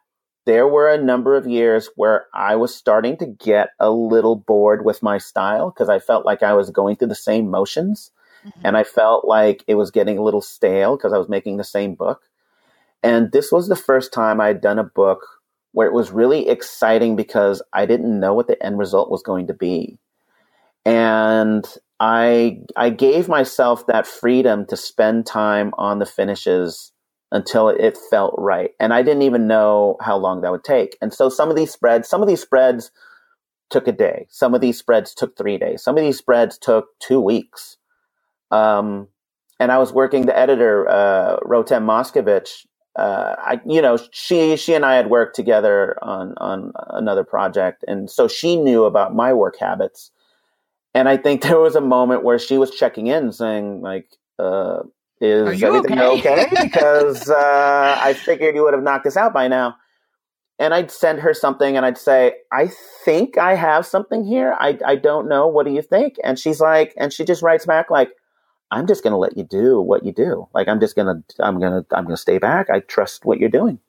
there 0.45 0.67
were 0.67 0.89
a 0.89 1.01
number 1.01 1.35
of 1.35 1.47
years 1.47 1.89
where 1.95 2.27
I 2.33 2.55
was 2.55 2.73
starting 2.73 3.17
to 3.17 3.25
get 3.25 3.69
a 3.79 3.89
little 3.89 4.35
bored 4.35 4.85
with 4.85 5.03
my 5.03 5.17
style 5.17 5.71
because 5.71 5.89
I 5.89 5.99
felt 5.99 6.25
like 6.25 6.43
I 6.43 6.53
was 6.53 6.69
going 6.69 6.95
through 6.95 7.09
the 7.09 7.15
same 7.15 7.49
motions 7.49 8.11
mm-hmm. 8.45 8.61
and 8.63 8.77
I 8.77 8.83
felt 8.83 9.25
like 9.25 9.63
it 9.67 9.75
was 9.75 9.91
getting 9.91 10.17
a 10.17 10.23
little 10.23 10.41
stale 10.41 10.97
because 10.97 11.13
I 11.13 11.17
was 11.17 11.29
making 11.29 11.57
the 11.57 11.63
same 11.63 11.95
book. 11.95 12.21
And 13.03 13.31
this 13.31 13.51
was 13.51 13.67
the 13.67 13.75
first 13.75 14.13
time 14.13 14.39
I'd 14.39 14.61
done 14.61 14.79
a 14.79 14.83
book 14.83 15.25
where 15.71 15.87
it 15.87 15.93
was 15.93 16.11
really 16.11 16.47
exciting 16.47 17.15
because 17.15 17.61
I 17.73 17.85
didn't 17.85 18.19
know 18.19 18.33
what 18.33 18.47
the 18.47 18.63
end 18.63 18.79
result 18.79 19.11
was 19.11 19.21
going 19.21 19.47
to 19.47 19.53
be. 19.53 19.99
And 20.85 21.67
I 21.99 22.61
I 22.75 22.89
gave 22.91 23.27
myself 23.27 23.87
that 23.87 24.07
freedom 24.07 24.65
to 24.67 24.77
spend 24.77 25.25
time 25.25 25.73
on 25.77 25.99
the 25.99 26.05
finishes 26.05 26.91
until 27.35 27.67
it 27.67 27.97
felt 28.09 28.33
right. 28.37 28.71
And 28.79 28.93
I 28.93 29.01
didn't 29.01 29.23
even 29.23 29.45
know 29.45 29.97
how 29.99 30.15
long 30.15 30.39
that 30.41 30.51
would 30.51 30.63
take. 30.63 30.97
And 31.01 31.13
so 31.13 31.27
some 31.27 31.49
of 31.49 31.57
these 31.57 31.69
spreads, 31.69 32.07
some 32.07 32.21
of 32.21 32.29
these 32.29 32.41
spreads 32.41 32.91
took 33.69 33.89
a 33.89 33.91
day. 33.91 34.25
Some 34.29 34.55
of 34.55 34.61
these 34.61 34.77
spreads 34.77 35.13
took 35.13 35.37
three 35.37 35.57
days. 35.57 35.83
Some 35.83 35.97
of 35.97 36.03
these 36.03 36.17
spreads 36.17 36.57
took 36.57 36.97
two 36.99 37.19
weeks. 37.19 37.75
Um, 38.51 39.09
and 39.59 39.69
I 39.69 39.79
was 39.79 39.91
working 39.91 40.25
the 40.25 40.37
editor, 40.37 40.87
uh, 40.87 41.39
Rotem 41.41 41.83
Moscovich. 41.83 42.65
Uh, 42.95 43.35
I, 43.37 43.59
you 43.67 43.81
know, 43.81 43.97
she, 44.11 44.55
she 44.55 44.73
and 44.73 44.85
I 44.85 44.95
had 44.95 45.09
worked 45.09 45.35
together 45.35 45.97
on, 46.01 46.35
on 46.37 46.71
another 46.91 47.25
project. 47.25 47.83
And 47.85 48.09
so 48.09 48.29
she 48.29 48.55
knew 48.55 48.85
about 48.85 49.13
my 49.13 49.33
work 49.33 49.57
habits. 49.59 50.09
And 50.93 51.09
I 51.09 51.17
think 51.17 51.41
there 51.41 51.59
was 51.59 51.75
a 51.75 51.81
moment 51.81 52.23
where 52.23 52.39
she 52.39 52.57
was 52.57 52.71
checking 52.71 53.07
in 53.07 53.33
saying 53.33 53.81
like, 53.81 54.07
uh, 54.39 54.83
is 55.21 55.63
everything 55.63 55.99
okay? 55.99 56.45
okay? 56.45 56.47
because 56.63 57.29
uh, 57.29 57.99
I 58.01 58.13
figured 58.13 58.55
you 58.55 58.63
would 58.63 58.73
have 58.73 58.83
knocked 58.83 59.05
this 59.05 59.17
out 59.17 59.33
by 59.33 59.47
now. 59.47 59.75
And 60.57 60.73
I'd 60.73 60.89
send 60.89 61.19
her 61.19 61.33
something 61.33 61.75
and 61.75 61.85
I'd 61.85 61.97
say, 61.97 62.35
I 62.51 62.69
think 63.03 63.37
I 63.37 63.55
have 63.55 63.85
something 63.85 64.23
here. 64.23 64.55
I, 64.57 64.77
I 64.85 64.95
don't 64.95 65.27
know. 65.27 65.47
What 65.47 65.65
do 65.65 65.73
you 65.73 65.81
think? 65.81 66.15
And 66.23 66.39
she's 66.39 66.61
like, 66.61 66.93
and 66.95 67.11
she 67.11 67.25
just 67.25 67.41
writes 67.41 67.65
back 67.65 67.89
like, 67.89 68.11
I'm 68.71 68.87
just 68.87 69.03
going 69.03 69.11
to 69.11 69.17
let 69.17 69.37
you 69.37 69.43
do 69.43 69.81
what 69.81 70.05
you 70.05 70.13
do. 70.13 70.47
Like, 70.53 70.69
I'm 70.69 70.79
just 70.79 70.95
going 70.95 71.07
to, 71.07 71.43
I'm 71.45 71.59
going 71.59 71.83
to, 71.83 71.95
I'm 71.95 72.05
going 72.05 72.15
to 72.15 72.21
stay 72.21 72.37
back. 72.37 72.69
I 72.69 72.79
trust 72.79 73.25
what 73.25 73.39
you're 73.39 73.49
doing. 73.49 73.79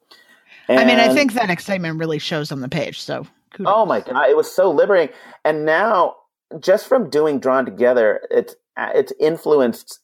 And, 0.69 0.81
I 0.81 0.85
mean, 0.85 0.99
I 0.99 1.15
think 1.15 1.35
that 1.35 1.51
excitement 1.51 1.99
really 1.99 2.19
shows 2.19 2.51
on 2.51 2.61
the 2.61 2.69
page. 2.69 3.01
So, 3.01 3.27
kudos. 3.55 3.73
oh 3.75 3.87
my 3.87 4.01
God, 4.01 4.29
it 4.29 4.37
was 4.37 4.51
so 4.51 4.71
liberating. 4.71 5.15
And 5.45 5.65
now, 5.65 6.17
just 6.59 6.89
from 6.89 7.09
doing 7.11 7.39
Drawn 7.39 7.65
Together, 7.65 8.21
it's, 8.31 8.57
it's 8.77 9.13
influenced 9.21 10.01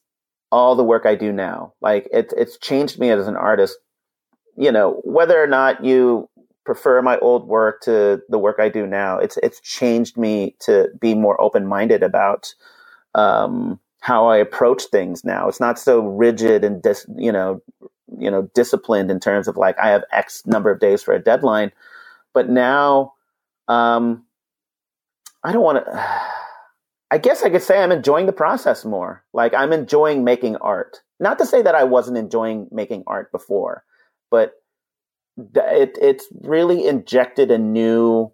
all 0.53 0.77
the 0.77 0.85
work 0.85 1.07
I 1.07 1.17
do 1.17 1.33
now. 1.33 1.73
Like 1.81 2.09
it's 2.13 2.33
it's 2.35 2.59
changed 2.59 3.01
me 3.01 3.11
as 3.11 3.27
an 3.27 3.37
artist. 3.37 3.79
You 4.57 4.71
know, 4.71 5.01
whether 5.05 5.43
or 5.43 5.47
not 5.47 5.85
you 5.85 6.29
prefer 6.65 7.03
my 7.03 7.19
old 7.19 7.49
work 7.49 7.81
to 7.83 8.21
the 8.29 8.39
work 8.39 8.57
I 8.61 8.69
do 8.69 8.87
now, 8.87 9.19
it's 9.19 9.39
it's 9.43 9.61
changed 9.61 10.17
me 10.17 10.55
to 10.61 10.91
be 11.01 11.15
more 11.15 11.41
open 11.41 11.67
minded 11.67 12.03
about 12.03 12.55
um, 13.15 13.81
how 14.01 14.27
I 14.29 14.37
approach 14.37 14.85
things 14.93 15.25
now. 15.25 15.49
It's 15.49 15.61
not 15.61 15.79
so 15.79 16.01
rigid 16.01 16.65
and 16.65 16.83
dis, 16.83 17.07
you 17.17 17.33
know 17.33 17.63
you 18.19 18.31
know 18.31 18.43
disciplined 18.55 19.11
in 19.11 19.21
terms 19.21 19.49
of 19.49 19.57
like 19.57 19.79
I 19.79 19.89
have 19.89 20.05
X 20.13 20.47
number 20.47 20.71
of 20.71 20.81
days 20.81 21.03
for 21.03 21.15
a 21.15 21.23
deadline, 21.23 21.73
but 22.35 22.51
now 22.51 23.15
um, 23.69 24.27
I 25.43 25.53
don't 25.53 25.63
want 25.63 25.85
to. 25.85 26.23
I 27.13 27.19
guess 27.19 27.43
I 27.43 27.51
could 27.51 27.63
say 27.63 27.79
I'm 27.79 27.93
enjoying 27.93 28.25
the 28.25 28.33
process 28.33 28.87
more. 28.87 29.23
Like 29.35 29.53
I'm 29.53 29.71
enjoying 29.71 30.25
making 30.25 30.57
art. 30.57 31.03
Not 31.21 31.39
to 31.39 31.47
say 31.47 31.61
that 31.61 31.75
I 31.75 31.85
wasn't 31.85 32.17
enjoying 32.17 32.69
making 32.73 33.05
art 33.07 33.31
before, 33.31 33.85
but 34.31 34.55
it 35.37 35.99
it's 36.01 36.27
really 36.41 36.87
injected 36.89 37.51
a 37.51 37.59
new 37.59 38.33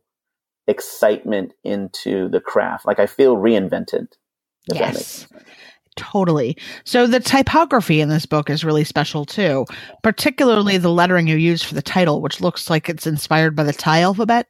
excitement 0.69 1.55
into 1.65 2.29
the 2.29 2.41
craft. 2.41 2.87
Like 2.87 3.01
I 3.01 3.07
feel 3.07 3.37
reinvented. 3.37 4.13
Yes. 4.73 5.27
Totally. 5.97 6.57
So 6.85 7.09
the 7.09 7.19
typography 7.19 8.01
in 8.01 8.09
this 8.09 8.27
book 8.27 8.49
is 8.49 8.65
really 8.65 8.85
special 8.85 9.25
too, 9.25 9.67
particularly 10.05 10.79
the 10.79 10.93
lettering 10.93 11.27
you 11.27 11.35
use 11.35 11.65
for 11.65 11.75
the 11.75 11.83
title, 11.83 12.23
which 12.23 12.41
looks 12.41 12.71
like 12.71 12.89
it's 12.89 13.09
inspired 13.09 13.57
by 13.57 13.65
the 13.65 13.73
Thai 13.73 14.03
alphabet. 14.03 14.47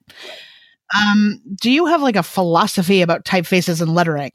Um, 0.97 1.41
do 1.61 1.70
you 1.70 1.86
have 1.86 2.03
like 2.03 2.16
a 2.16 2.22
philosophy 2.22 3.03
about 3.03 3.24
typefaces 3.24 3.80
and 3.80 3.95
lettering? 3.95 4.30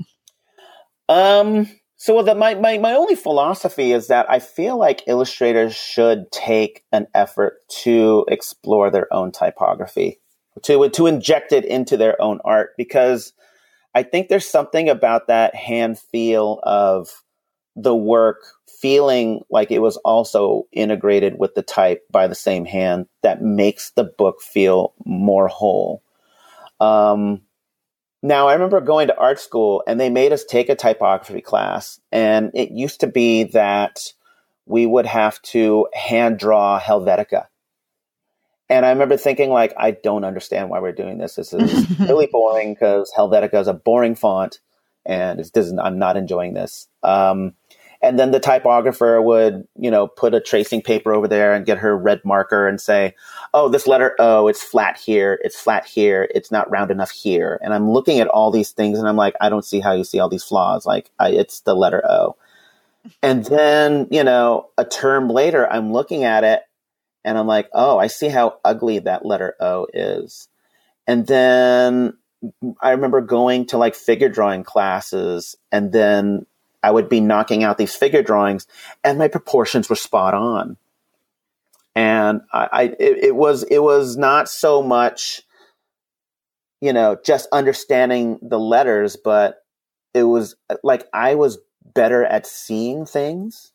Um, 1.10 1.70
so 1.98 2.22
the, 2.22 2.36
my, 2.36 2.56
my, 2.56 2.78
my 2.78 2.94
only 2.94 3.16
philosophy 3.16 3.92
is 3.92 4.08
that 4.08 4.30
I 4.30 4.40
feel 4.40 4.78
like 4.78 5.08
illustrators 5.08 5.76
should 5.76 6.32
take 6.32 6.84
an 6.92 7.08
effort 7.14 7.58
to 7.84 8.26
explore 8.28 8.92
their 8.92 9.12
own 9.14 9.32
typography, 9.32 10.20
to, 10.64 10.90
to 10.90 11.08
inject 11.08 11.52
it 11.52 11.66
into 11.66 11.98
their 11.98 12.22
own 12.22 12.40
art, 12.46 12.72
because 12.78 13.34
I 13.96 14.04
think 14.04 14.28
there's 14.28 14.48
something 14.48 14.90
about 14.90 15.28
that 15.28 15.56
hand 15.56 16.00
feel 16.00 16.60
of 16.64 17.24
the 17.76 17.96
work 17.96 18.38
feeling 18.68 19.42
like 19.50 19.72
it 19.72 19.80
was 19.80 19.98
also 19.98 20.68
integrated 20.72 21.40
with 21.40 21.56
the 21.56 21.62
type 21.62 22.04
by 22.12 22.28
the 22.28 22.36
same 22.36 22.66
hand 22.66 23.08
that 23.22 23.42
makes 23.42 23.92
the 23.92 24.04
book 24.04 24.42
feel 24.42 24.94
more 25.06 25.48
whole. 25.48 26.04
Um, 26.80 27.42
now, 28.22 28.48
I 28.48 28.54
remember 28.54 28.80
going 28.80 29.08
to 29.08 29.18
art 29.18 29.40
school 29.40 29.84
and 29.86 30.00
they 30.00 30.10
made 30.10 30.32
us 30.32 30.46
take 30.46 30.70
a 30.70 30.76
typography 30.76 31.42
class. 31.42 32.00
And 32.12 32.52
it 32.54 32.72
used 32.72 33.02
to 33.02 33.08
be 33.08 33.44
that 33.46 34.00
we 34.66 34.86
would 34.86 35.06
have 35.06 35.42
to 35.42 35.88
hand 35.94 36.40
draw 36.40 36.80
Helvetica. 36.80 37.48
And 38.70 38.86
I 38.86 38.92
remember 38.92 39.18
thinking, 39.18 39.50
like, 39.50 39.74
I 39.78 39.92
don't 39.92 40.24
understand 40.24 40.70
why 40.70 40.80
we're 40.80 40.94
doing 40.94 41.18
this. 41.18 41.36
This 41.36 41.54
is 41.54 42.00
really 42.00 42.28
boring 42.28 42.74
because 42.74 43.12
Helvetica 43.16 43.60
is 43.60 43.68
a 43.68 43.74
boring 43.74 44.16
font 44.16 44.60
and 45.06 45.42
it 45.42 45.52
doesn't, 45.54 45.80
I'm 45.80 46.00
not 46.00 46.16
enjoying 46.16 46.54
this. 46.54 46.88
Um, 47.04 47.56
and 48.04 48.20
then 48.20 48.32
the 48.32 48.40
typographer 48.40 49.22
would, 49.22 49.66
you 49.80 49.90
know, 49.90 50.08
put 50.08 50.34
a 50.34 50.42
tracing 50.42 50.82
paper 50.82 51.14
over 51.14 51.28
there 51.28 51.54
and 51.54 51.66
get 51.66 51.78
her 51.78 51.98
red 51.98 52.24
marker 52.26 52.68
and 52.68 52.80
say, 52.80 53.16
oh, 53.54 53.70
this 53.70 53.88
letter 53.88 54.14
O, 54.20 54.50
it's 54.50 54.62
flat 54.62 54.98
here, 54.98 55.40
it's 55.42 55.60
flat 55.60 55.86
here, 55.86 56.28
it's 56.36 56.52
not 56.52 56.70
round 56.70 56.92
enough 56.92 57.12
here. 57.12 57.58
And 57.64 57.74
I'm 57.74 57.90
looking 57.90 58.20
at 58.20 58.28
all 58.28 58.52
these 58.52 58.72
things 58.72 59.00
and 59.00 59.08
I'm 59.08 59.16
like, 59.16 59.36
I 59.40 59.48
don't 59.48 59.64
see 59.64 59.80
how 59.80 59.94
you 59.94 60.04
see 60.04 60.20
all 60.20 60.28
these 60.28 60.44
flaws. 60.44 60.86
Like, 60.86 61.12
I, 61.18 61.30
it's 61.30 61.62
the 61.62 61.76
letter 61.76 62.04
O. 62.08 62.36
And 63.22 63.44
then, 63.44 64.08
you 64.12 64.24
know, 64.24 64.70
a 64.78 64.86
term 64.86 65.30
later, 65.30 65.70
I'm 65.70 65.92
looking 65.92 66.24
at 66.24 66.46
it 66.46 66.62
and 67.26 67.38
I'm 67.38 67.48
like, 67.48 67.70
oh, 67.74 67.98
I 67.98 68.08
see 68.08 68.30
how 68.30 68.60
ugly 68.64 69.00
that 69.00 69.26
letter 69.26 69.56
O 69.60 69.88
is. 69.94 70.48
And 71.06 71.28
then 71.28 72.18
I 72.82 72.92
remember 72.92 73.20
going 73.20 73.66
to 73.68 73.78
like 73.78 73.96
figure 73.96 74.30
drawing 74.30 74.64
classes 74.64 75.58
and 75.70 75.92
then 75.92 76.46
I 76.84 76.92
would 76.92 77.10
be 77.10 77.22
knocking 77.22 77.64
out 77.64 77.78
these 77.78 77.96
figure 77.96 78.22
drawings, 78.22 78.68
and 79.04 79.18
my 79.18 79.28
proportions 79.28 79.90
were 79.90 79.96
spot 79.96 80.34
on. 80.34 80.78
And 81.96 82.42
I, 82.52 82.70
I 82.72 82.84
it, 83.00 83.24
it 83.24 83.36
was 83.36 83.64
it 83.64 83.80
was 83.80 84.18
not 84.18 84.50
so 84.50 84.84
much, 84.84 85.42
you 86.82 86.92
know, 86.92 87.18
just 87.24 87.48
understanding 87.52 88.40
the 88.42 88.60
letters, 88.60 89.16
but 89.16 89.64
it 90.14 90.24
was 90.24 90.56
like 90.84 91.08
I 91.14 91.36
was 91.36 91.58
better 91.94 92.26
at 92.26 92.46
seeing 92.46 93.06
things. 93.06 93.72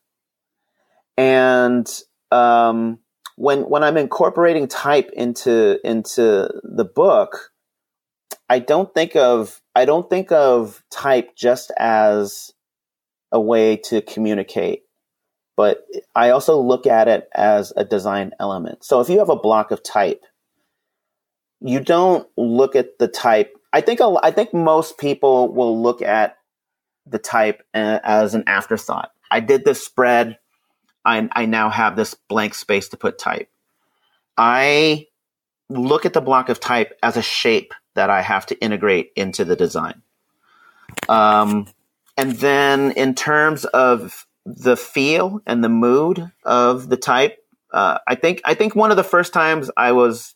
And 1.16 1.88
um, 2.30 2.98
when 3.36 3.62
when 3.62 3.82
I'm 3.82 3.96
incorporating 3.96 4.68
type 4.68 5.10
into 5.12 5.78
into 5.86 6.50
the 6.62 6.84
book, 6.84 7.52
I 8.50 8.58
don't 8.58 8.92
think 8.94 9.16
of 9.16 9.60
I 9.74 9.84
don't 9.84 10.10
think 10.10 10.32
of 10.32 10.82
type 10.90 11.36
just 11.36 11.70
as 11.78 12.52
a 13.32 13.40
way 13.40 13.76
to 13.76 14.00
communicate, 14.02 14.84
but 15.56 15.84
I 16.14 16.30
also 16.30 16.60
look 16.60 16.86
at 16.86 17.08
it 17.08 17.28
as 17.34 17.72
a 17.76 17.84
design 17.84 18.32
element. 18.40 18.84
So 18.84 19.00
if 19.00 19.08
you 19.08 19.18
have 19.18 19.28
a 19.28 19.36
block 19.36 19.70
of 19.70 19.82
type, 19.82 20.22
you 21.60 21.80
don't 21.80 22.28
look 22.36 22.76
at 22.76 22.98
the 22.98 23.08
type. 23.08 23.54
I 23.72 23.80
think 23.80 24.00
I 24.00 24.30
think 24.30 24.54
most 24.54 24.98
people 24.98 25.52
will 25.52 25.80
look 25.82 26.00
at 26.02 26.36
the 27.06 27.18
type 27.18 27.62
as 27.74 28.34
an 28.34 28.44
afterthought. 28.46 29.10
I 29.30 29.40
did 29.40 29.64
this 29.64 29.84
spread. 29.84 30.38
I, 31.04 31.28
I 31.32 31.46
now 31.46 31.70
have 31.70 31.96
this 31.96 32.14
blank 32.14 32.54
space 32.54 32.88
to 32.90 32.96
put 32.96 33.18
type. 33.18 33.48
I 34.36 35.06
look 35.68 36.06
at 36.06 36.12
the 36.12 36.20
block 36.20 36.48
of 36.48 36.60
type 36.60 36.96
as 37.02 37.16
a 37.16 37.22
shape 37.22 37.74
that 37.94 38.10
I 38.10 38.22
have 38.22 38.46
to 38.46 38.60
integrate 38.60 39.10
into 39.16 39.44
the 39.44 39.56
design. 39.56 40.02
Um, 41.08 41.66
and 42.18 42.32
then 42.32 42.90
in 42.92 43.14
terms 43.14 43.64
of 43.64 44.26
the 44.44 44.76
feel 44.76 45.40
and 45.46 45.62
the 45.62 45.68
mood 45.68 46.32
of 46.44 46.88
the 46.88 46.96
type, 46.96 47.38
uh, 47.72 47.98
I 48.08 48.16
think 48.16 48.42
I 48.44 48.54
think 48.54 48.74
one 48.74 48.90
of 48.90 48.96
the 48.96 49.04
first 49.04 49.32
times 49.32 49.70
I 49.76 49.92
was 49.92 50.34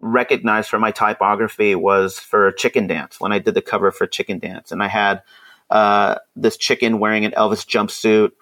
recognized 0.00 0.68
for 0.68 0.78
my 0.78 0.90
typography 0.90 1.74
was 1.74 2.18
for 2.18 2.52
Chicken 2.52 2.88
Dance 2.88 3.18
when 3.18 3.32
I 3.32 3.38
did 3.38 3.54
the 3.54 3.62
cover 3.62 3.90
for 3.90 4.06
Chicken 4.06 4.38
Dance, 4.38 4.70
and 4.70 4.82
I 4.82 4.88
had 4.88 5.22
uh, 5.70 6.16
this 6.36 6.58
chicken 6.58 6.98
wearing 6.98 7.24
an 7.24 7.32
Elvis 7.32 7.66
jumpsuit, 7.66 8.32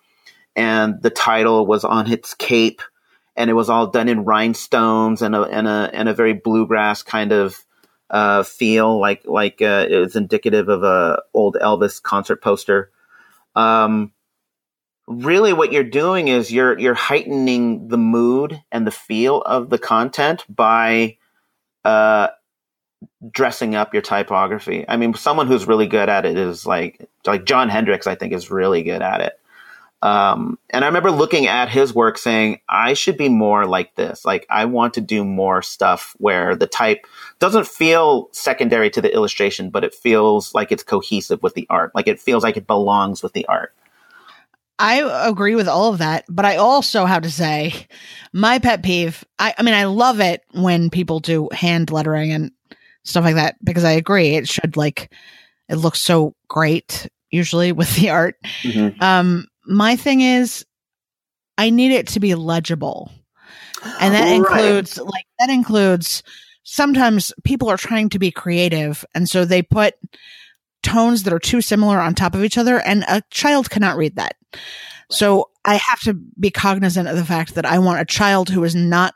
and 0.57 1.01
the 1.01 1.11
title 1.11 1.67
was 1.67 1.85
on 1.85 2.11
its 2.11 2.35
cape, 2.35 2.83
and 3.37 3.49
it 3.49 3.55
was 3.55 3.71
all 3.71 3.87
done 3.87 4.09
in 4.09 4.25
rhinestones 4.25 5.23
and 5.23 5.37
a 5.37 5.43
and 5.43 5.69
a 5.69 5.91
and 5.93 6.09
a 6.09 6.15
very 6.15 6.33
bluegrass 6.33 7.05
kind 7.05 7.31
of 7.31 7.65
uh, 8.11 8.43
feel 8.43 8.99
like 8.99 9.23
like 9.25 9.63
uh, 9.63 9.87
it 9.89 9.97
was 9.97 10.17
indicative 10.17 10.69
of 10.69 10.83
a 10.83 11.23
old 11.33 11.57
Elvis 11.61 12.03
concert 12.03 12.43
poster. 12.43 12.91
Um, 13.55 14.13
really, 15.07 15.53
what 15.53 15.73
you're 15.73 15.85
doing 15.85 16.29
is 16.29 16.53
you're 16.53 16.79
you're 16.79 16.95
heightening 16.95 17.89
the 17.89 17.99
mood 17.99 18.63
and 18.73 18.87
the 18.87 18.91
feel 18.91 19.43
of 19.43 19.71
the 19.71 19.79
content 19.79 20.45
by 20.49 21.19
uh, 21.85 22.29
dressing 23.31 23.75
up 23.75 23.95
your 23.95 24.03
typography. 24.03 24.85
I 24.89 24.97
mean, 24.97 25.15
someone 25.15 25.47
who's 25.47 25.67
really 25.67 25.87
good 25.87 26.09
at 26.09 26.27
it 26.27 26.37
is 26.37 26.67
like 26.67 27.09
like 27.27 27.45
John 27.45 27.69
Hendrix. 27.69 28.07
I 28.07 28.17
think 28.17 28.33
is 28.33 28.51
really 28.51 28.83
good 28.83 29.03
at 29.03 29.21
it. 29.21 29.40
Um, 30.03 30.59
and 30.71 30.85
I 30.85 30.89
remember 30.89 31.11
looking 31.11 31.47
at 31.47 31.69
his 31.69 31.95
work 31.95 32.17
saying, 32.17 32.61
I 32.69 32.95
should 32.95 33.19
be 33.19 33.29
more 33.29 33.67
like 33.67 33.95
this. 33.97 34.25
Like, 34.25 34.47
I 34.49 34.65
want 34.65 34.95
to 34.95 35.01
do 35.01 35.25
more 35.25 35.61
stuff 35.61 36.15
where 36.19 36.57
the 36.57 36.67
type 36.67 37.07
doesn't 37.39 37.67
feel 37.67 38.29
secondary 38.33 38.89
to 38.91 39.03
the 39.03 39.13
illustration, 39.13 39.71
but 39.71 39.85
it 39.85 39.95
feels 39.95 40.55
like 40.55 40.73
it's 40.73 40.83
cohesive 40.83 41.43
with 41.43 41.55
the 41.55 41.67
art. 41.69 41.95
Like, 41.95 42.09
it 42.09 42.19
feels 42.19 42.43
like 42.43 42.57
it 42.57 42.67
belongs 42.67 43.23
with 43.23 43.35
the 43.35 43.47
art. 43.47 43.75
I 44.79 45.29
agree 45.29 45.55
with 45.55 45.69
all 45.69 45.93
of 45.93 45.99
that, 45.99 46.25
but 46.31 46.47
I 46.47 46.57
also 46.57 47.05
have 47.05 47.23
to 47.25 47.31
say, 47.31 47.87
my 48.33 48.59
pet 48.59 48.83
peeve. 48.83 49.23
I, 49.39 49.55
I 49.59 49.63
mean, 49.63 49.75
I 49.75 49.85
love 49.85 50.21
it 50.21 50.43
when 50.53 50.89
people 50.89 51.21
do 51.21 51.51
hand 51.53 51.91
lettering 51.91 52.33
and 52.33 52.51
stuff 53.05 53.25
like 53.25 53.35
that 53.35 53.63
because 53.63 53.85
I 53.85 53.93
agree 53.93 54.37
it 54.37 54.49
should 54.49 54.77
like 54.79 55.13
it 55.69 55.77
looks 55.77 56.01
so 56.01 56.35
great 56.49 57.09
usually 57.31 57.73
with 57.73 57.95
the 57.97 58.11
art. 58.11 58.37
Mm-hmm. 58.63 59.03
Um, 59.03 59.47
my 59.67 59.97
thing 59.97 60.21
is, 60.21 60.65
I 61.59 61.71
need 61.71 61.93
it 61.93 62.09
to 62.09 62.21
be 62.21 62.35
legible, 62.35 63.11
and 64.01 64.15
that 64.15 64.25
right. 64.25 64.35
includes 64.35 64.99
like 64.99 65.27
that 65.39 65.51
includes 65.51 66.23
sometimes 66.63 67.33
people 67.45 67.69
are 67.69 67.77
trying 67.77 68.09
to 68.11 68.19
be 68.19 68.31
creative, 68.31 69.05
and 69.15 69.29
so 69.29 69.45
they 69.45 69.63
put 69.63 69.95
tones 70.83 71.25
that 71.25 71.33
are 71.33 71.39
too 71.39 71.61
similar 71.61 72.01
on 72.01 72.15
top 72.15 72.35
of 72.35 72.45
each 72.45 72.59
other, 72.59 72.81
and 72.81 73.05
a 73.09 73.23
child 73.31 73.71
cannot 73.71 73.97
read 73.97 74.17
that. 74.17 74.37
Right. 74.53 74.61
So 75.11 75.51
I 75.65 75.75
have 75.75 76.01
to 76.01 76.15
be 76.15 76.51
cognizant 76.51 77.09
of 77.09 77.17
the 77.17 77.25
fact 77.25 77.55
that 77.55 77.67
I 77.67 77.79
want 77.79 78.01
a 78.01 78.05
child 78.05 78.49
who 78.49 78.65
is 78.65 78.75
not 78.75 79.15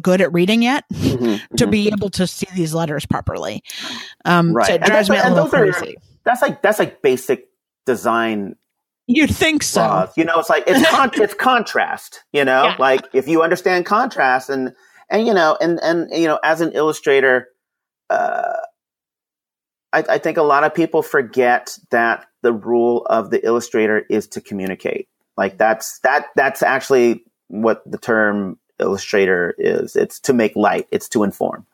good 0.00 0.20
at 0.20 0.32
reading 0.32 0.62
yet 0.62 0.84
mm-hmm, 0.92 1.24
to 1.56 1.64
mm-hmm. 1.64 1.70
be 1.70 1.88
able 1.88 2.10
to 2.10 2.26
see 2.26 2.46
these 2.54 2.74
letters 2.74 3.06
properly. 3.06 3.62
Um, 4.24 4.52
right. 4.52 4.66
So 4.66 4.74
it 4.74 4.82
drives 4.82 5.10
me 5.10 5.18
a 5.18 5.28
little 5.30 5.48
crazy. 5.48 5.96
Are, 5.96 6.02
that's 6.24 6.42
like 6.42 6.62
that's 6.62 6.78
like 6.78 7.02
basic 7.02 7.48
design. 7.86 8.56
You 9.12 9.26
think 9.26 9.64
so? 9.64 10.08
You 10.16 10.24
know, 10.24 10.38
it's 10.38 10.48
like 10.48 10.64
it's 10.68 10.88
con- 10.88 11.10
it's 11.14 11.34
contrast. 11.34 12.22
You 12.32 12.44
know, 12.44 12.64
yeah. 12.64 12.76
like 12.78 13.02
if 13.12 13.26
you 13.26 13.42
understand 13.42 13.84
contrast 13.84 14.50
and 14.50 14.72
and 15.10 15.26
you 15.26 15.34
know 15.34 15.58
and 15.60 15.80
and 15.82 16.08
you 16.12 16.28
know 16.28 16.38
as 16.44 16.60
an 16.60 16.70
illustrator, 16.72 17.48
uh, 18.08 18.52
I, 19.92 20.04
I 20.08 20.18
think 20.18 20.36
a 20.36 20.42
lot 20.42 20.62
of 20.62 20.74
people 20.74 21.02
forget 21.02 21.76
that 21.90 22.26
the 22.42 22.52
rule 22.52 23.04
of 23.06 23.30
the 23.30 23.44
illustrator 23.44 24.04
is 24.08 24.28
to 24.28 24.40
communicate. 24.40 25.08
Like 25.36 25.58
that's 25.58 25.98
that 26.00 26.26
that's 26.36 26.62
actually 26.62 27.24
what 27.48 27.82
the 27.90 27.98
term 27.98 28.60
illustrator 28.78 29.56
is. 29.58 29.96
It's 29.96 30.20
to 30.20 30.32
make 30.32 30.54
light. 30.54 30.86
It's 30.92 31.08
to 31.10 31.24
inform. 31.24 31.66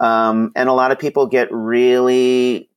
Um, 0.00 0.50
and 0.56 0.68
a 0.68 0.72
lot 0.72 0.90
of 0.90 0.98
people 0.98 1.26
get 1.26 1.52
really 1.52 2.68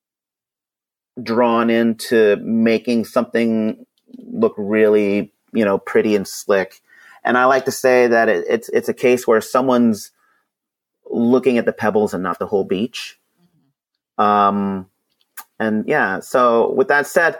drawn 1.22 1.72
into 1.72 2.36
making 2.44 3.06
something 3.06 3.87
look 4.16 4.54
really, 4.58 5.34
you 5.54 5.66
know, 5.66 5.78
pretty 5.78 6.16
and 6.16 6.28
slick. 6.28 6.82
And 7.24 7.38
I 7.38 7.46
like 7.46 7.66
to 7.66 7.72
say 7.72 8.08
that 8.08 8.30
it, 8.30 8.46
it's 8.48 8.70
it's 8.70 8.90
a 8.90 8.94
case 8.94 9.28
where 9.28 9.42
someone's 9.42 10.12
looking 11.10 11.58
at 11.58 11.66
the 11.66 11.74
pebbles 11.74 12.14
and 12.14 12.24
not 12.24 12.40
the 12.40 12.48
whole 12.48 12.64
beach. 12.64 13.20
Um, 14.18 14.88
and 15.60 15.88
yeah, 15.88 16.20
so 16.20 16.72
with 16.74 16.88
that 16.90 17.08
said, 17.08 17.38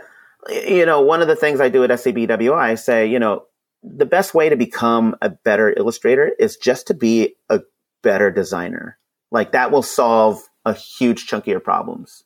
you 0.50 0.86
know, 0.86 1.02
one 1.02 1.22
of 1.22 1.28
the 1.28 1.36
things 1.36 1.60
I 1.60 1.70
do 1.70 1.84
at 1.84 1.90
SCBWI, 1.90 2.58
I 2.58 2.76
say, 2.76 3.08
you 3.08 3.20
know, 3.20 3.46
the 3.84 4.06
best 4.06 4.34
way 4.34 4.50
to 4.50 4.56
become 4.56 5.16
a 5.22 5.30
better 5.30 5.74
illustrator 5.76 6.32
is 6.40 6.58
just 6.58 6.88
to 6.88 6.94
be 6.94 7.36
a 7.50 7.62
better 8.02 8.32
designer. 8.32 8.98
Like 9.32 9.52
that 9.52 9.72
will 9.72 9.84
solve 9.84 10.42
a 10.66 10.74
huge 10.74 11.28
chunk 11.28 11.44
of 11.44 11.48
your 11.48 11.60
problems. 11.60 12.24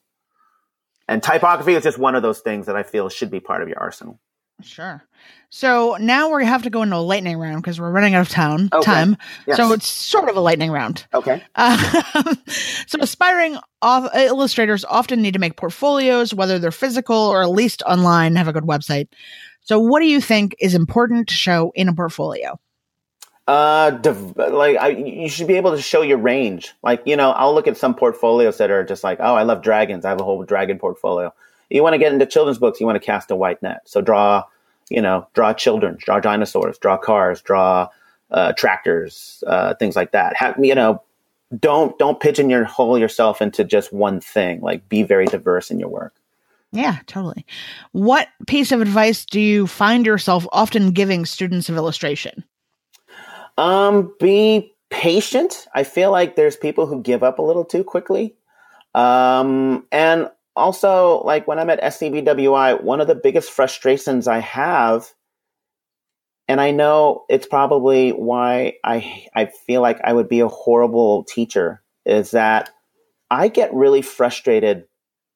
And 1.08 1.22
typography 1.22 1.74
is 1.74 1.84
just 1.84 1.98
one 1.98 2.16
of 2.16 2.22
those 2.22 2.40
things 2.40 2.68
that 2.68 2.76
I 2.76 2.84
feel 2.84 3.10
should 3.10 3.32
be 3.32 3.40
part 3.40 3.62
of 3.62 3.68
your 3.68 3.80
arsenal. 3.80 4.20
Sure. 4.62 5.04
So 5.50 5.98
now 6.00 6.34
we 6.34 6.46
have 6.46 6.64
to 6.64 6.70
go 6.70 6.82
into 6.82 6.96
a 6.96 6.98
lightning 6.98 7.38
round 7.38 7.62
because 7.62 7.80
we're 7.80 7.92
running 7.92 8.16
out 8.16 8.22
of 8.22 8.30
town 8.30 8.70
okay. 8.72 8.86
time. 8.86 9.18
Yes. 9.46 9.58
So 9.58 9.74
it's 9.74 9.88
sort 9.88 10.30
of 10.30 10.38
a 10.38 10.40
lightning 10.40 10.72
round. 10.72 11.06
Okay. 11.14 11.44
Uh, 11.56 12.34
so 12.88 12.98
aspiring 13.02 13.58
off- 13.82 14.16
illustrators 14.16 14.86
often 14.86 15.22
need 15.22 15.34
to 15.34 15.40
make 15.40 15.58
portfolios, 15.58 16.34
whether 16.34 16.58
they're 16.58 16.72
physical 16.72 17.18
or 17.18 17.42
at 17.42 17.50
least 17.50 17.84
online, 17.84 18.38
have 18.38 18.48
a 18.48 18.54
good 18.54 18.64
website. 18.64 19.10
So 19.62 19.80
what 19.80 20.00
do 20.00 20.08
you 20.08 20.22
think 20.22 20.56
is 20.60 20.74
important 20.74 21.28
to 21.28 21.34
show 21.34 21.72
in 21.76 21.90
a 21.90 21.94
portfolio? 21.94 22.60
Uh, 23.48 23.92
div- 23.92 24.38
like 24.38 24.78
I, 24.78 24.90
you 24.90 25.28
should 25.28 25.48
be 25.48 25.56
able 25.56 25.72
to 25.72 25.82
show 25.82 26.02
your 26.02 26.20
range. 26.20 26.74
Like 26.84 27.02
you 27.06 27.18
know, 27.18 27.32
I'll 27.32 27.54
look 27.54 27.68
at 27.68 27.76
some 27.76 27.96
portfolios 27.96 28.58
that 28.60 28.72
are 28.72 28.86
just 28.86 29.04
like, 29.04 29.20
oh, 29.20 29.36
I 29.36 29.44
love 29.44 29.62
dragons. 29.62 30.06
I 30.06 30.10
have 30.10 30.22
a 30.22 30.24
whole 30.24 30.44
dragon 30.44 30.80
portfolio. 30.80 31.34
You 31.72 31.84
want 31.84 31.94
to 31.94 32.00
get 32.00 32.14
into 32.14 32.26
children's 32.26 32.60
books, 32.60 32.80
you 32.80 32.86
want 32.86 33.02
to 33.02 33.06
cast 33.06 33.32
a 33.32 33.36
white 33.36 33.62
net. 33.62 33.82
So 33.86 34.02
draw, 34.02 34.44
you 34.90 35.02
know, 35.02 35.28
draw 35.34 35.54
children, 35.54 35.98
draw 36.00 36.20
dinosaurs, 36.20 36.78
draw 36.78 36.98
cars, 36.98 37.42
draw 37.42 37.90
uh, 38.32 38.54
tractors, 38.54 39.44
uh, 39.48 39.76
things 39.76 39.96
like 39.96 40.12
that. 40.12 40.36
Have, 40.36 40.56
you 40.64 40.76
know, 40.76 41.02
don't 41.60 41.98
don't 42.00 42.20
pigeonhole 42.20 42.98
yourself 42.98 43.42
into 43.42 43.64
just 43.64 43.92
one 43.92 44.22
thing. 44.22 44.62
Like 44.62 44.88
be 44.88 45.04
very 45.04 45.26
diverse 45.26 45.70
in 45.70 45.80
your 45.80 45.90
work. 45.90 46.14
Yeah, 46.72 47.00
totally. 47.06 47.46
What 47.92 48.30
piece 48.48 48.72
of 48.72 48.80
advice 48.80 49.26
do 49.26 49.42
you 49.42 49.68
find 49.68 50.06
yourself 50.06 50.48
often 50.54 50.92
giving 50.92 51.26
students 51.26 51.68
of 51.68 51.76
illustration? 51.76 52.46
Um, 53.58 54.16
be 54.22 54.74
patient. 54.90 55.68
I 55.76 55.84
feel 55.84 56.12
like 56.12 56.36
there's 56.36 56.56
people 56.56 56.86
who 56.86 57.02
give 57.02 57.24
up 57.24 57.40
a 57.40 57.42
little 57.42 57.66
too 57.66 57.84
quickly. 57.84 58.36
Um, 58.96 59.86
and 59.92 60.30
also, 60.56 61.22
like 61.24 61.48
when 61.48 61.60
I'm 61.60 61.70
at 61.70 61.82
SCBWI, 61.82 62.84
one 62.84 63.02
of 63.02 63.08
the 63.08 63.16
biggest 63.16 63.52
frustrations 63.52 64.28
I 64.28 64.40
have, 64.40 65.12
and 66.48 66.60
I 66.60 66.72
know 66.72 67.24
it's 67.30 67.48
probably 67.48 68.12
why 68.12 68.74
I 68.84 69.28
I 69.34 69.46
feel 69.46 69.82
like 69.82 70.02
I 70.04 70.12
would 70.12 70.28
be 70.28 70.42
a 70.42 70.48
horrible 70.48 71.24
teacher, 71.24 71.82
is 72.06 72.32
that 72.32 72.70
I 73.30 73.48
get 73.48 73.74
really 73.74 74.02
frustrated 74.02 74.86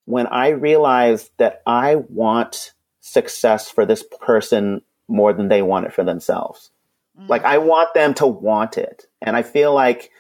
when 0.05 0.27
I 0.27 0.49
realize 0.49 1.29
that 1.37 1.61
I 1.65 1.95
want 1.95 2.73
success 2.99 3.69
for 3.69 3.85
this 3.85 4.03
person 4.21 4.81
more 5.07 5.31
than 5.33 5.47
they 5.47 5.61
want 5.61 5.85
it 5.85 5.93
for 5.93 6.03
themselves. 6.03 6.71
Mm-hmm. 7.17 7.29
Like 7.29 7.43
I 7.45 7.59
want 7.59 7.93
them 7.93 8.13
to 8.15 8.27
want 8.27 8.77
it. 8.77 9.07
And 9.21 9.35
I 9.35 9.43
feel 9.43 9.73
like 9.73 10.11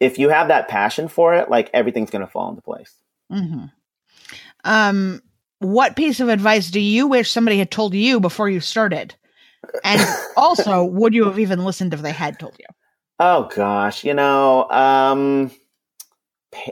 if 0.00 0.18
you 0.18 0.30
have 0.30 0.48
that 0.48 0.68
passion 0.68 1.08
for 1.08 1.34
it, 1.34 1.50
like 1.50 1.70
everything's 1.72 2.10
going 2.10 2.24
to 2.24 2.30
fall 2.30 2.50
into 2.50 2.62
place. 2.62 2.92
Mm-hmm. 3.32 3.64
Um, 4.64 5.22
what 5.58 5.96
piece 5.96 6.20
of 6.20 6.28
advice 6.28 6.70
do 6.70 6.80
you 6.80 7.06
wish 7.06 7.30
somebody 7.30 7.58
had 7.58 7.70
told 7.70 7.94
you 7.94 8.20
before 8.20 8.48
you 8.48 8.60
started? 8.60 9.14
And 9.84 10.00
also, 10.36 10.84
would 10.84 11.14
you 11.14 11.24
have 11.24 11.38
even 11.38 11.64
listened 11.64 11.94
if 11.94 12.02
they 12.02 12.12
had 12.12 12.38
told 12.38 12.56
you? 12.58 12.66
Oh 13.18 13.48
gosh, 13.54 14.04
you 14.04 14.14
know, 14.14 14.68
um, 14.70 15.50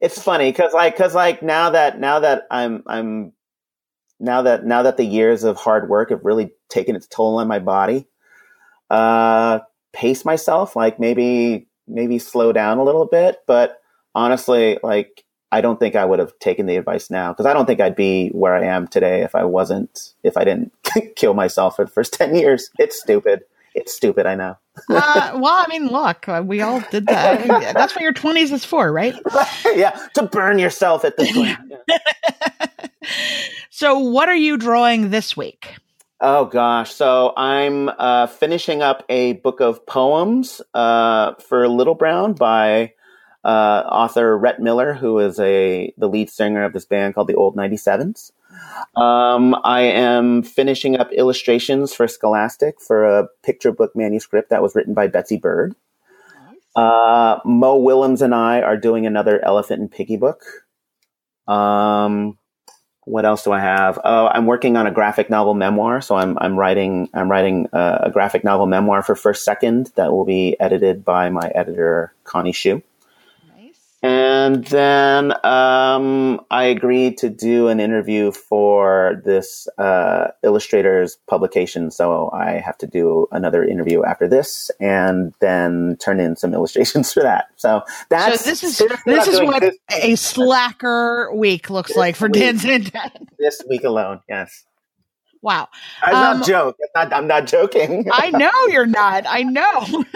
it's 0.00 0.22
funny 0.22 0.50
because 0.50 0.72
like 0.72 0.96
because 0.96 1.14
like 1.14 1.42
now 1.42 1.70
that 1.70 1.98
now 1.98 2.20
that 2.20 2.46
I'm 2.50 2.82
I'm 2.86 3.32
now 4.20 4.42
that 4.42 4.64
now 4.64 4.82
that 4.82 4.96
the 4.96 5.04
years 5.04 5.44
of 5.44 5.56
hard 5.56 5.88
work 5.88 6.10
have 6.10 6.24
really 6.24 6.52
taken 6.68 6.94
its 6.96 7.06
toll 7.06 7.38
on 7.38 7.48
my 7.48 7.58
body, 7.58 8.06
uh, 8.90 9.60
pace 9.92 10.24
myself, 10.24 10.76
like 10.76 11.00
maybe 11.00 11.68
maybe 11.86 12.18
slow 12.18 12.52
down 12.52 12.78
a 12.78 12.84
little 12.84 13.06
bit. 13.06 13.38
But 13.46 13.77
honestly, 14.18 14.78
like 14.82 15.24
I 15.50 15.60
don't 15.60 15.78
think 15.80 15.94
I 15.94 16.04
would 16.04 16.18
have 16.18 16.38
taken 16.40 16.66
the 16.66 16.76
advice 16.76 17.10
now 17.10 17.32
because 17.32 17.46
I 17.46 17.54
don't 17.54 17.66
think 17.66 17.80
I'd 17.80 17.96
be 17.96 18.28
where 18.30 18.54
I 18.54 18.64
am 18.64 18.88
today 18.88 19.22
if 19.22 19.34
I 19.34 19.44
wasn't 19.44 20.12
if 20.22 20.36
I 20.36 20.44
didn't 20.44 20.72
kill 21.16 21.34
myself 21.34 21.76
for 21.76 21.84
the 21.84 21.90
first 21.90 22.12
ten 22.20 22.34
years. 22.34 22.70
It's 22.78 23.00
stupid. 23.00 23.42
It's 23.74 23.94
stupid. 23.94 24.26
I 24.26 24.34
know. 24.34 24.56
uh, 24.90 25.32
well, 25.36 25.54
I 25.54 25.66
mean, 25.68 25.86
look, 25.86 26.28
uh, 26.28 26.42
we 26.44 26.62
all 26.62 26.82
did 26.90 27.06
that. 27.06 27.74
That's 27.74 27.94
what 27.94 28.02
your 28.02 28.12
twenties 28.12 28.50
is 28.50 28.64
for, 28.64 28.92
right? 28.92 29.14
yeah, 29.74 29.90
to 30.14 30.24
burn 30.24 30.58
yourself 30.58 31.04
at 31.04 31.16
the 31.16 31.26
point. 31.32 31.58
so, 33.70 33.98
what 33.98 34.28
are 34.28 34.36
you 34.36 34.56
drawing 34.56 35.10
this 35.10 35.36
week? 35.36 35.76
Oh 36.20 36.46
gosh, 36.46 36.92
so 36.92 37.32
I'm 37.36 37.88
uh, 37.90 38.26
finishing 38.26 38.82
up 38.82 39.04
a 39.08 39.34
book 39.34 39.60
of 39.60 39.86
poems 39.86 40.60
uh, 40.74 41.34
for 41.34 41.68
Little 41.68 41.94
Brown 41.94 42.32
by 42.32 42.94
uh, 43.44 43.84
author 43.90 44.36
Rhett 44.36 44.60
Miller, 44.60 44.94
who 44.94 45.18
is 45.18 45.38
a 45.38 45.92
the 45.96 46.08
lead 46.08 46.30
singer 46.30 46.64
of 46.64 46.72
this 46.72 46.84
band 46.84 47.14
called 47.14 47.28
the 47.28 47.34
Old 47.34 47.56
97s. 47.56 48.32
Um, 48.96 49.56
I 49.64 49.82
am 49.82 50.42
finishing 50.42 50.96
up 50.96 51.12
illustrations 51.12 51.94
for 51.94 52.08
Scholastic 52.08 52.80
for 52.80 53.04
a 53.04 53.28
picture 53.42 53.72
book 53.72 53.94
manuscript 53.94 54.50
that 54.50 54.62
was 54.62 54.74
written 54.74 54.94
by 54.94 55.06
Betsy 55.06 55.36
Bird. 55.36 55.74
Uh, 56.74 57.38
Mo 57.44 57.76
Willems 57.76 58.22
and 58.22 58.34
I 58.34 58.60
are 58.60 58.76
doing 58.76 59.06
another 59.06 59.44
Elephant 59.44 59.80
and 59.80 59.90
Piggie 59.90 60.18
book. 60.18 60.42
Um, 61.46 62.38
what 63.04 63.24
else 63.24 63.42
do 63.42 63.52
I 63.52 63.60
have? 63.60 63.98
Oh, 64.04 64.26
I'm 64.28 64.44
working 64.44 64.76
on 64.76 64.86
a 64.86 64.90
graphic 64.90 65.30
novel 65.30 65.54
memoir. 65.54 66.00
So 66.02 66.14
I'm 66.14 66.36
I'm 66.38 66.58
writing 66.58 67.08
I'm 67.14 67.30
writing 67.30 67.66
a, 67.72 68.00
a 68.04 68.10
graphic 68.10 68.44
novel 68.44 68.66
memoir 68.66 69.02
for 69.02 69.14
First 69.14 69.44
Second 69.44 69.90
that 69.96 70.12
will 70.12 70.26
be 70.26 70.56
edited 70.60 71.04
by 71.04 71.30
my 71.30 71.50
editor 71.54 72.12
Connie 72.24 72.52
Hsu. 72.52 72.82
And 74.00 74.64
then 74.66 75.32
um, 75.44 76.40
I 76.50 76.64
agreed 76.64 77.18
to 77.18 77.28
do 77.28 77.66
an 77.66 77.80
interview 77.80 78.30
for 78.30 79.20
this 79.24 79.66
uh, 79.76 80.28
illustrator's 80.44 81.16
publication. 81.28 81.90
So 81.90 82.30
I 82.30 82.62
have 82.64 82.78
to 82.78 82.86
do 82.86 83.26
another 83.32 83.64
interview 83.64 84.04
after 84.04 84.28
this, 84.28 84.70
and 84.78 85.34
then 85.40 85.96
turn 86.00 86.20
in 86.20 86.36
some 86.36 86.54
illustrations 86.58 87.12
for 87.12 87.22
that. 87.24 87.46
So 87.56 87.82
that's 88.08 88.44
so 88.44 88.50
this 88.50 88.62
is 88.62 88.78
this 89.04 89.26
is 89.26 89.40
what 89.40 89.60
this 89.62 89.76
a 89.90 90.14
slacker 90.14 91.34
week 91.34 91.68
looks 91.68 91.96
like 91.96 92.14
for 92.14 92.28
Dan 92.28 92.58
Santat 92.58 93.10
This 93.38 93.62
week 93.68 93.82
alone, 93.82 94.20
yes. 94.28 94.64
Wow, 95.42 95.68
I'm 96.02 96.14
um, 96.14 96.38
not 96.38 96.46
joking. 96.46 96.86
I'm 96.94 97.26
not 97.26 97.46
joking. 97.46 98.08
I 98.12 98.30
know 98.32 98.66
you're 98.68 98.86
not. 98.86 99.24
I 99.26 99.42
know. 99.42 100.04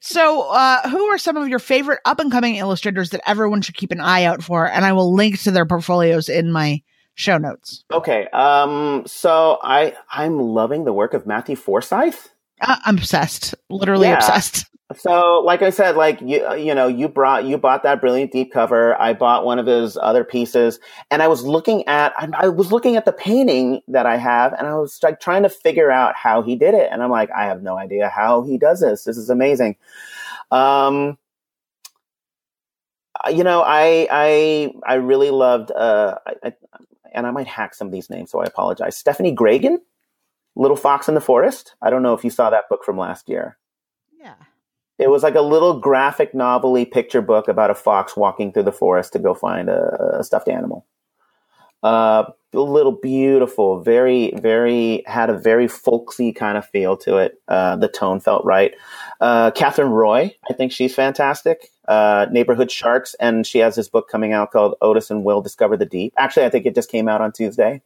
So, 0.00 0.48
uh, 0.48 0.88
who 0.88 1.04
are 1.06 1.18
some 1.18 1.36
of 1.36 1.48
your 1.48 1.58
favorite 1.58 2.00
up 2.06 2.18
and 2.18 2.32
coming 2.32 2.56
illustrators 2.56 3.10
that 3.10 3.20
everyone 3.26 3.60
should 3.60 3.76
keep 3.76 3.90
an 3.90 4.00
eye 4.00 4.24
out 4.24 4.42
for? 4.42 4.66
And 4.66 4.86
I 4.86 4.92
will 4.92 5.12
link 5.12 5.38
to 5.42 5.50
their 5.50 5.66
portfolios 5.66 6.30
in 6.30 6.50
my 6.50 6.82
show 7.14 7.36
notes. 7.36 7.84
Okay. 7.92 8.26
Um, 8.28 9.02
so 9.06 9.58
I 9.62 9.94
I'm 10.10 10.38
loving 10.38 10.84
the 10.84 10.92
work 10.92 11.14
of 11.14 11.26
Matthew 11.26 11.56
Forsythe. 11.56 12.14
Uh, 12.60 12.76
I'm 12.86 12.96
obsessed, 12.96 13.54
literally 13.68 14.06
yeah. 14.06 14.14
obsessed. 14.14 14.64
So, 14.96 15.42
like 15.44 15.60
I 15.60 15.68
said, 15.68 15.96
like 15.96 16.18
you, 16.22 16.54
you 16.54 16.74
know, 16.74 16.88
you 16.88 17.08
brought, 17.08 17.44
you 17.44 17.58
bought 17.58 17.82
that 17.82 18.00
brilliant 18.00 18.32
deep 18.32 18.50
cover. 18.50 18.98
I 18.98 19.12
bought 19.12 19.44
one 19.44 19.58
of 19.58 19.66
his 19.66 19.98
other 19.98 20.24
pieces, 20.24 20.80
and 21.10 21.22
I 21.22 21.28
was 21.28 21.42
looking 21.42 21.86
at, 21.86 22.14
I, 22.16 22.48
was 22.48 22.72
looking 22.72 22.96
at 22.96 23.04
the 23.04 23.12
painting 23.12 23.82
that 23.88 24.06
I 24.06 24.16
have, 24.16 24.54
and 24.54 24.66
I 24.66 24.76
was 24.78 24.98
like 25.02 25.20
trying 25.20 25.42
to 25.42 25.50
figure 25.50 25.90
out 25.90 26.16
how 26.16 26.40
he 26.40 26.56
did 26.56 26.72
it. 26.72 26.88
And 26.90 27.02
I'm 27.02 27.10
like, 27.10 27.30
I 27.36 27.44
have 27.44 27.62
no 27.62 27.76
idea 27.76 28.08
how 28.08 28.44
he 28.44 28.56
does 28.56 28.80
this. 28.80 29.04
This 29.04 29.18
is 29.18 29.28
amazing. 29.28 29.76
Um, 30.50 31.18
you 33.30 33.44
know, 33.44 33.60
I, 33.60 34.08
I, 34.10 34.72
I 34.86 34.94
really 34.94 35.30
loved, 35.30 35.70
uh, 35.70 36.14
I, 36.26 36.34
I, 36.44 36.52
and 37.12 37.26
I 37.26 37.30
might 37.30 37.46
hack 37.46 37.74
some 37.74 37.88
of 37.88 37.92
these 37.92 38.08
names, 38.08 38.30
so 38.30 38.40
I 38.40 38.44
apologize. 38.44 38.96
Stephanie 38.96 39.36
Graegin, 39.36 39.78
Little 40.56 40.76
Fox 40.78 41.08
in 41.08 41.14
the 41.14 41.20
Forest. 41.20 41.74
I 41.82 41.90
don't 41.90 42.02
know 42.02 42.14
if 42.14 42.24
you 42.24 42.30
saw 42.30 42.48
that 42.48 42.70
book 42.70 42.84
from 42.84 42.96
last 42.96 43.28
year. 43.28 43.58
It 44.98 45.10
was 45.10 45.22
like 45.22 45.36
a 45.36 45.40
little 45.40 45.78
graphic 45.78 46.34
novelty 46.34 46.84
picture 46.84 47.22
book 47.22 47.48
about 47.48 47.70
a 47.70 47.74
fox 47.74 48.16
walking 48.16 48.52
through 48.52 48.64
the 48.64 48.72
forest 48.72 49.12
to 49.12 49.18
go 49.18 49.34
find 49.34 49.68
a, 49.68 50.18
a 50.18 50.24
stuffed 50.24 50.48
animal. 50.48 50.84
Uh, 51.82 52.24
a 52.52 52.58
little 52.58 52.92
beautiful, 52.92 53.80
very, 53.82 54.32
very 54.36 55.02
had 55.06 55.30
a 55.30 55.38
very 55.38 55.68
folksy 55.68 56.32
kind 56.32 56.58
of 56.58 56.66
feel 56.66 56.96
to 56.96 57.18
it. 57.18 57.40
Uh, 57.46 57.76
the 57.76 57.88
tone 57.88 58.20
felt 58.20 58.44
right. 58.44 58.74
Uh, 59.20 59.50
Katherine 59.52 59.90
Roy, 59.90 60.34
I 60.50 60.54
think 60.54 60.72
she's 60.72 60.94
fantastic. 60.94 61.70
Uh, 61.86 62.26
Neighborhood 62.30 62.70
Sharks, 62.70 63.14
and 63.20 63.46
she 63.46 63.58
has 63.58 63.76
this 63.76 63.88
book 63.88 64.08
coming 64.08 64.32
out 64.32 64.50
called 64.50 64.74
Otis 64.80 65.10
and 65.10 65.24
Will 65.24 65.40
Discover 65.40 65.76
the 65.76 65.86
Deep. 65.86 66.14
Actually, 66.16 66.46
I 66.46 66.50
think 66.50 66.66
it 66.66 66.74
just 66.74 66.90
came 66.90 67.08
out 67.08 67.20
on 67.20 67.32
Tuesday. 67.32 67.82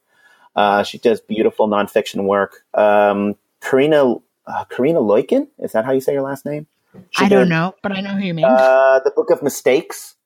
Uh, 0.57 0.83
she 0.83 0.99
does 0.99 1.21
beautiful 1.21 1.69
nonfiction 1.69 2.25
work. 2.25 2.65
Um, 2.75 3.35
Corinna 3.61 4.17
uh, 4.47 4.65
Corinna 4.65 5.01
Luyken, 5.01 5.49
is 5.59 5.73
that 5.73 5.85
how 5.85 5.93
you 5.93 6.01
say 6.01 6.13
your 6.13 6.23
last 6.23 6.45
name? 6.45 6.67
She 7.11 7.25
I 7.25 7.29
don't 7.29 7.49
know, 7.49 7.75
but 7.83 7.93
I 7.93 8.01
know 8.01 8.15
who 8.15 8.25
you 8.25 8.35
mean. 8.35 8.45
Uh, 8.45 9.01
the 9.05 9.11
Book 9.11 9.31
of 9.31 9.43
Mistakes, 9.43 10.17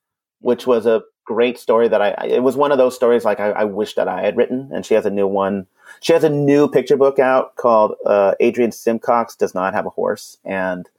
which 0.41 0.67
was 0.67 0.85
a 0.85 1.03
great 1.25 1.59
story 1.59 1.87
that 1.89 2.01
I, 2.01 2.27
it 2.27 2.41
was 2.41 2.55
one 2.55 2.71
of 2.71 2.77
those 2.77 2.95
stories 2.95 3.25
like 3.25 3.39
I, 3.39 3.49
I 3.49 3.63
wish 3.65 3.95
that 3.95 4.07
I 4.07 4.21
had 4.21 4.37
written. 4.37 4.69
And 4.73 4.85
she 4.85 4.93
has 4.93 5.05
a 5.05 5.09
new 5.09 5.27
one. 5.27 5.67
She 5.99 6.13
has 6.13 6.23
a 6.23 6.29
new 6.29 6.69
picture 6.69 6.97
book 6.97 7.19
out 7.19 7.55
called 7.57 7.95
uh, 8.05 8.35
Adrian 8.39 8.71
Simcox 8.71 9.35
Does 9.35 9.53
Not 9.53 9.73
Have 9.73 9.85
a 9.85 9.89
Horse. 9.89 10.37
And 10.45 10.89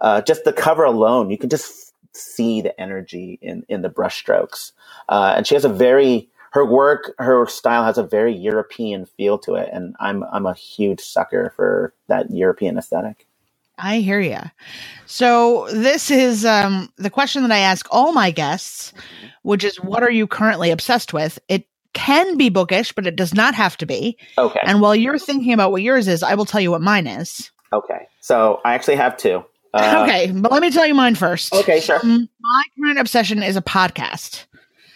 uh, 0.00 0.20
just 0.22 0.44
the 0.44 0.52
cover 0.52 0.84
alone, 0.84 1.30
you 1.30 1.38
can 1.38 1.48
just 1.48 1.94
see 2.12 2.60
the 2.60 2.78
energy 2.80 3.38
in, 3.40 3.64
in 3.68 3.82
the 3.82 3.90
brushstrokes. 3.90 4.72
Uh, 5.08 5.34
and 5.36 5.46
she 5.46 5.54
has 5.54 5.64
a 5.64 5.68
very, 5.68 6.28
her 6.52 6.64
work, 6.64 7.14
her 7.18 7.46
style 7.46 7.84
has 7.84 7.98
a 7.98 8.02
very 8.02 8.34
European 8.34 9.06
feel 9.06 9.38
to 9.38 9.54
it. 9.54 9.68
And 9.72 9.94
I'm, 10.00 10.24
I'm 10.24 10.46
a 10.46 10.54
huge 10.54 11.00
sucker 11.00 11.52
for 11.54 11.94
that 12.08 12.32
European 12.32 12.78
aesthetic. 12.78 13.27
I 13.78 13.98
hear 13.98 14.20
you. 14.20 14.38
So 15.06 15.68
this 15.72 16.10
is 16.10 16.44
um, 16.44 16.92
the 16.96 17.10
question 17.10 17.42
that 17.42 17.52
I 17.52 17.58
ask 17.58 17.86
all 17.90 18.12
my 18.12 18.30
guests, 18.30 18.92
which 19.42 19.64
is, 19.64 19.76
what 19.76 20.02
are 20.02 20.10
you 20.10 20.26
currently 20.26 20.70
obsessed 20.70 21.12
with? 21.12 21.38
It 21.48 21.66
can 21.94 22.36
be 22.36 22.48
bookish, 22.48 22.92
but 22.92 23.06
it 23.06 23.16
does 23.16 23.34
not 23.34 23.54
have 23.54 23.76
to 23.78 23.86
be. 23.86 24.18
Okay. 24.36 24.60
And 24.62 24.80
while 24.80 24.94
you're 24.94 25.18
thinking 25.18 25.52
about 25.52 25.72
what 25.72 25.82
yours 25.82 26.08
is, 26.08 26.22
I 26.22 26.34
will 26.34 26.44
tell 26.44 26.60
you 26.60 26.70
what 26.70 26.82
mine 26.82 27.06
is. 27.06 27.50
Okay. 27.72 28.08
So 28.20 28.60
I 28.64 28.74
actually 28.74 28.96
have 28.96 29.16
two. 29.16 29.44
Uh, 29.74 30.04
okay, 30.08 30.30
but 30.32 30.50
let 30.52 30.62
me 30.62 30.70
tell 30.70 30.86
you 30.86 30.94
mine 30.94 31.14
first. 31.14 31.52
Okay, 31.52 31.80
sure. 31.80 32.00
Um, 32.02 32.28
my 32.40 32.62
current 32.78 32.98
obsession 32.98 33.42
is 33.42 33.56
a 33.56 33.62
podcast. 33.62 34.46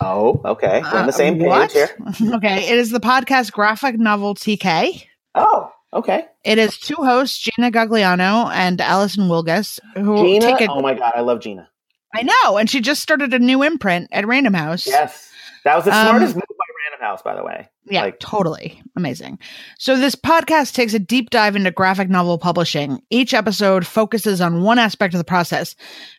Oh, 0.00 0.40
okay. 0.44 0.82
We're 0.82 0.98
on 0.98 1.06
the 1.06 1.12
uh, 1.12 1.16
same 1.16 1.40
uh, 1.42 1.66
page 1.66 1.72
here. 1.72 1.90
okay, 2.34 2.68
it 2.68 2.78
is 2.78 2.90
the 2.90 3.00
podcast 3.00 3.52
Graphic 3.52 3.98
Novel 3.98 4.34
TK. 4.34 5.04
Oh, 5.34 5.70
Okay. 5.94 6.24
It 6.44 6.58
is 6.58 6.78
two 6.78 6.96
hosts, 6.96 7.38
Gina 7.38 7.70
Gagliano 7.70 8.50
and 8.52 8.80
Allison 8.80 9.28
Wilgus, 9.28 9.78
who 9.94 10.16
Gina? 10.24 10.46
take 10.46 10.60
it. 10.62 10.70
Oh 10.70 10.80
my 10.80 10.94
god, 10.94 11.12
I 11.14 11.20
love 11.20 11.40
Gina. 11.40 11.68
I 12.14 12.22
know, 12.22 12.58
and 12.58 12.68
she 12.68 12.80
just 12.80 13.02
started 13.02 13.32
a 13.34 13.38
new 13.38 13.62
imprint 13.62 14.08
at 14.12 14.26
Random 14.26 14.54
House. 14.54 14.86
Yes, 14.86 15.30
that 15.64 15.76
was 15.76 15.84
the 15.84 15.94
um, 15.94 16.06
smartest 16.08 16.34
move 16.34 16.42
by 16.48 16.64
Random 16.90 17.06
House, 17.06 17.22
by 17.22 17.34
the 17.34 17.44
way. 17.44 17.68
Yeah, 17.84 18.02
like- 18.02 18.20
totally 18.20 18.82
amazing. 18.96 19.38
So 19.78 19.96
this 19.96 20.14
podcast 20.14 20.74
takes 20.74 20.94
a 20.94 20.98
deep 20.98 21.30
dive 21.30 21.56
into 21.56 21.70
graphic 21.70 22.08
novel 22.08 22.38
publishing. 22.38 23.00
Each 23.10 23.34
episode 23.34 23.86
focuses 23.86 24.40
on 24.40 24.62
one 24.62 24.78
aspect 24.78 25.14
of 25.14 25.18
the 25.18 25.24
process. 25.24 25.74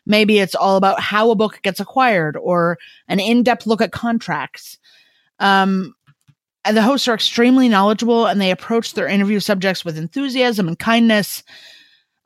Maybe 0.06 0.38
it's 0.38 0.54
all 0.54 0.76
about 0.76 1.00
how 1.00 1.30
a 1.30 1.36
book 1.36 1.60
gets 1.62 1.80
acquired, 1.80 2.36
or 2.36 2.78
an 3.08 3.18
in-depth 3.20 3.66
look 3.66 3.80
at 3.80 3.92
contracts. 3.92 4.78
Um, 5.40 5.94
and 6.64 6.76
the 6.76 6.82
hosts 6.82 7.08
are 7.08 7.14
extremely 7.14 7.68
knowledgeable 7.68 8.26
and 8.26 8.40
they 8.40 8.50
approach 8.50 8.94
their 8.94 9.06
interview 9.06 9.40
subjects 9.40 9.84
with 9.84 9.98
enthusiasm 9.98 10.68
and 10.68 10.78
kindness. 10.78 11.42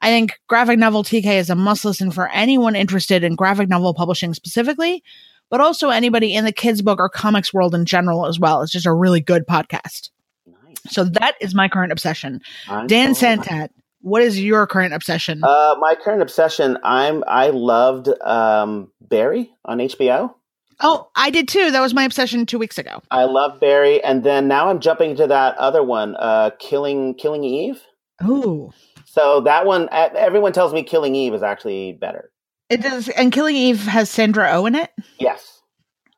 I 0.01 0.11
think 0.11 0.39
Graphic 0.47 0.79
Novel 0.79 1.03
TK 1.03 1.27
is 1.39 1.51
a 1.51 1.55
must 1.55 1.85
listen 1.85 2.11
for 2.11 2.29
anyone 2.29 2.77
interested 2.77 3.25
in 3.25 3.35
graphic 3.35 3.69
novel 3.69 3.95
publishing 3.95 4.33
specifically, 4.35 5.03
but 5.51 5.61
also 5.61 5.91
anybody 5.91 6.35
in 6.35 6.45
the 6.45 6.53
kids 6.53 6.83
book 6.83 7.01
or 7.01 7.09
comics 7.09 7.53
world 7.53 7.75
in 7.75 7.85
general 7.85 8.27
as 8.27 8.39
well. 8.39 8.63
It's 8.63 8.73
just 8.73 8.87
a 8.87 8.93
really 8.93 9.21
good 9.21 9.47
podcast. 9.47 10.11
Nice. 10.47 10.77
So 10.89 11.05
that 11.05 11.35
is 11.41 11.55
my 11.55 11.69
current 11.69 11.91
obsession. 11.91 12.41
I'm 12.69 12.87
Dan 12.87 13.15
so 13.17 13.27
Santat, 13.27 13.71
what 14.03 14.23
is 14.23 14.41
your 14.41 14.67
current 14.69 14.95
obsession? 14.95 15.43
Uh, 15.43 15.75
my 15.81 15.97
current 15.97 16.23
obsession, 16.23 16.79
I'm 16.85 17.25
I 17.27 17.49
loved 17.49 18.09
um, 18.23 18.93
Barry 19.01 19.51
on 19.65 19.79
HBO. 19.79 20.35
Oh, 20.81 21.11
I 21.17 21.31
did 21.31 21.49
too. 21.49 21.71
That 21.71 21.81
was 21.81 21.95
my 21.95 22.05
obsession 22.05 22.47
two 22.47 22.59
weeks 22.59 22.79
ago. 22.79 23.03
I 23.11 23.25
love 23.25 23.59
Barry, 23.61 24.03
and 24.03 24.23
then 24.23 24.47
now 24.47 24.69
I'm 24.69 24.81
jumping 24.81 25.17
to 25.17 25.27
that 25.27 25.57
other 25.57 25.83
one, 25.83 26.15
uh, 26.17 26.51
Killing 26.59 27.15
Killing 27.15 27.45
Eve. 27.45 27.83
Ooh. 28.25 28.71
So 29.05 29.41
that 29.41 29.67
one, 29.67 29.89
everyone 29.91 30.53
tells 30.53 30.73
me 30.73 30.83
Killing 30.83 31.15
Eve 31.15 31.35
is 31.35 31.43
actually 31.43 31.93
better. 31.93 32.31
It 32.69 32.83
does, 32.83 33.09
and 33.09 33.33
Killing 33.33 33.57
Eve 33.57 33.81
has 33.81 34.11
Sandra 34.11 34.51
Oh 34.53 34.67
in 34.67 34.75
it. 34.75 34.91
Yes. 35.19 35.63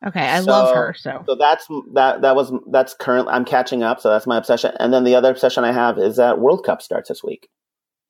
Okay, 0.07 0.21
I 0.21 0.41
so, 0.41 0.51
love 0.51 0.75
her. 0.75 0.95
So, 0.99 1.23
so 1.27 1.35
that's 1.35 1.67
that. 1.95 2.23
That 2.23 2.35
was 2.35 2.53
that's 2.71 2.95
current. 2.95 3.29
I'm 3.31 3.45
catching 3.45 3.83
up, 3.83 4.01
so 4.01 4.09
that's 4.09 4.27
my 4.27 4.39
obsession. 4.39 4.73
And 4.81 4.93
then 4.93 5.05
the 5.05 5.15
other 5.15 5.31
obsession 5.31 5.63
I 5.65 5.73
have 5.73 5.99
is 5.99 6.17
that 6.17 6.39
World 6.39 6.65
Cup 6.65 6.81
starts 6.81 7.09
this 7.09 7.23
week. 7.23 7.49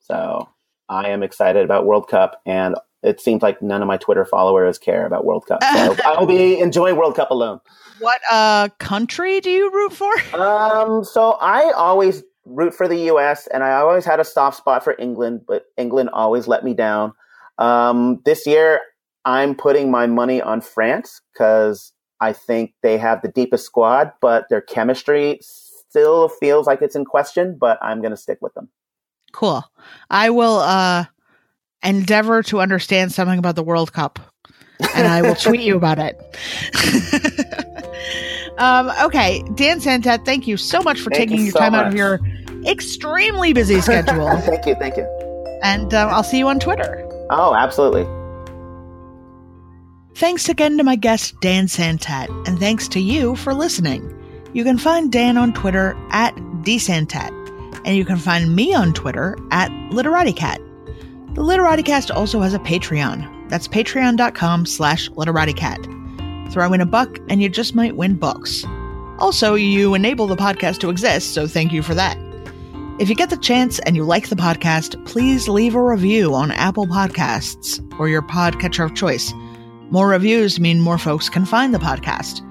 So 0.00 0.48
I 0.88 1.08
am 1.08 1.22
excited 1.22 1.64
about 1.64 1.86
World 1.86 2.08
Cup, 2.08 2.40
and 2.46 2.76
it 3.02 3.20
seems 3.20 3.42
like 3.42 3.62
none 3.62 3.82
of 3.82 3.88
my 3.88 3.96
Twitter 3.96 4.24
followers 4.24 4.78
care 4.78 5.06
about 5.06 5.24
World 5.24 5.46
Cup. 5.46 5.62
So 5.62 5.96
I'll 6.04 6.26
be 6.26 6.58
enjoying 6.58 6.96
World 6.96 7.16
Cup 7.16 7.30
alone. 7.30 7.60
What 8.00 8.20
uh 8.30 8.68
country 8.78 9.40
do 9.40 9.50
you 9.50 9.70
root 9.70 9.92
for? 9.92 10.12
Um, 10.34 11.04
so 11.04 11.32
I 11.40 11.70
always 11.72 12.22
root 12.46 12.74
for 12.74 12.88
the 12.88 12.96
U.S. 13.06 13.46
and 13.48 13.62
I 13.62 13.72
always 13.72 14.04
had 14.04 14.20
a 14.20 14.24
soft 14.24 14.56
spot 14.56 14.82
for 14.82 14.96
England, 14.98 15.42
but 15.46 15.64
England 15.76 16.10
always 16.12 16.48
let 16.48 16.64
me 16.64 16.74
down. 16.74 17.12
Um, 17.58 18.20
this 18.24 18.46
year 18.46 18.80
I'm 19.24 19.54
putting 19.54 19.90
my 19.90 20.06
money 20.06 20.40
on 20.40 20.60
France 20.60 21.20
because 21.32 21.92
I 22.20 22.32
think 22.32 22.72
they 22.82 22.98
have 22.98 23.22
the 23.22 23.28
deepest 23.28 23.66
squad, 23.66 24.12
but 24.20 24.46
their 24.48 24.60
chemistry 24.60 25.38
still 25.42 26.28
feels 26.28 26.66
like 26.66 26.80
it's 26.82 26.96
in 26.96 27.04
question. 27.04 27.56
But 27.58 27.78
I'm 27.82 28.00
going 28.00 28.12
to 28.12 28.16
stick 28.16 28.38
with 28.40 28.54
them. 28.54 28.68
Cool. 29.32 29.62
I 30.08 30.30
will. 30.30 30.58
uh 30.58 31.04
endeavor 31.82 32.42
to 32.44 32.60
understand 32.60 33.12
something 33.12 33.38
about 33.38 33.56
the 33.56 33.62
World 33.62 33.92
Cup, 33.92 34.18
and 34.94 35.06
I 35.06 35.22
will 35.22 35.34
tweet 35.34 35.60
you 35.60 35.76
about 35.76 35.98
it. 35.98 36.18
um, 38.58 38.90
okay, 39.02 39.42
Dan 39.54 39.80
Santat, 39.80 40.24
thank 40.24 40.46
you 40.46 40.56
so 40.56 40.80
much 40.82 41.00
for 41.00 41.10
thank 41.10 41.30
taking 41.30 41.38
you 41.38 41.44
your 41.44 41.52
so 41.52 41.60
time 41.60 41.72
much. 41.72 41.80
out 41.80 41.88
of 41.88 41.94
your 41.94 42.20
extremely 42.66 43.52
busy 43.52 43.80
schedule. 43.80 44.28
thank 44.40 44.66
you, 44.66 44.74
thank 44.76 44.96
you. 44.96 45.04
And 45.62 45.92
uh, 45.92 46.08
I'll 46.08 46.22
see 46.22 46.38
you 46.38 46.48
on 46.48 46.58
Twitter. 46.58 47.06
Oh, 47.30 47.54
absolutely. 47.54 48.06
Thanks 50.14 50.48
again 50.48 50.76
to 50.76 50.84
my 50.84 50.96
guest, 50.96 51.34
Dan 51.40 51.66
Santat, 51.66 52.28
and 52.46 52.58
thanks 52.58 52.88
to 52.88 53.00
you 53.00 53.36
for 53.36 53.54
listening. 53.54 54.16
You 54.52 54.64
can 54.64 54.78
find 54.78 55.10
Dan 55.10 55.38
on 55.38 55.54
Twitter 55.54 55.96
at 56.10 56.34
dsantat, 56.62 57.30
and 57.86 57.96
you 57.96 58.04
can 58.04 58.18
find 58.18 58.54
me 58.54 58.74
on 58.74 58.92
Twitter 58.92 59.38
at 59.50 59.70
LiteratiCat. 59.90 60.69
The 61.34 61.42
LiteratiCast 61.42 62.14
also 62.14 62.40
has 62.40 62.54
a 62.54 62.58
Patreon. 62.58 63.48
That's 63.48 63.68
patreon.com 63.68 64.66
slash 64.66 65.08
LiteratiCat. 65.10 66.52
Throw 66.52 66.72
in 66.72 66.80
a 66.80 66.86
buck 66.86 67.18
and 67.28 67.40
you 67.40 67.48
just 67.48 67.74
might 67.74 67.96
win 67.96 68.16
books. 68.16 68.64
Also, 69.18 69.54
you 69.54 69.94
enable 69.94 70.26
the 70.26 70.36
podcast 70.36 70.78
to 70.80 70.90
exist, 70.90 71.34
so 71.34 71.46
thank 71.46 71.72
you 71.72 71.82
for 71.82 71.94
that. 71.94 72.18
If 72.98 73.08
you 73.08 73.14
get 73.14 73.30
the 73.30 73.36
chance 73.36 73.78
and 73.80 73.96
you 73.96 74.04
like 74.04 74.28
the 74.28 74.36
podcast, 74.36 75.02
please 75.06 75.48
leave 75.48 75.74
a 75.74 75.82
review 75.82 76.34
on 76.34 76.50
Apple 76.50 76.86
Podcasts 76.86 77.80
or 77.98 78.08
your 78.08 78.22
podcatcher 78.22 78.84
of 78.84 78.94
choice. 78.94 79.32
More 79.90 80.08
reviews 80.08 80.60
mean 80.60 80.80
more 80.80 80.98
folks 80.98 81.28
can 81.28 81.44
find 81.44 81.72
the 81.72 81.78
podcast. 81.78 82.42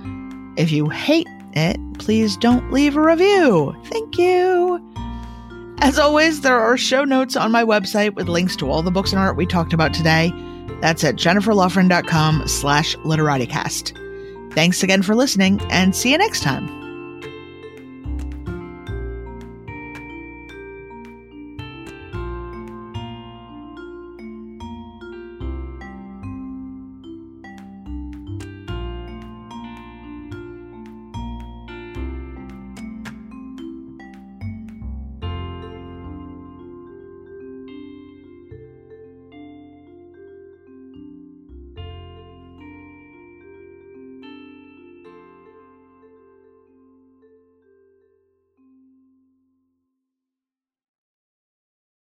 If 0.57 0.71
you 0.71 0.89
hate 0.89 1.27
it, 1.53 1.77
please 1.99 2.37
don't 2.37 2.71
leave 2.71 2.97
a 2.97 3.01
review. 3.01 3.75
Thank 3.85 4.17
you. 4.17 4.79
As 5.81 5.97
always, 5.97 6.41
there 6.41 6.59
are 6.59 6.77
show 6.77 7.05
notes 7.05 7.35
on 7.35 7.51
my 7.51 7.63
website 7.63 8.13
with 8.15 8.27
links 8.27 8.55
to 8.57 8.69
all 8.69 8.81
the 8.81 8.91
books 8.91 9.11
and 9.11 9.19
art 9.19 9.37
we 9.37 9.45
talked 9.45 9.73
about 9.73 9.93
today. 9.93 10.33
That's 10.81 11.03
at 11.03 11.15
jenniferlaughran.com 11.15 12.47
slash 12.47 12.95
literaticast. 12.97 14.53
Thanks 14.53 14.83
again 14.83 15.01
for 15.01 15.15
listening 15.15 15.61
and 15.69 15.95
see 15.95 16.11
you 16.11 16.17
next 16.17 16.41
time. 16.43 16.88